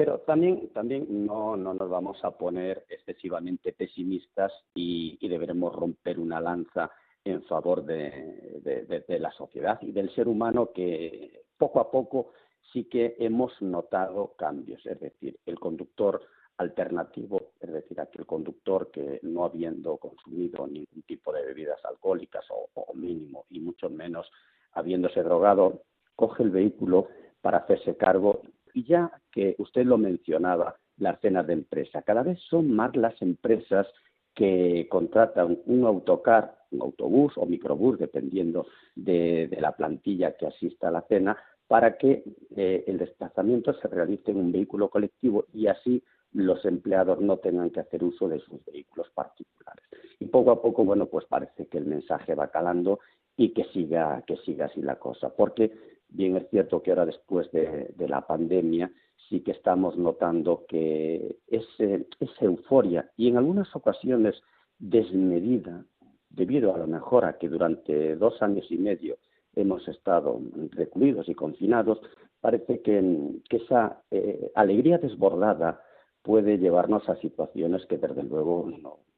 Pero 0.00 0.20
también, 0.20 0.70
también 0.72 1.26
no, 1.26 1.58
no 1.58 1.74
nos 1.74 1.90
vamos 1.90 2.24
a 2.24 2.30
poner 2.30 2.86
excesivamente 2.88 3.74
pesimistas 3.74 4.50
y, 4.74 5.28
deberemos 5.28 5.76
romper 5.76 6.18
una 6.18 6.40
lanza 6.40 6.90
en 7.22 7.42
favor 7.42 7.84
de, 7.84 9.04
la 9.08 9.30
sociedad 9.32 9.78
y 9.82 9.92
del 9.92 10.08
ser 10.14 10.26
humano 10.26 10.70
que 10.72 11.42
poco 11.58 11.80
a 11.80 11.90
poco 11.90 12.32
sí 12.72 12.84
que 12.84 13.14
hemos 13.18 13.52
notado 13.60 14.32
cambios. 14.38 14.86
Es 14.86 14.98
decir, 15.00 15.38
el 15.44 15.60
conductor 15.60 16.22
alternativo, 16.56 17.52
es 17.60 17.70
decir, 17.70 18.00
aquel 18.00 18.24
conductor 18.24 18.90
que 18.90 19.20
no 19.24 19.44
habiendo 19.44 19.98
consumido 19.98 20.66
ningún 20.66 21.02
tipo 21.02 21.30
de 21.30 21.44
bebidas 21.44 21.84
alcohólicas 21.84 22.46
o 22.48 22.94
mínimo 22.94 23.44
y 23.50 23.60
mucho 23.60 23.90
menos 23.90 24.32
habiéndose 24.72 25.22
drogado, 25.22 25.82
coge 26.16 26.42
el 26.42 26.50
vehículo 26.50 27.08
para 27.42 27.58
hacerse 27.58 27.98
cargo 27.98 28.40
y 28.74 28.84
ya 28.84 29.10
que 29.30 29.54
usted 29.58 29.84
lo 29.84 29.98
mencionaba, 29.98 30.76
las 30.98 31.18
cenas 31.20 31.46
de 31.46 31.54
empresa, 31.54 32.02
cada 32.02 32.22
vez 32.22 32.38
son 32.48 32.70
más 32.70 32.94
las 32.94 33.20
empresas 33.22 33.86
que 34.34 34.86
contratan 34.88 35.58
un 35.66 35.84
autocar, 35.84 36.56
un 36.70 36.82
autobús 36.82 37.32
o 37.36 37.46
microbús, 37.46 37.98
dependiendo 37.98 38.66
de, 38.94 39.48
la 39.60 39.72
plantilla 39.72 40.36
que 40.36 40.46
asista 40.46 40.88
a 40.88 40.92
la 40.92 41.02
cena, 41.02 41.36
para 41.66 41.96
que 41.96 42.24
eh, 42.56 42.84
el 42.86 42.98
desplazamiento 42.98 43.72
se 43.74 43.88
realice 43.88 44.30
en 44.30 44.38
un 44.38 44.52
vehículo 44.52 44.88
colectivo 44.88 45.46
y 45.52 45.66
así 45.66 46.02
los 46.32 46.64
empleados 46.64 47.20
no 47.20 47.38
tengan 47.38 47.70
que 47.70 47.80
hacer 47.80 48.04
uso 48.04 48.28
de 48.28 48.40
sus 48.40 48.64
vehículos 48.64 49.08
particulares. 49.14 49.84
Y 50.18 50.26
poco 50.26 50.52
a 50.52 50.62
poco, 50.62 50.84
bueno, 50.84 51.06
pues 51.06 51.26
parece 51.26 51.66
que 51.66 51.78
el 51.78 51.86
mensaje 51.86 52.34
va 52.34 52.48
calando 52.48 53.00
y 53.36 53.52
que 53.52 53.64
siga, 53.72 54.22
que 54.26 54.36
siga 54.38 54.66
así 54.66 54.82
la 54.82 54.96
cosa, 54.96 55.30
porque 55.30 55.72
Bien 56.10 56.36
es 56.36 56.48
cierto 56.50 56.82
que 56.82 56.90
ahora 56.90 57.06
después 57.06 57.50
de, 57.52 57.94
la 57.98 58.26
pandemia 58.26 58.90
sí 59.28 59.40
que 59.40 59.52
estamos 59.52 59.96
notando 59.96 60.64
que 60.68 61.36
esa 61.48 62.44
euforia 62.44 63.10
y 63.16 63.28
en 63.28 63.36
algunas 63.36 63.74
ocasiones 63.76 64.34
desmedida, 64.78 65.84
debido 66.30 66.74
a 66.74 66.78
lo 66.78 66.86
mejor 66.86 67.24
a 67.24 67.38
que 67.38 67.48
durante 67.48 68.16
dos 68.16 68.42
años 68.42 68.66
y 68.70 68.78
medio 68.78 69.18
hemos 69.54 69.86
estado 69.88 70.40
recluidos 70.72 71.28
y 71.28 71.34
confinados, 71.34 72.00
parece 72.40 72.80
que, 72.80 73.40
esa 73.50 74.02
eh, 74.10 74.50
alegría 74.54 74.98
desbordada 74.98 75.82
puede 76.22 76.58
llevarnos 76.58 77.08
a 77.08 77.16
situaciones 77.16 77.86
que 77.86 77.98
desde 77.98 78.22
luego 78.22 78.70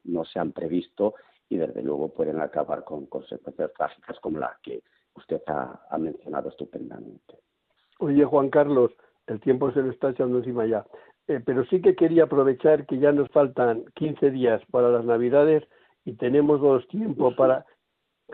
no, 0.04 0.24
se 0.24 0.38
han 0.38 0.52
previsto 0.52 1.14
y 1.48 1.56
desde 1.56 1.82
luego 1.82 2.08
pueden 2.08 2.40
acabar 2.40 2.84
con 2.84 3.06
consecuencias 3.06 3.72
trágicas 3.74 4.18
como 4.20 4.38
la 4.38 4.58
que 4.62 4.82
usted 5.14 5.40
ha, 5.46 5.98
mencionado 5.98 6.48
estupendamente. 6.48 7.38
Oye, 7.98 8.24
Juan 8.24 8.50
Carlos, 8.50 8.92
el 9.26 9.40
tiempo 9.40 9.70
se 9.72 9.82
lo 9.82 9.90
está 9.90 10.10
echando 10.10 10.38
encima 10.38 10.66
ya. 10.66 10.84
Eh, 11.28 11.40
pero 11.44 11.64
sí 11.66 11.80
que 11.80 11.94
quería 11.94 12.24
aprovechar 12.24 12.86
que 12.86 12.98
ya 12.98 13.12
nos 13.12 13.28
faltan 13.30 13.84
15 13.94 14.30
días 14.30 14.60
para 14.70 14.88
las 14.88 15.04
Navidades 15.04 15.62
y 16.04 16.14
tenemos 16.14 16.60
dos 16.60 16.86
tiempos 16.88 17.34
para 17.34 17.64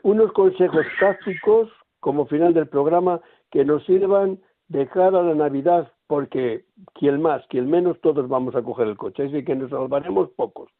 unos 0.02 0.32
consejos 0.32 0.86
prácticos 0.98 1.68
como 2.00 2.26
final 2.26 2.54
del 2.54 2.68
programa 2.68 3.20
que 3.50 3.64
nos 3.64 3.84
sirvan 3.84 4.38
de 4.68 4.86
cara 4.86 5.20
a 5.20 5.22
la 5.22 5.34
Navidad, 5.34 5.92
porque 6.06 6.64
quien 6.94 7.20
más, 7.20 7.46
quien 7.48 7.68
menos, 7.68 8.00
todos 8.00 8.28
vamos 8.28 8.54
a 8.54 8.62
coger 8.62 8.86
el 8.86 8.96
coche, 8.96 9.24
así 9.24 9.44
que 9.44 9.56
nos 9.56 9.70
salvaremos 9.70 10.30
pocos. 10.30 10.70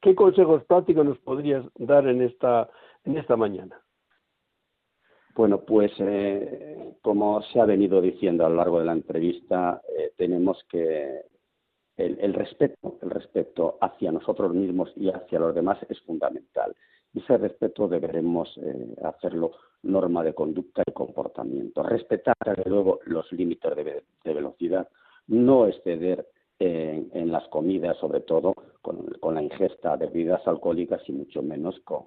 ¿Qué 0.00 0.14
consejos 0.14 0.64
prácticos 0.64 1.06
nos 1.06 1.18
podrías 1.18 1.64
dar 1.76 2.06
en 2.06 2.22
esta, 2.22 2.68
en 3.04 3.16
esta 3.16 3.36
mañana? 3.36 3.80
Bueno, 5.36 5.60
pues 5.60 5.92
eh, 5.98 6.94
como 7.02 7.42
se 7.42 7.60
ha 7.60 7.66
venido 7.66 8.00
diciendo 8.00 8.46
a 8.46 8.48
lo 8.48 8.56
largo 8.56 8.78
de 8.78 8.86
la 8.86 8.92
entrevista, 8.92 9.82
eh, 9.86 10.12
tenemos 10.16 10.64
que 10.70 11.26
el, 11.98 12.32
respeto, 12.32 12.96
el 13.02 13.10
respeto 13.10 13.76
hacia 13.82 14.12
nosotros 14.12 14.54
mismos 14.54 14.90
y 14.96 15.10
hacia 15.10 15.38
los 15.38 15.54
demás 15.54 15.78
es 15.90 16.00
fundamental. 16.00 16.74
Y 17.12 17.18
ese 17.18 17.36
respeto 17.36 17.86
deberemos 17.86 18.48
eh, 18.56 18.96
hacerlo 19.04 19.52
norma 19.82 20.24
de 20.24 20.32
conducta 20.32 20.82
y 20.86 20.92
comportamiento. 20.92 21.82
Respetar, 21.82 22.34
desde 22.42 22.70
luego, 22.70 23.00
los 23.04 23.30
límites 23.32 23.76
de, 23.76 24.34
velocidad, 24.34 24.88
no 25.26 25.66
exceder 25.66 26.26
en, 26.58 27.30
las 27.30 27.46
comidas, 27.48 27.98
sobre 27.98 28.20
todo 28.20 28.54
con 28.80 29.34
la 29.34 29.42
ingesta 29.42 29.98
de 29.98 30.06
bebidas 30.06 30.46
alcohólicas 30.48 31.02
y 31.06 31.12
mucho 31.12 31.42
menos 31.42 31.78
con, 31.80 32.04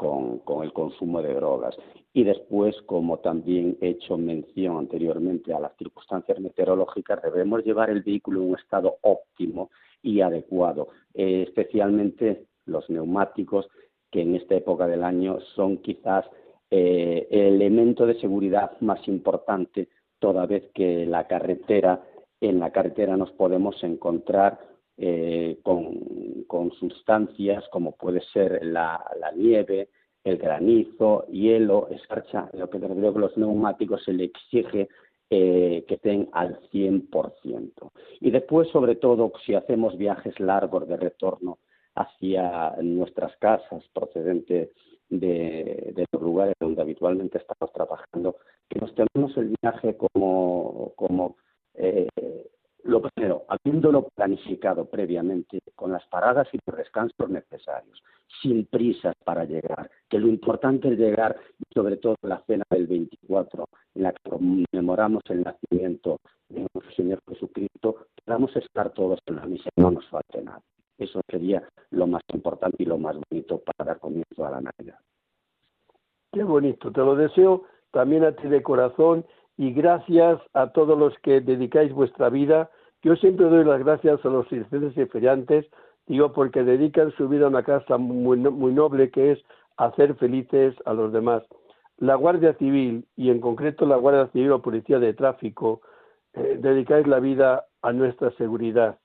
con, 0.00 0.62
el 0.62 0.72
consumo 0.72 1.20
de 1.20 1.34
drogas. 1.34 1.76
Y 2.14 2.24
después, 2.24 2.74
como 2.86 3.18
también 3.18 3.76
he 3.82 3.90
hecho 3.90 4.16
mención 4.16 4.78
anteriormente 4.78 5.52
a 5.52 5.60
las 5.60 5.76
circunstancias 5.76 6.40
meteorológicas, 6.40 7.22
debemos 7.22 7.62
llevar 7.64 7.90
el 7.90 8.02
vehículo 8.02 8.40
en 8.40 8.48
un 8.48 8.58
estado 8.58 8.96
óptimo 9.02 9.70
y 10.02 10.22
adecuado, 10.22 10.88
eh, 11.12 11.44
especialmente 11.46 12.46
los 12.64 12.88
neumáticos, 12.88 13.68
que 14.10 14.22
en 14.22 14.36
esta 14.36 14.54
época 14.54 14.86
del 14.86 15.04
año 15.04 15.38
son 15.54 15.76
quizás 15.76 16.24
eh, 16.70 17.28
el 17.30 17.60
elemento 17.60 18.06
de 18.06 18.18
seguridad 18.18 18.80
más 18.80 19.06
importante, 19.06 19.88
toda 20.18 20.46
vez 20.46 20.70
que 20.74 21.04
la 21.04 21.26
carretera, 21.26 22.02
en 22.40 22.58
la 22.58 22.70
carretera 22.70 23.18
nos 23.18 23.30
podemos 23.32 23.76
encontrar 23.84 24.58
eh, 25.02 25.58
con, 25.62 26.72
sustancias 26.78 27.64
como 27.70 27.92
puede 27.92 28.20
ser 28.34 28.62
la, 28.62 29.02
nieve, 29.34 29.88
el 30.24 30.36
granizo, 30.36 31.26
hielo, 31.28 31.88
escarcha, 31.90 32.50
lo 32.52 32.68
que 32.68 32.78
creo 32.78 33.14
que 33.14 33.18
los 33.18 33.36
neumáticos 33.38 34.04
se 34.04 34.12
le 34.12 34.24
exige 34.24 34.88
eh, 35.30 35.84
que 35.88 35.94
estén 35.94 36.28
al 36.32 36.60
100%. 36.70 37.90
Y 38.20 38.30
después, 38.30 38.68
sobre 38.68 38.96
todo, 38.96 39.32
si 39.46 39.54
hacemos 39.54 39.96
viajes 39.96 40.38
largos 40.38 40.86
de 40.86 40.98
retorno 40.98 41.58
hacia 41.94 42.76
nuestras 42.82 43.34
casas 43.38 43.82
procedentes 43.94 44.68
de, 45.08 46.06
los 46.12 46.22
lugares 46.22 46.54
donde 46.60 46.82
habitualmente 46.82 47.38
estamos 47.38 47.72
trabajando, 47.72 48.36
que 48.68 48.80
nos 48.80 48.94
tenemos 48.94 49.34
el 49.38 49.54
viaje 49.62 49.96
como, 49.96 50.92
como 50.94 51.36
eh, 51.74 52.06
lo 52.84 53.02
primero, 53.02 53.44
habiéndolo 53.48 54.08
planificado 54.14 54.84
previamente 54.86 55.60
con 55.74 55.92
las 55.92 56.06
paradas 56.06 56.48
y 56.52 56.58
los 56.66 56.76
descansos 56.76 57.28
necesarios, 57.28 58.02
sin 58.42 58.66
prisas 58.66 59.14
para 59.24 59.44
llegar, 59.44 59.90
que 60.08 60.18
lo 60.18 60.28
importante 60.28 60.88
es 60.88 60.98
llegar, 60.98 61.36
sobre 61.72 61.96
todo 61.96 62.16
la 62.22 62.42
cena 62.46 62.64
del 62.70 62.86
24, 62.86 63.64
en 63.94 64.02
la 64.02 64.12
que 64.12 64.30
conmemoramos 64.30 65.22
el 65.28 65.42
nacimiento 65.42 66.18
de 66.48 66.60
nuestro 66.60 66.92
Señor 66.94 67.20
Jesucristo, 67.28 68.06
podamos 68.24 68.54
estar 68.56 68.90
todos 68.90 69.18
en 69.26 69.36
la 69.36 69.46
misa 69.46 69.68
y 69.76 69.80
no 69.80 69.90
nos 69.90 70.08
falte 70.08 70.42
nada. 70.42 70.60
Eso 70.98 71.20
sería 71.28 71.66
lo 71.90 72.06
más 72.06 72.22
importante 72.32 72.82
y 72.82 72.86
lo 72.86 72.98
más 72.98 73.16
bonito 73.30 73.58
para 73.58 73.92
dar 73.92 74.00
comienzo 74.00 74.44
a 74.44 74.50
la 74.50 74.60
Navidad. 74.60 74.98
Qué 76.32 76.44
bonito, 76.44 76.92
te 76.92 77.00
lo 77.00 77.16
deseo 77.16 77.64
también 77.90 78.24
a 78.24 78.32
ti 78.32 78.48
de 78.48 78.62
corazón 78.62 79.24
y 79.60 79.74
gracias 79.74 80.40
a 80.54 80.68
todos 80.68 80.98
los 80.98 81.12
que 81.18 81.42
dedicáis 81.42 81.92
vuestra 81.92 82.30
vida. 82.30 82.70
Yo 83.02 83.14
siempre 83.16 83.44
doy 83.44 83.62
las 83.62 83.80
gracias 83.80 84.24
a 84.24 84.28
los 84.30 84.48
circenses 84.48 84.96
y 84.96 85.04
feriantes, 85.04 85.66
digo, 86.06 86.32
porque 86.32 86.64
dedican 86.64 87.12
su 87.12 87.28
vida 87.28 87.44
a 87.44 87.50
una 87.50 87.62
casa 87.62 87.98
muy, 87.98 88.38
muy 88.38 88.72
noble 88.72 89.10
que 89.10 89.32
es 89.32 89.38
hacer 89.76 90.14
felices 90.14 90.74
a 90.86 90.94
los 90.94 91.12
demás. 91.12 91.42
La 91.98 92.14
Guardia 92.14 92.54
Civil, 92.54 93.04
y 93.16 93.28
en 93.28 93.42
concreto 93.42 93.84
la 93.84 93.96
Guardia 93.96 94.28
Civil 94.28 94.52
o 94.52 94.62
Policía 94.62 94.98
de 94.98 95.12
Tráfico, 95.12 95.82
eh, 96.32 96.56
dedicáis 96.58 97.06
la 97.06 97.20
vida 97.20 97.66
a 97.82 97.92
nuestra 97.92 98.30
seguridad. 98.38 98.98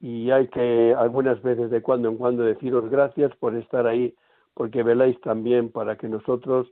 Y 0.00 0.32
hay 0.32 0.48
que 0.48 0.92
algunas 0.98 1.40
veces 1.40 1.70
de 1.70 1.82
cuando 1.82 2.08
en 2.08 2.16
cuando 2.16 2.42
deciros 2.42 2.90
gracias 2.90 3.30
por 3.36 3.54
estar 3.54 3.86
ahí, 3.86 4.12
porque 4.54 4.82
veláis 4.82 5.20
también 5.20 5.70
para 5.70 5.94
que 5.96 6.08
nosotros 6.08 6.66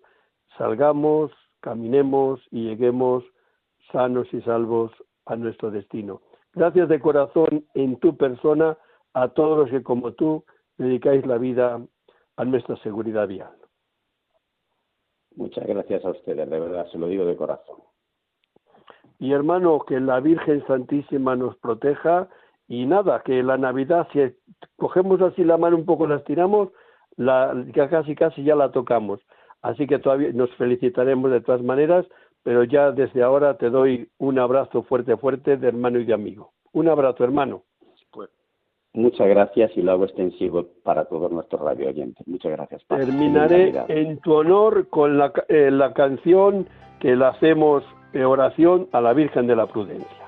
salgamos 0.57 1.31
caminemos 1.61 2.41
y 2.51 2.65
lleguemos 2.65 3.25
sanos 3.93 4.27
y 4.33 4.41
salvos 4.43 4.93
a 5.27 5.37
nuestro 5.37 5.71
destino. 5.71 6.21
Gracias 6.55 6.89
de 6.89 7.01
corazón 7.01 7.67
en 7.75 7.97
tu 7.97 8.17
persona 8.17 8.77
a 9.15 9.29
todos 9.29 9.59
los 9.59 9.71
que 9.71 9.83
como 9.83 10.13
tú 10.13 10.45
dedicáis 10.77 11.27
la 11.27 11.39
vida 11.39 11.81
a 12.37 12.45
nuestra 12.45 12.77
seguridad 12.79 13.29
vial. 13.29 13.53
Muchas 15.37 15.67
gracias 15.67 16.05
a 16.05 16.11
ustedes, 16.11 16.49
de 16.49 16.61
verdad, 16.61 16.87
se 16.91 16.99
lo 16.99 17.09
digo 17.09 17.25
de 17.25 17.37
corazón. 17.37 17.77
Y 19.19 19.33
hermano, 19.33 19.81
que 19.81 20.01
la 20.01 20.21
Virgen 20.21 20.65
Santísima 20.67 21.37
nos 21.37 21.57
proteja 21.57 22.29
y 22.69 22.87
nada, 22.87 23.23
que 23.25 23.43
la 23.43 23.57
Navidad, 23.57 24.07
si 24.13 24.21
cogemos 24.77 25.21
así 25.21 25.43
la 25.45 25.57
mano 25.57 25.77
un 25.77 25.85
poco, 25.85 26.07
la 26.07 26.17
estiramos, 26.17 26.71
la, 27.17 27.55
casi 27.75 28.15
casi 28.15 28.45
ya 28.45 28.55
la 28.55 28.71
tocamos. 28.71 29.21
Así 29.63 29.87
que 29.87 29.99
todavía 29.99 30.31
nos 30.33 30.55
felicitaremos 30.57 31.31
de 31.31 31.41
todas 31.41 31.63
maneras, 31.63 32.07
pero 32.43 32.65
ya 32.65 32.93
desde 32.93 33.23
ahora 33.23 33.57
te 33.57 33.71
doy 33.71 34.09
un 34.19 34.39
abrazo 34.39 34.83
fuerte, 34.83 35.17
fuerte 35.17 35.57
de 35.57 35.69
hermano 35.69 35.99
y 35.99 36.05
de 36.05 36.15
amigo. 36.15 36.53
Un 36.73 36.89
abrazo, 36.89 37.25
hermano. 37.25 37.63
Pues, 38.11 38.31
muchas 38.93 39.29
gracias 39.29 39.73
y 39.77 39.83
lo 39.83 39.93
hago 39.93 40.05
extensivo 40.05 40.67
para 40.83 41.05
todos 41.07 41.31
nuestros 41.31 41.61
radio 41.61 41.89
oyentes. 41.89 42.27
Muchas 42.27 42.53
gracias. 42.53 42.85
Terminaré 42.89 43.75
en 43.89 44.19
tu 44.21 44.35
honor 44.35 44.89
con 44.89 45.19
la, 45.19 45.33
eh, 45.49 45.71
la 45.71 45.93
canción 45.93 46.69
que 47.01 47.17
la 47.17 47.29
hacemos 47.29 47.85
de 48.13 48.25
oración 48.25 48.89
a 48.93 49.01
la 49.01 49.13
Virgen 49.13 49.47
de 49.47 49.57
la 49.57 49.67
Prudencia. 49.67 50.28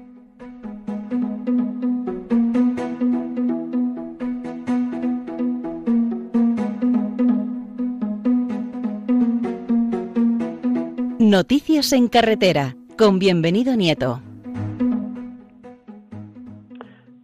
Noticias 11.31 11.93
en 11.93 12.09
carretera 12.09 12.75
con 12.97 13.17
bienvenido 13.17 13.77
Nieto. 13.77 14.19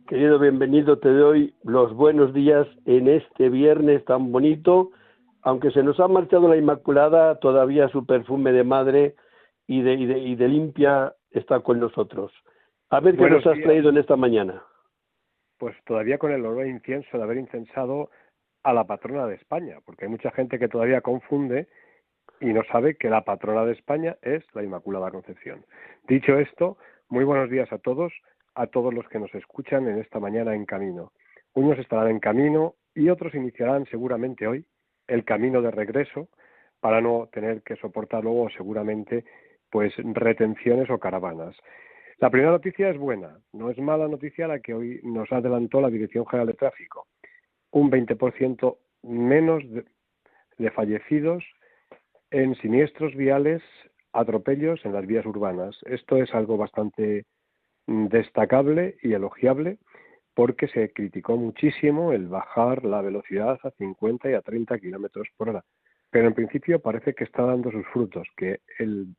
Querido 0.08 0.40
bienvenido, 0.40 0.98
te 0.98 1.10
doy 1.10 1.54
los 1.66 1.94
buenos 1.94 2.34
días 2.34 2.66
en 2.86 3.10
este 3.10 3.50
viernes 3.50 4.06
tan 4.06 4.32
bonito. 4.32 4.92
Aunque 5.42 5.72
se 5.72 5.84
nos 5.84 6.00
ha 6.00 6.08
marchado 6.08 6.48
la 6.48 6.56
Inmaculada, 6.56 7.38
todavía 7.40 7.90
su 7.90 8.06
perfume 8.06 8.54
de 8.54 8.64
madre 8.64 9.16
y 9.68 9.82
de, 9.82 9.96
y 9.96 10.36
de, 10.38 10.48
limpia 10.48 11.14
está 11.32 11.60
con 11.60 11.82
nosotros. 11.82 12.32
A 12.90 13.02
ver 13.02 13.18
qué 13.18 13.30
nos 13.30 13.46
has 13.46 13.60
traído 13.62 13.90
en 13.90 13.98
esta 13.98 14.16
mañana. 14.16 14.64
Pues 15.58 15.76
todavía 15.86 16.18
con 16.18 16.32
el 16.32 16.46
olor 16.46 16.64
a 16.64 16.70
incienso 16.70 17.18
de 17.18 17.24
haber 17.24 17.40
incensado 17.40 18.10
a 18.64 18.72
la 18.72 18.86
patrona 18.86 19.28
de 19.28 19.36
España, 19.36 19.80
porque 19.86 20.06
hay 20.06 20.12
mucha 20.12 20.32
gente 20.32 20.60
que 20.60 20.70
todavía 20.70 21.02
confunde 21.02 21.68
y 22.40 22.54
no 22.54 22.62
sabe 22.72 22.96
que 22.96 23.10
la 23.10 23.22
patrona 23.22 23.66
de 23.66 23.74
España 23.74 24.18
es 24.22 24.44
la 24.54 24.64
Inmaculada 24.64 25.12
Concepción. 25.12 25.66
Dicho 26.08 26.38
esto, 26.38 26.78
muy 27.10 27.24
buenos 27.24 27.50
días 27.50 27.72
a 27.72 27.78
todos, 27.78 28.14
a 28.56 28.68
todos 28.68 28.94
los 28.94 29.08
que 29.10 29.20
nos 29.20 29.34
escuchan 29.34 29.88
en 29.88 30.00
esta 30.00 30.20
mañana 30.20 30.54
en 30.54 30.66
camino. 30.66 31.12
Unos 31.54 31.80
estarán 31.80 32.10
en 32.10 32.20
camino 32.20 32.76
y 32.94 33.10
otros 33.10 33.34
iniciarán 33.34 33.86
seguramente 33.86 34.48
hoy 34.48 34.66
el 35.08 35.24
camino 35.24 35.62
de 35.62 35.72
regreso 35.72 36.28
para 36.80 37.02
no 37.02 37.30
tener 37.32 37.64
que 37.64 37.76
soportar 37.78 38.24
luego 38.24 38.50
seguramente 38.50 39.26
pues 39.70 39.94
retenciones 39.98 40.90
o 40.90 41.00
caravanas. 41.00 41.56
La 42.20 42.30
primera 42.30 42.52
noticia 42.52 42.90
es 42.90 42.98
buena, 42.98 43.40
no 43.54 43.70
es 43.70 43.78
mala 43.78 44.08
noticia 44.08 44.48
la 44.48 44.60
que 44.60 44.74
hoy 44.74 45.00
nos 45.04 45.32
adelantó 45.32 45.82
la 45.82 45.90
Dirección 45.90 46.26
General 46.26 46.48
de 46.48 46.54
Tráfico. 46.54 47.08
Un 47.72 47.92
20% 47.92 48.78
menos 49.04 49.64
de 50.58 50.72
fallecidos 50.72 51.44
en 52.32 52.56
siniestros 52.56 53.16
viales, 53.16 53.62
atropellos 54.14 54.84
en 54.86 54.94
las 54.94 55.06
vías 55.06 55.26
urbanas. 55.26 55.78
Esto 55.86 56.18
es 56.18 56.34
algo 56.34 56.58
bastante 56.58 57.26
mm, 57.88 58.08
destacable 58.08 58.98
y 59.02 59.14
elogiable 59.14 59.78
porque 60.34 60.68
se 60.68 60.92
criticó 60.94 61.36
muchísimo 61.36 62.14
el 62.14 62.28
bajar 62.28 62.86
la 62.86 63.02
velocidad 63.02 63.60
a 63.64 63.72
50 63.72 64.30
y 64.30 64.34
a 64.34 64.42
30 64.42 64.78
kilómetros 64.80 65.28
por 65.36 65.50
hora. 65.50 65.64
Pero 66.12 66.28
en 66.28 66.36
principio 66.36 66.80
parece 66.80 67.14
que 67.16 67.24
está 67.24 67.44
dando 67.44 67.72
sus 67.72 67.86
frutos, 67.88 68.28
que 68.38 68.60
el 68.78 69.16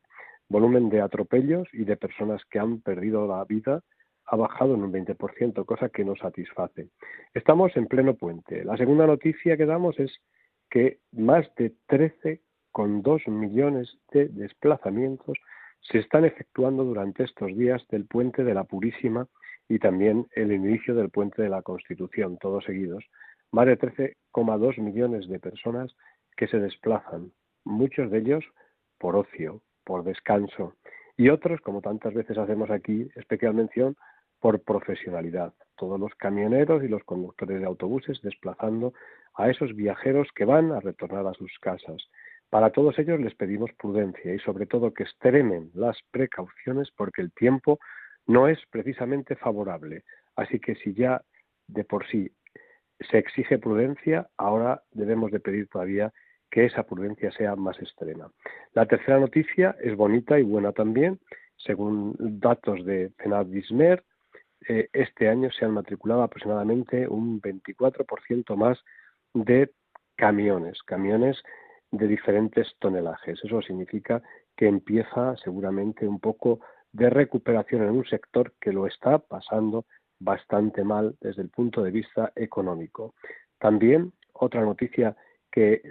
volumen 0.48 0.88
de 0.88 1.00
atropellos 1.00 1.68
y 1.72 1.84
de 1.84 1.96
personas 1.96 2.42
que 2.50 2.58
han 2.58 2.80
perdido 2.80 3.26
la 3.26 3.44
vida 3.44 3.82
ha 4.26 4.36
bajado 4.36 4.74
en 4.74 4.82
un 4.82 4.92
20%, 4.92 5.64
cosa 5.64 5.88
que 5.88 6.04
nos 6.04 6.18
satisface. 6.18 6.88
Estamos 7.34 7.76
en 7.76 7.86
pleno 7.86 8.14
puente. 8.14 8.64
La 8.64 8.76
segunda 8.76 9.06
noticia 9.06 9.56
que 9.56 9.66
damos 9.66 9.98
es 9.98 10.12
que 10.70 10.98
más 11.12 11.46
de 11.56 11.74
13 11.86 12.40
con 12.78 13.02
dos 13.02 13.26
millones 13.26 13.98
de 14.12 14.28
desplazamientos 14.28 15.36
se 15.80 15.98
están 15.98 16.24
efectuando 16.24 16.84
durante 16.84 17.24
estos 17.24 17.48
días 17.56 17.82
del 17.88 18.04
puente 18.04 18.44
de 18.44 18.54
la 18.54 18.62
Purísima 18.62 19.26
y 19.68 19.80
también 19.80 20.28
el 20.36 20.52
inicio 20.52 20.94
del 20.94 21.10
puente 21.10 21.42
de 21.42 21.48
la 21.48 21.62
Constitución, 21.62 22.38
todos 22.38 22.62
seguidos. 22.62 23.04
Más 23.50 23.66
de 23.66 23.76
13,2 23.76 24.78
millones 24.78 25.28
de 25.28 25.40
personas 25.40 25.92
que 26.36 26.46
se 26.46 26.60
desplazan, 26.60 27.32
muchos 27.64 28.12
de 28.12 28.18
ellos 28.18 28.44
por 28.96 29.16
ocio, 29.16 29.60
por 29.82 30.04
descanso, 30.04 30.74
y 31.16 31.30
otros, 31.30 31.60
como 31.60 31.80
tantas 31.80 32.14
veces 32.14 32.38
hacemos 32.38 32.70
aquí, 32.70 33.08
especial 33.16 33.54
mención, 33.54 33.96
por 34.38 34.62
profesionalidad. 34.62 35.52
Todos 35.74 35.98
los 35.98 36.14
camioneros 36.14 36.84
y 36.84 36.86
los 36.86 37.02
conductores 37.02 37.58
de 37.58 37.66
autobuses 37.66 38.22
desplazando 38.22 38.92
a 39.34 39.50
esos 39.50 39.74
viajeros 39.74 40.28
que 40.32 40.44
van 40.44 40.70
a 40.70 40.78
retornar 40.78 41.26
a 41.26 41.34
sus 41.34 41.58
casas. 41.58 42.08
Para 42.50 42.70
todos 42.70 42.98
ellos 42.98 43.20
les 43.20 43.34
pedimos 43.34 43.70
prudencia 43.74 44.34
y 44.34 44.38
sobre 44.38 44.66
todo 44.66 44.94
que 44.94 45.02
extremen 45.02 45.70
las 45.74 45.98
precauciones 46.10 46.90
porque 46.96 47.20
el 47.20 47.32
tiempo 47.32 47.78
no 48.26 48.48
es 48.48 48.58
precisamente 48.70 49.36
favorable. 49.36 50.04
Así 50.36 50.58
que 50.58 50.74
si 50.76 50.94
ya 50.94 51.22
de 51.66 51.84
por 51.84 52.06
sí 52.08 52.30
se 53.10 53.18
exige 53.18 53.58
prudencia, 53.58 54.28
ahora 54.36 54.82
debemos 54.92 55.30
de 55.30 55.40
pedir 55.40 55.68
todavía 55.68 56.12
que 56.50 56.64
esa 56.64 56.84
prudencia 56.84 57.30
sea 57.32 57.54
más 57.56 57.78
extrema. 57.80 58.30
La 58.72 58.86
tercera 58.86 59.18
noticia 59.18 59.76
es 59.80 59.94
bonita 59.94 60.38
y 60.38 60.42
buena 60.42 60.72
también. 60.72 61.20
Según 61.56 62.16
datos 62.18 62.84
de 62.86 63.10
FENADISMER, 63.18 64.02
eh, 64.68 64.88
este 64.92 65.28
año 65.28 65.50
se 65.50 65.64
han 65.64 65.72
matriculado 65.72 66.22
aproximadamente 66.22 67.06
un 67.06 67.40
24% 67.40 68.56
más 68.56 68.78
de 69.34 69.70
camiones, 70.16 70.82
camiones 70.82 71.42
de 71.90 72.06
diferentes 72.06 72.74
tonelajes. 72.78 73.40
Eso 73.42 73.62
significa 73.62 74.22
que 74.56 74.66
empieza 74.66 75.36
seguramente 75.36 76.06
un 76.06 76.20
poco 76.20 76.60
de 76.92 77.10
recuperación 77.10 77.82
en 77.82 77.90
un 77.90 78.04
sector 78.04 78.54
que 78.60 78.72
lo 78.72 78.86
está 78.86 79.18
pasando 79.18 79.86
bastante 80.20 80.84
mal 80.84 81.16
desde 81.20 81.42
el 81.42 81.50
punto 81.50 81.82
de 81.82 81.90
vista 81.90 82.32
económico. 82.34 83.14
También 83.58 84.12
otra 84.32 84.62
noticia 84.62 85.16
que 85.50 85.82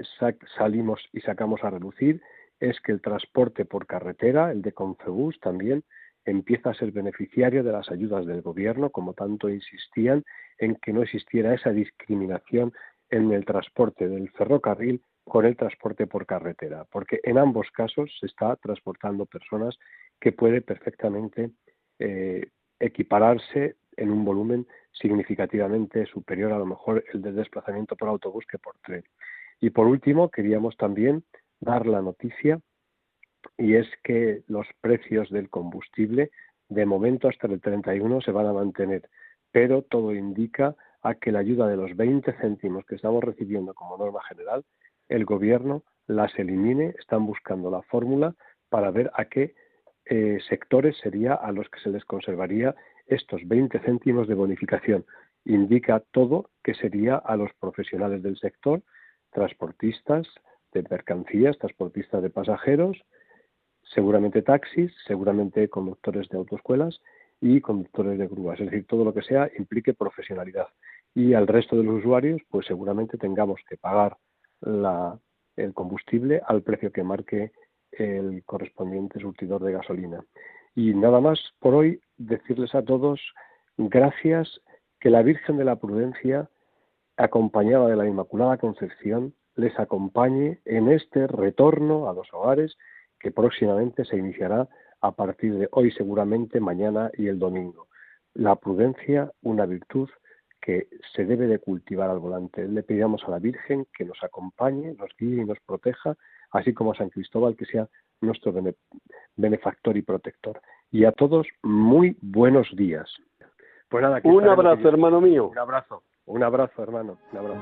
salimos 0.58 1.02
y 1.14 1.22
sacamos 1.22 1.64
a 1.64 1.70
reducir 1.70 2.22
es 2.60 2.80
que 2.82 2.92
el 2.92 3.02
transporte 3.02 3.66
por 3.66 3.86
carretera, 3.86 4.52
el 4.52 4.62
de 4.62 4.74
Confebus 4.74 5.40
también, 5.40 5.84
empieza 6.26 6.72
a 6.72 6.74
ser 6.74 6.92
beneficiario 6.92 7.64
de 7.64 7.72
las 7.72 7.90
ayudas 7.90 8.26
del 8.26 8.42
gobierno, 8.42 8.90
como 8.90 9.14
tanto 9.14 9.50
insistían 9.50 10.26
en 10.58 10.76
que 10.76 10.92
no 10.92 11.02
existiera 11.04 11.54
esa 11.54 11.72
discriminación 11.72 12.74
en 13.10 13.32
el 13.32 13.46
transporte 13.46 14.10
del 14.10 14.30
ferrocarril 14.32 15.02
con 15.28 15.46
el 15.46 15.58
transporte 15.58 16.08
por 16.08 16.26
carretera, 16.26 16.86
porque 16.92 17.20
en 17.24 17.38
ambos 17.38 17.70
casos 17.72 18.10
se 18.20 18.28
está 18.28 18.56
transportando 18.56 19.26
personas 19.26 19.78
que 20.20 20.32
puede 20.32 20.62
perfectamente 20.62 21.52
eh, 22.00 22.50
equipararse 22.80 23.76
en 23.98 24.12
un 24.12 24.24
volumen 24.24 24.68
significativamente 24.92 26.06
superior 26.06 26.54
a 26.54 26.60
lo 26.60 26.66
mejor 26.66 27.04
el 27.14 27.22
del 27.22 27.36
desplazamiento 27.36 27.96
por 27.96 28.10
autobús 28.10 28.46
que 28.50 28.58
por 28.58 28.78
tren. 28.80 29.04
Y 29.60 29.72
por 29.72 29.88
último, 29.88 30.30
queríamos 30.30 30.78
también 30.78 31.24
dar 31.60 31.88
la 31.88 32.02
noticia 32.02 32.60
y 33.58 33.76
es 33.76 33.88
que 34.04 34.44
los 34.48 34.68
precios 34.82 35.30
del 35.30 35.50
combustible 35.50 36.32
de 36.70 36.86
momento 36.86 37.28
hasta 37.28 37.48
el 37.48 37.60
31 37.60 38.22
se 38.22 38.32
van 38.32 38.46
a 38.46 38.54
mantener, 38.54 39.10
pero 39.52 39.82
todo 39.82 40.14
indica 40.14 40.76
a 41.02 41.16
que 41.16 41.32
la 41.32 41.40
ayuda 41.40 41.68
de 41.68 41.78
los 41.78 41.96
20 41.96 42.34
céntimos 42.34 42.86
que 42.86 42.96
estamos 42.96 43.24
recibiendo 43.24 43.74
como 43.74 43.98
norma 43.98 44.22
general 44.24 44.64
el 45.10 45.26
gobierno 45.26 45.84
las 46.08 46.38
elimine, 46.40 46.96
están 47.00 47.26
buscando 47.26 47.70
la 47.70 47.82
fórmula 47.84 48.36
para 48.70 48.92
ver 48.92 49.12
a 49.14 49.26
qué 49.26 49.56
eh, 50.06 50.40
sectores 50.48 50.98
sería 50.98 51.34
a 51.34 51.52
los 51.52 51.70
que 51.70 51.80
se 51.80 51.90
les 51.90 52.06
conservaría 52.06 52.76
estos 53.08 53.46
20 53.48 53.80
céntimos 53.80 54.28
de 54.28 54.36
bonificación. 54.36 55.06
Indica 55.46 56.02
todo 56.12 56.50
que 56.64 56.74
sería 56.74 57.16
a 57.16 57.36
los 57.36 57.52
profesionales 57.60 58.24
del 58.24 58.38
sector, 58.38 58.82
transportistas 59.32 60.28
de 60.74 60.84
mercancías, 60.90 61.58
transportistas 61.58 62.22
de 62.22 62.30
pasajeros, 62.30 62.98
seguramente 63.84 64.42
taxis, 64.42 64.92
seguramente 65.06 65.70
conductores 65.70 66.28
de 66.30 66.38
autoescuelas 66.38 67.02
y 67.40 67.62
conductores 67.62 68.18
de 68.18 68.28
grúas, 68.28 68.60
es 68.60 68.70
decir, 68.70 68.86
todo 68.88 69.06
lo 69.06 69.14
que 69.14 69.22
sea 69.22 69.50
implique 69.58 69.94
profesionalidad. 69.94 70.68
y 71.14 71.34
al 71.34 71.48
resto 71.48 71.76
de 71.76 71.84
los 71.84 71.96
usuarios, 71.96 72.42
pues 72.50 72.68
seguramente 72.68 73.18
tengamos 73.18 73.60
que 73.68 73.78
pagar 73.78 74.18
la, 74.62 75.20
el 75.56 75.74
combustible 75.74 76.42
al 76.46 76.64
precio 76.64 76.92
que 76.92 77.04
marque 77.04 77.52
el 77.92 78.44
correspondiente 78.46 79.20
surtidor 79.20 79.64
de 79.64 79.74
gasolina. 79.74 80.24
Y 80.76 80.94
nada 80.94 81.20
más 81.20 81.40
por 81.60 81.74
hoy, 81.74 82.02
decirles 82.18 82.76
a 82.76 82.84
todos 82.84 83.20
gracias 83.78 84.62
que 85.00 85.10
la 85.10 85.24
Virgen 85.24 85.58
de 85.58 85.66
la 85.66 85.78
Prudencia, 85.78 86.50
acompañada 87.18 87.88
de 87.88 87.96
la 87.96 88.08
Inmaculada 88.08 88.58
Concepción, 88.58 89.34
les 89.56 89.78
acompañe 89.80 90.60
en 90.66 90.90
este 90.90 91.28
retorno 91.28 92.10
a 92.10 92.14
los 92.14 92.32
hogares 92.34 92.78
que 93.20 93.32
próximamente 93.32 94.06
se 94.06 94.18
iniciará 94.18 94.68
a 95.02 95.12
partir 95.12 95.56
de 95.56 95.68
hoy 95.72 95.92
seguramente, 95.92 96.60
mañana 96.60 97.10
y 97.14 97.28
el 97.28 97.40
domingo. 97.40 97.88
La 98.34 98.56
prudencia, 98.56 99.32
una 99.42 99.66
virtud 99.66 100.10
que 100.68 100.90
se 101.16 101.24
debe 101.24 101.48
de 101.48 101.60
cultivar 101.60 102.10
al 102.10 102.20
volante. 102.20 102.68
Le 102.68 102.84
pedimos 102.84 103.24
a 103.26 103.32
la 103.32 103.40
Virgen 103.40 103.88
que 103.98 104.04
nos 104.04 104.22
acompañe, 104.22 104.94
nos 105.00 105.10
guíe 105.18 105.42
y 105.42 105.46
nos 105.46 105.58
proteja, 105.62 106.18
así 106.52 106.74
como 106.74 106.92
a 106.92 106.98
San 106.98 107.10
Cristóbal 107.10 107.56
que 107.56 107.64
sea 107.64 107.88
nuestro 108.20 108.54
benefactor 109.38 109.96
y 109.96 110.02
protector. 110.02 110.60
Y 110.92 111.06
a 111.06 111.14
todos, 111.14 111.48
muy 111.64 112.18
buenos 112.20 112.68
días. 112.76 113.10
Pues 113.88 114.02
nada, 114.02 114.20
un 114.26 114.46
abrazo, 114.46 114.90
hermano 114.90 115.22
mío. 115.22 115.48
Un 115.48 115.58
abrazo, 115.58 116.04
un 116.26 116.44
abrazo, 116.44 116.84
hermano. 116.84 117.18
Un 117.32 117.38
abrazo. 117.38 117.62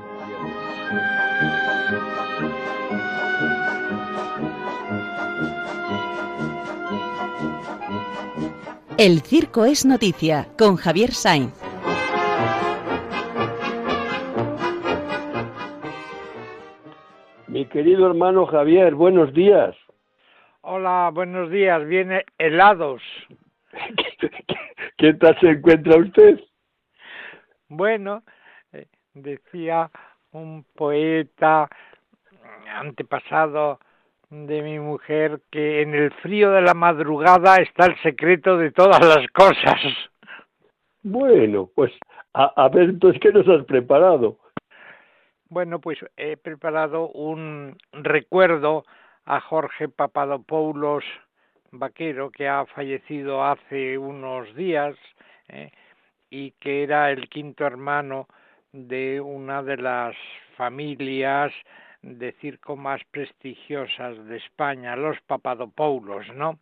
El 8.98 9.20
circo 9.20 9.64
es 9.64 9.86
noticia 9.86 10.48
con 10.58 10.74
Javier 10.74 11.12
Sainz. 11.12 11.65
Mi 17.56 17.64
querido 17.64 18.06
hermano 18.06 18.44
Javier, 18.44 18.94
buenos 18.94 19.32
días. 19.32 19.74
Hola, 20.60 21.10
buenos 21.10 21.50
días. 21.50 21.86
Viene 21.86 22.26
helados. 22.36 23.00
¿Qué 24.98 25.14
tal 25.14 25.40
se 25.40 25.52
encuentra 25.52 25.96
usted? 25.96 26.38
Bueno, 27.70 28.24
eh, 28.74 28.88
decía 29.14 29.90
un 30.32 30.66
poeta 30.74 31.70
antepasado 32.74 33.80
de 34.28 34.60
mi 34.60 34.78
mujer 34.78 35.40
que 35.50 35.80
en 35.80 35.94
el 35.94 36.10
frío 36.12 36.50
de 36.50 36.60
la 36.60 36.74
madrugada 36.74 37.56
está 37.56 37.86
el 37.86 37.98
secreto 38.02 38.58
de 38.58 38.70
todas 38.70 39.00
las 39.00 39.26
cosas. 39.28 39.80
Bueno, 41.02 41.70
pues 41.74 41.90
a, 42.34 42.52
a 42.54 42.68
ver 42.68 42.90
entonces 42.90 43.18
qué 43.18 43.32
nos 43.32 43.48
has 43.48 43.64
preparado. 43.64 44.40
Bueno, 45.48 45.80
pues 45.80 45.98
he 46.16 46.36
preparado 46.36 47.08
un 47.08 47.78
recuerdo 47.92 48.84
a 49.26 49.40
Jorge 49.40 49.88
Papadopoulos 49.88 51.04
Vaquero, 51.70 52.30
que 52.30 52.48
ha 52.48 52.66
fallecido 52.66 53.44
hace 53.44 53.96
unos 53.96 54.52
días 54.56 54.96
eh, 55.48 55.70
y 56.30 56.50
que 56.52 56.82
era 56.82 57.12
el 57.12 57.28
quinto 57.28 57.64
hermano 57.64 58.26
de 58.72 59.20
una 59.20 59.62
de 59.62 59.76
las 59.76 60.16
familias 60.56 61.52
de 62.02 62.32
circo 62.40 62.74
más 62.74 63.00
prestigiosas 63.12 64.24
de 64.26 64.38
España, 64.38 64.96
los 64.96 65.20
Papadopoulos, 65.22 66.26
¿no? 66.34 66.58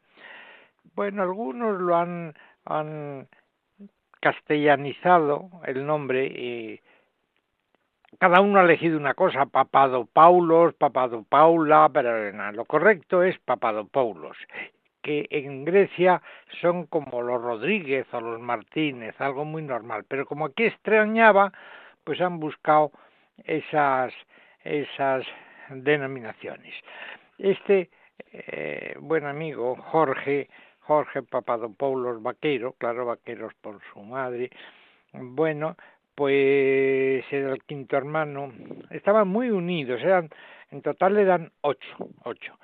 Bueno, 0.95 1.23
algunos 1.23 1.81
lo 1.81 1.97
han, 1.97 2.35
han 2.67 3.29
castellanizado 4.21 5.49
el 5.67 5.87
nombre 5.87 6.27
y 6.27 6.81
cada 8.19 8.41
uno 8.41 8.61
ha 8.61 8.65
elegido 8.65 8.99
una 8.99 9.15
cosa, 9.15 9.47
Papadopoulos, 9.47 10.75
Papadopaula, 10.75 11.91
pero 11.93 12.53
lo 12.53 12.65
correcto 12.65 13.23
es 13.23 13.39
Papadopoulos, 13.39 14.37
que 15.03 15.27
en 15.31 15.65
Grecia 15.65 16.23
son 16.61 16.87
como 16.87 17.23
los 17.23 17.41
Rodríguez 17.43 18.07
o 18.13 18.21
los 18.21 18.41
Martínez, 18.41 19.15
algo 19.21 19.45
muy 19.45 19.63
normal, 19.63 20.05
pero 20.09 20.27
como 20.27 20.47
aquí 20.47 20.65
extrañaba, 20.65 21.53
pues 22.05 22.21
han 22.21 22.41
buscado 22.41 22.93
esas 23.45 24.13
esas 24.65 25.25
denominaciones. 25.69 26.75
Este 27.39 27.91
eh, 28.33 28.97
buen 29.01 29.27
amigo 29.27 29.77
Jorge, 29.77 30.49
Jorge 30.81 31.23
Papadopoulos 31.23 32.23
Vaquero, 32.23 32.75
claro, 32.79 33.07
Vaqueros 33.07 33.55
por 33.55 33.81
su 33.93 34.01
madre, 34.01 34.51
bueno, 35.13 35.77
pues 36.15 37.25
era 37.31 37.53
el 37.53 37.63
quinto 37.65 37.97
hermano, 37.97 38.53
estaban 38.91 39.29
muy 39.29 39.51
unidos, 39.51 40.01
eran, 40.03 40.31
en 40.71 40.83
total 40.83 41.17
eran 41.17 41.53
ocho, 41.61 42.09
ocho. 42.25 42.59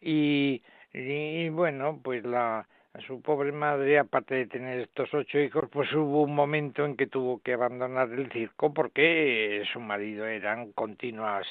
Y, 0.00 0.62
y 0.92 1.48
bueno, 1.48 2.00
pues 2.02 2.24
la, 2.24 2.66
su 3.06 3.20
pobre 3.20 3.52
madre, 3.52 3.98
aparte 3.98 4.34
de 4.36 4.46
tener 4.46 4.80
estos 4.80 5.12
ocho 5.12 5.38
hijos, 5.38 5.64
pues 5.70 5.92
hubo 5.92 6.22
un 6.22 6.34
momento 6.34 6.84
en 6.84 6.96
que 6.96 7.06
tuvo 7.06 7.40
que 7.42 7.54
abandonar 7.54 8.10
el 8.12 8.30
circo 8.30 8.72
porque 8.72 9.64
su 9.72 9.80
marido 9.80 10.26
eran 10.26 10.72
continuas 10.72 11.46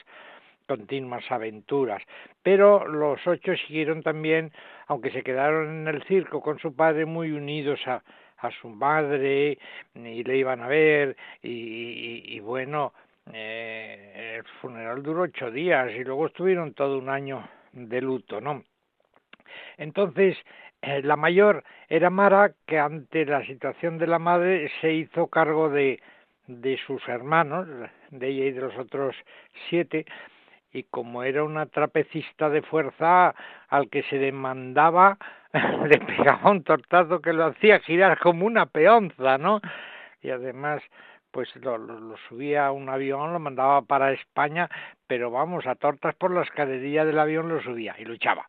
continuas 0.65 1.29
aventuras. 1.29 2.01
Pero 2.41 2.87
los 2.87 3.19
ocho 3.27 3.53
siguieron 3.67 4.01
también, 4.01 4.51
aunque 4.87 5.11
se 5.11 5.21
quedaron 5.21 5.81
en 5.81 5.87
el 5.93 6.03
circo 6.03 6.41
con 6.41 6.57
su 6.59 6.73
padre 6.73 7.05
muy 7.05 7.31
unidos 7.31 7.79
a, 7.85 8.01
a 8.43 8.51
su 8.51 8.69
madre 8.69 9.57
y 9.95 10.23
le 10.23 10.37
iban 10.37 10.61
a 10.61 10.67
ver 10.67 11.15
y, 11.41 12.39
bueno, 12.41 12.93
eh, 13.31 14.35
el 14.37 14.43
funeral 14.61 15.01
duró 15.01 15.21
ocho 15.21 15.49
días 15.49 15.91
y 15.91 16.03
luego 16.03 16.27
estuvieron 16.27 16.73
todo 16.73 16.97
un 16.97 17.09
año 17.09 17.47
de 17.71 18.01
luto, 18.01 18.41
¿no? 18.41 18.63
Entonces, 19.77 20.37
eh, 20.81 21.01
la 21.01 21.15
mayor 21.15 21.63
era 21.87 22.09
Mara, 22.09 22.53
que 22.65 22.79
ante 22.79 23.25
la 23.25 23.45
situación 23.45 23.97
de 23.97 24.07
la 24.07 24.19
madre 24.19 24.69
se 24.81 24.93
hizo 24.93 25.27
cargo 25.27 25.69
de, 25.69 26.01
de 26.47 26.77
sus 26.85 27.07
hermanos, 27.07 27.67
de 28.09 28.27
ella 28.27 28.45
y 28.45 28.51
de 28.51 28.61
los 28.61 28.77
otros 28.77 29.15
siete, 29.69 30.05
y 30.73 30.83
como 30.83 31.23
era 31.23 31.43
una 31.43 31.67
trapecista 31.67 32.49
de 32.49 32.63
fuerza 32.63 33.33
al 33.69 33.89
que 33.89 34.03
se 34.03 34.17
demandaba, 34.17 35.17
le 35.87 35.99
pegaba 35.99 36.49
un 36.49 36.63
tortazo 36.63 37.21
que 37.21 37.33
lo 37.33 37.45
hacía 37.45 37.79
girar 37.79 38.17
como 38.19 38.45
una 38.45 38.65
peonza, 38.65 39.37
¿no? 39.37 39.61
Y 40.21 40.31
además, 40.31 40.81
pues 41.31 41.55
lo, 41.57 41.77
lo, 41.77 42.17
subía 42.29 42.67
a 42.67 42.71
un 42.71 42.89
avión, 42.89 43.33
lo 43.33 43.39
mandaba 43.39 43.81
para 43.83 44.11
España, 44.11 44.69
pero 45.05 45.29
vamos, 45.29 45.67
a 45.67 45.75
tortas 45.75 46.15
por 46.15 46.31
la 46.31 46.41
escalería 46.41 47.05
del 47.05 47.19
avión 47.19 47.49
lo 47.49 47.61
subía 47.61 47.95
y 47.99 48.05
luchaba. 48.05 48.47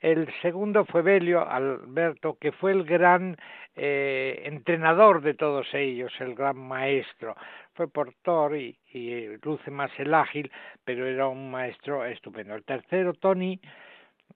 El 0.00 0.32
segundo 0.42 0.84
fue 0.84 1.02
Belio 1.02 1.48
Alberto, 1.48 2.38
que 2.40 2.52
fue 2.52 2.70
el 2.70 2.84
gran 2.84 3.36
eh, 3.74 4.42
entrenador 4.44 5.22
de 5.22 5.34
todos 5.34 5.66
ellos, 5.74 6.12
el 6.20 6.36
gran 6.36 6.56
maestro. 6.56 7.34
Fue 7.74 7.88
portor 7.88 8.56
y, 8.56 8.78
y 8.92 9.36
luce 9.42 9.72
más 9.72 9.90
el 9.98 10.14
ágil, 10.14 10.52
pero 10.84 11.04
era 11.04 11.26
un 11.26 11.50
maestro 11.50 12.04
estupendo. 12.04 12.54
El 12.54 12.64
tercero, 12.64 13.12
Tony, 13.14 13.60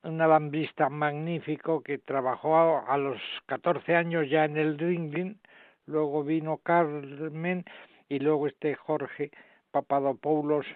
un 0.03 0.21
alambrista 0.21 0.89
magnífico 0.89 1.83
que 1.83 1.99
trabajó 1.99 2.83
a, 2.87 2.99
los 2.99 3.21
14 3.47 3.95
años 3.95 4.29
ya 4.29 4.45
en 4.45 4.57
el 4.57 4.79
Ringling, 4.79 5.39
luego 5.87 6.25
vino 6.25 6.59
Carmen 6.59 7.65
y 8.09 8.19
luego 8.19 8.47
este 8.47 8.75
Jorge 8.75 9.31
Papadopoulos 9.71 10.67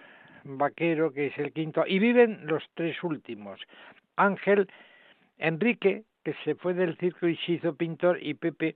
Vaquero, 0.43 1.11
que 1.11 1.27
es 1.27 1.37
el 1.37 1.51
quinto, 1.51 1.83
y 1.85 1.99
viven 1.99 2.45
los 2.45 2.63
tres 2.73 3.03
últimos. 3.03 3.59
Ángel, 4.15 4.67
Enrique, 5.37 6.03
que 6.23 6.33
se 6.43 6.55
fue 6.55 6.73
del 6.73 6.97
circo 6.97 7.27
y 7.27 7.35
se 7.37 7.53
hizo 7.53 7.75
pintor, 7.75 8.17
y 8.21 8.33
Pepe, 8.33 8.75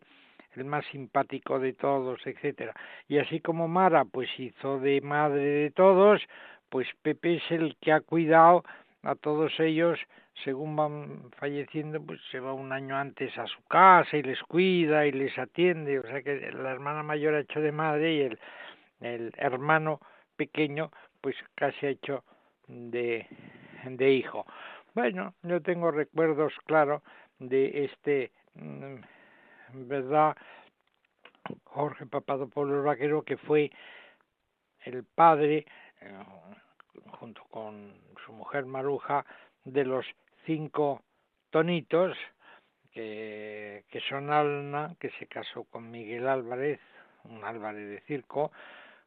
el 0.56 0.66
más 0.66 0.86
simpático 0.88 1.60
de 1.60 1.74
todos, 1.74 2.20
etcétera. 2.26 2.74
Y 3.08 3.20
así 3.20 3.40
como 3.40 3.68
Mara, 3.68 4.06
pues 4.06 4.30
hizo 4.38 4.80
de 4.80 5.02
madre 5.02 5.44
de 5.44 5.72
todos, 5.72 6.22
pues 6.70 6.88
Pepe 7.02 7.36
es 7.36 7.52
el 7.52 7.76
que 7.82 7.92
ha 7.92 8.02
cuidado 8.02 8.64
a 9.04 9.16
todos 9.16 9.60
ellos, 9.60 10.00
según 10.44 10.76
van 10.76 11.32
falleciendo, 11.38 12.02
pues 12.04 12.20
se 12.32 12.40
va 12.40 12.54
un 12.54 12.72
año 12.72 12.96
antes 12.96 13.38
a 13.38 13.46
su 13.48 13.62
casa 13.64 14.18
y 14.18 14.24
les 14.24 14.42
cuida 14.44 15.06
y 15.06 15.12
les 15.12 15.38
atiende, 15.38 16.00
o 16.00 16.04
sea 16.04 16.22
que 16.22 16.52
la 16.52 16.72
hermana 16.72 17.04
mayor 17.04 17.36
ha 17.36 17.42
hecho 17.42 17.62
de 17.62 17.72
madre 17.72 18.14
y 18.14 18.22
el, 18.22 18.40
el 19.02 19.32
hermano 19.38 20.00
pequeño, 20.36 20.92
pues 21.22 21.36
casi 21.56 21.86
ha 21.86 21.90
hecho 21.90 22.24
de, 22.68 23.28
de 23.86 24.12
hijo. 24.12 24.46
Bueno, 24.94 25.36
yo 25.44 25.62
tengo 25.62 25.92
recuerdos, 25.92 26.54
claro, 26.66 27.04
de 27.40 27.86
este, 27.86 28.32
mm, 28.56 28.96
¿verdad? 29.88 30.36
Jorge 31.64 32.06
Papadopoulos 32.06 32.84
Vaquero, 32.84 33.24
que 33.24 33.38
fue 33.38 33.72
el 34.84 35.04
padre, 35.04 35.66
eh, 36.02 36.24
junto 37.20 37.44
con 37.46 37.94
su 38.26 38.34
mujer 38.34 38.66
Maruja, 38.66 39.26
de 39.66 39.86
los 39.86 40.06
cinco 40.46 41.02
tonitos, 41.50 42.18
que, 42.92 43.86
que 43.90 44.02
son 44.02 44.32
Alna, 44.32 44.96
que 45.00 45.10
se 45.12 45.28
casó 45.28 45.64
con 45.66 45.90
Miguel 45.92 46.28
Álvarez, 46.28 46.80
un 47.24 47.44
Álvarez 47.44 47.90
de 47.90 48.02
circo, 48.02 48.52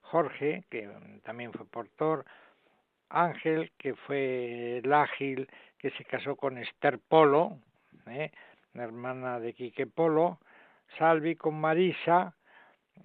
Jorge, 0.02 0.64
que 0.70 0.88
también 1.24 1.52
fue 1.52 1.66
portor, 1.66 2.24
Ángel, 3.08 3.72
que 3.78 3.94
fue 3.94 4.78
el 4.78 4.92
ágil, 4.92 5.48
que 5.78 5.90
se 5.90 6.04
casó 6.04 6.36
con 6.36 6.58
Esther 6.58 6.98
Polo, 6.98 7.58
¿eh? 8.06 8.30
la 8.74 8.84
hermana 8.84 9.40
de 9.40 9.52
Quique 9.52 9.86
Polo, 9.86 10.38
Salvi 10.98 11.36
con 11.36 11.60
Marisa, 11.60 12.34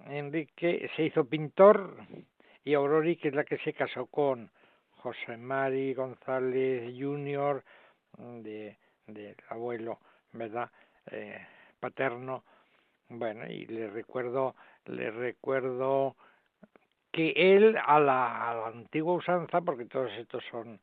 Enrique 0.06 0.90
se 0.96 1.04
hizo 1.04 1.24
pintor 1.24 1.96
y 2.64 2.74
Aurori, 2.74 3.16
que 3.16 3.28
es 3.28 3.34
la 3.34 3.44
que 3.44 3.58
se 3.58 3.72
casó 3.72 4.06
con 4.06 4.50
José 5.02 5.36
Mari 5.36 5.94
González 5.94 6.94
Jr., 6.98 7.62
de, 8.18 8.76
del 9.06 9.36
abuelo, 9.48 9.98
¿verdad? 10.32 10.70
Eh, 11.10 11.46
paterno. 11.78 12.44
Bueno, 13.08 13.46
y 13.46 13.66
le 13.66 13.88
recuerdo, 13.88 14.54
le 14.86 15.10
recuerdo 15.10 16.16
que 17.10 17.32
él 17.34 17.76
a 17.84 17.98
la, 17.98 18.50
a 18.50 18.54
la 18.54 18.66
antigua 18.68 19.14
usanza, 19.14 19.60
porque 19.60 19.86
todos 19.86 20.12
estos 20.12 20.44
son, 20.50 20.78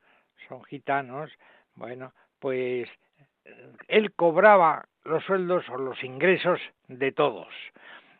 son 0.47 0.63
gitanos, 0.65 1.31
bueno, 1.75 2.11
pues 2.39 2.89
él 3.87 4.13
cobraba 4.13 4.87
los 5.05 5.23
sueldos 5.23 5.63
o 5.69 5.77
los 5.77 6.03
ingresos 6.03 6.59
de 6.87 7.11
todos 7.13 7.47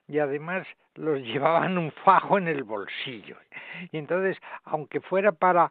y 0.08 0.20
además 0.20 0.66
los 0.95 1.20
llevaban 1.20 1.78
un 1.78 1.91
fajo 1.91 2.38
en 2.38 2.47
el 2.47 2.64
bolsillo. 2.64 3.38
Y 3.91 3.97
entonces, 3.97 4.38
aunque 4.66 4.99
fuera 5.01 5.32
para, 5.32 5.70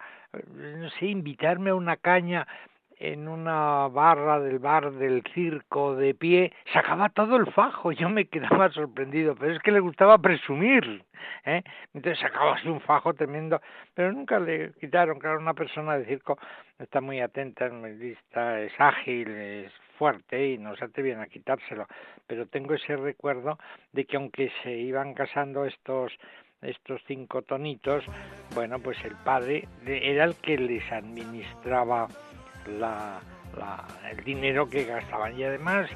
no 0.53 0.89
sé, 0.91 1.07
invitarme 1.07 1.71
a 1.71 1.75
una 1.75 1.97
caña 1.97 2.47
en 2.99 3.29
una 3.29 3.89
barra 3.89 4.41
del 4.41 4.59
bar 4.59 4.93
del 4.93 5.23
circo 5.35 5.97
de 5.97 6.15
pie, 6.15 6.53
sacaba 6.73 7.09
todo 7.11 7.37
el 7.37 7.53
fajo. 7.53 7.93
Yo 7.93 8.09
me 8.09 8.27
quedaba 8.27 8.71
sorprendido, 8.73 9.35
pero 9.35 9.53
es 9.53 9.61
que 9.61 9.73
le 9.73 9.81
gustaba 9.81 10.19
presumir. 10.19 11.05
¿eh? 11.45 11.63
Entonces 11.93 12.19
sacaba 12.21 12.55
así 12.55 12.69
un 12.69 12.81
fajo 12.81 13.13
tremendo, 13.15 13.61
pero 13.95 14.13
nunca 14.13 14.39
le 14.39 14.73
quitaron. 14.81 15.19
Claro, 15.19 15.41
una 15.41 15.55
persona 15.55 15.99
de 15.99 16.07
circo 16.07 16.39
está 16.79 17.01
muy 17.01 17.21
atenta, 17.21 17.67
es 17.67 17.73
muy 17.73 17.95
lista, 17.97 18.61
es 18.61 18.73
ágil, 18.79 19.29
es 19.29 19.73
fuerte 19.99 20.49
y 20.49 20.59
no 20.59 20.77
se 20.77 20.85
atrevían 20.85 21.21
a 21.21 21.27
quitárselo. 21.27 21.87
Pero 22.27 22.47
tengo 22.47 22.75
ese 22.75 22.97
recuerdo 22.97 23.59
de 23.93 24.05
que 24.05 24.17
aunque 24.17 24.51
se 24.63 24.73
iban 24.73 25.15
casando 25.15 25.65
estos 25.65 26.13
estos 26.63 27.01
cinco 27.07 27.43
tonitos, 27.43 28.05
bueno, 28.55 28.79
pues 28.79 28.97
el 29.05 29.15
padre 29.17 29.69
era 29.85 30.25
el 30.25 30.35
que 30.37 30.57
les 30.57 30.91
administraba 30.91 32.09
la, 32.79 33.21
el 34.11 34.25
dinero 34.25 34.69
que 34.69 34.85
gastaban 34.85 35.39
y 35.39 35.45
además 35.45 35.89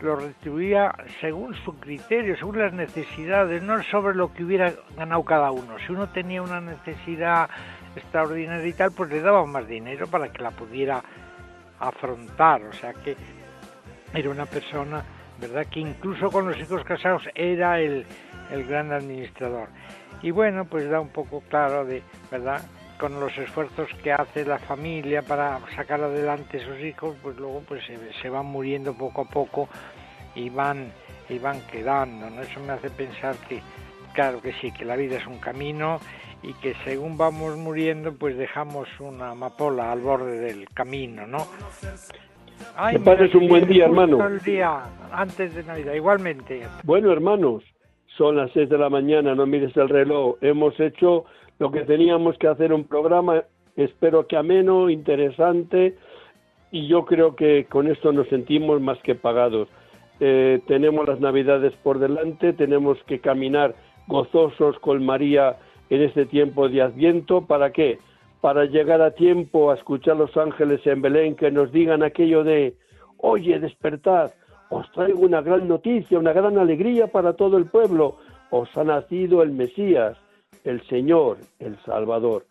lo 0.00 0.16
retribuía 0.16 0.94
según 1.20 1.54
su 1.64 1.78
criterio, 1.78 2.36
según 2.36 2.58
las 2.58 2.72
necesidades, 2.72 3.62
no 3.62 3.82
sobre 3.84 4.14
lo 4.14 4.32
que 4.32 4.44
hubiera 4.44 4.72
ganado 4.96 5.24
cada 5.24 5.50
uno. 5.50 5.78
Si 5.86 5.92
uno 5.92 6.08
tenía 6.08 6.42
una 6.42 6.60
necesidad 6.60 7.48
extraordinaria 7.96 8.66
y 8.66 8.72
tal, 8.72 8.92
pues 8.92 9.10
le 9.10 9.20
daban 9.20 9.50
más 9.50 9.66
dinero 9.66 10.06
para 10.06 10.30
que 10.30 10.42
la 10.42 10.50
pudiera 10.52 11.02
afrontar. 11.80 12.62
O 12.62 12.72
sea 12.72 12.92
que 12.92 13.16
era 14.14 14.30
una 14.30 14.46
persona, 14.46 15.04
¿verdad? 15.40 15.66
Que 15.66 15.80
incluso 15.80 16.30
con 16.30 16.48
los 16.48 16.58
hijos 16.58 16.84
casados 16.84 17.22
era 17.34 17.80
el, 17.80 18.06
el 18.50 18.64
gran 18.66 18.92
administrador. 18.92 19.68
Y 20.22 20.30
bueno, 20.30 20.64
pues 20.64 20.88
da 20.88 21.00
un 21.00 21.10
poco 21.10 21.42
claro 21.48 21.84
de, 21.84 22.02
¿verdad? 22.30 22.62
con 22.98 23.18
los 23.20 23.36
esfuerzos 23.38 23.88
que 24.02 24.12
hace 24.12 24.44
la 24.44 24.58
familia 24.58 25.22
para 25.22 25.60
sacar 25.76 26.02
adelante 26.02 26.60
a 26.60 26.66
sus 26.66 26.80
hijos, 26.80 27.16
pues 27.22 27.36
luego 27.36 27.62
pues 27.66 27.82
se, 28.20 28.28
van 28.28 28.46
muriendo 28.46 28.92
poco 28.92 29.22
a 29.22 29.24
poco 29.24 29.68
y 30.34 30.50
van 30.50 30.92
y 31.28 31.38
van 31.38 31.60
quedando, 31.68 32.28
¿no? 32.28 32.42
Eso 32.42 32.60
me 32.60 32.72
hace 32.72 32.90
pensar 32.90 33.36
que 33.48 33.62
claro 34.14 34.42
que 34.42 34.52
sí, 34.54 34.72
que 34.72 34.84
la 34.84 34.96
vida 34.96 35.18
es 35.18 35.26
un 35.26 35.38
camino 35.38 36.00
y 36.42 36.54
que 36.54 36.74
según 36.84 37.16
vamos 37.16 37.56
muriendo 37.56 38.12
pues 38.14 38.36
dejamos 38.36 38.88
una 38.98 39.30
amapola 39.30 39.92
al 39.92 40.00
borde 40.00 40.38
del 40.38 40.68
camino, 40.70 41.26
¿no? 41.26 41.46
Ay, 42.76 42.98
pases 42.98 43.34
un 43.34 43.48
buen 43.48 43.66
día, 43.66 43.86
hermano. 43.86 44.24
El 44.26 44.40
día 44.40 44.84
antes 45.12 45.54
de 45.54 45.62
Navidad, 45.64 45.94
igualmente. 45.94 46.62
Bueno, 46.84 47.12
hermanos, 47.12 47.64
son 48.16 48.36
las 48.36 48.50
seis 48.52 48.68
de 48.68 48.78
la 48.78 48.90
mañana, 48.90 49.34
no 49.34 49.46
mires 49.46 49.76
el 49.76 49.88
reloj. 49.88 50.36
Hemos 50.40 50.78
hecho 50.80 51.24
lo 51.58 51.70
que 51.70 51.82
teníamos 51.82 52.36
que 52.38 52.48
hacer 52.48 52.72
un 52.72 52.84
programa, 52.84 53.44
espero 53.76 54.26
que 54.26 54.36
ameno, 54.36 54.90
interesante, 54.90 55.96
y 56.70 56.86
yo 56.86 57.04
creo 57.04 57.34
que 57.34 57.66
con 57.66 57.88
esto 57.88 58.12
nos 58.12 58.28
sentimos 58.28 58.80
más 58.80 58.98
que 59.02 59.14
pagados. 59.14 59.68
Eh, 60.20 60.60
tenemos 60.66 61.08
las 61.08 61.20
Navidades 61.20 61.72
por 61.82 61.98
delante, 61.98 62.52
tenemos 62.52 62.98
que 63.04 63.20
caminar 63.20 63.74
gozosos 64.08 64.78
con 64.80 65.04
María 65.04 65.56
en 65.90 66.02
este 66.02 66.26
tiempo 66.26 66.68
de 66.68 66.82
Adviento. 66.82 67.46
¿Para 67.46 67.72
qué? 67.72 67.98
Para 68.40 68.66
llegar 68.66 69.02
a 69.02 69.10
tiempo 69.10 69.70
a 69.70 69.74
escuchar 69.74 70.14
a 70.14 70.18
los 70.18 70.36
ángeles 70.36 70.86
en 70.86 71.02
Belén 71.02 71.34
que 71.34 71.50
nos 71.50 71.72
digan 71.72 72.02
aquello 72.02 72.44
de, 72.44 72.76
oye, 73.16 73.58
despertad, 73.58 74.32
os 74.70 74.90
traigo 74.92 75.20
una 75.20 75.40
gran 75.40 75.66
noticia, 75.66 76.18
una 76.18 76.32
gran 76.32 76.56
alegría 76.58 77.08
para 77.08 77.32
todo 77.32 77.56
el 77.56 77.66
pueblo, 77.66 78.16
os 78.50 78.68
ha 78.76 78.84
nacido 78.84 79.42
el 79.42 79.50
Mesías 79.50 80.16
el 80.64 80.82
Señor, 80.88 81.38
el 81.58 81.78
Salvador. 81.84 82.46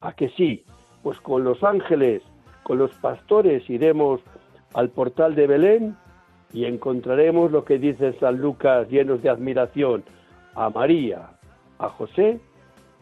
¿A 0.00 0.12
que 0.12 0.28
sí? 0.30 0.64
Pues 1.02 1.20
con 1.20 1.44
los 1.44 1.62
ángeles, 1.62 2.22
con 2.62 2.78
los 2.78 2.92
pastores 2.94 3.68
iremos 3.70 4.20
al 4.74 4.90
portal 4.90 5.34
de 5.34 5.46
Belén 5.46 5.96
y 6.52 6.64
encontraremos 6.64 7.50
lo 7.52 7.64
que 7.64 7.78
dice 7.78 8.12
San 8.18 8.38
Lucas 8.38 8.88
llenos 8.88 9.22
de 9.22 9.30
admiración, 9.30 10.04
a 10.54 10.68
María, 10.68 11.30
a 11.78 11.88
José 11.88 12.40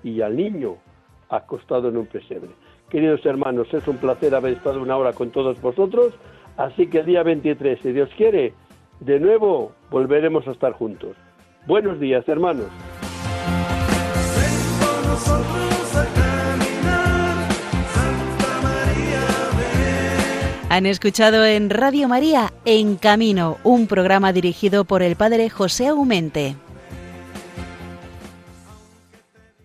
y 0.03 0.21
al 0.21 0.37
niño 0.37 0.77
acostado 1.29 1.89
en 1.89 1.97
un 1.97 2.07
pesebre. 2.07 2.51
Queridos 2.89 3.25
hermanos, 3.27 3.69
es 3.73 3.87
un 3.87 3.99
placer 3.99 4.35
haber 4.35 4.55
estado 4.55 4.81
una 4.81 4.97
hora 4.97 5.13
con 5.13 5.31
todos 5.31 5.61
vosotros, 5.61 6.15
así 6.57 6.87
que 6.89 7.01
el 7.01 7.07
día 7.07 7.23
23, 7.23 7.81
si 7.83 7.93
Dios 7.93 8.11
quiere, 8.17 8.55
de 9.01 9.21
nuevo 9.21 9.73
volveremos 9.91 10.47
a 10.49 10.53
estar 10.53 10.73
juntos. 10.73 11.17
Buenos 11.67 12.01
días, 12.01 12.27
hermanos. 12.29 12.69
Han 20.71 20.87
escuchado 20.87 21.45
en 21.45 21.71
Radio 21.71 22.09
María 22.09 22.53
En 22.65 22.97
Camino, 22.97 23.57
un 23.65 23.87
programa 23.87 24.33
dirigido 24.33 24.85
por 24.85 25.03
el 25.03 25.17
padre 25.17 25.49
José 25.51 25.89
Aumente. 25.89 26.57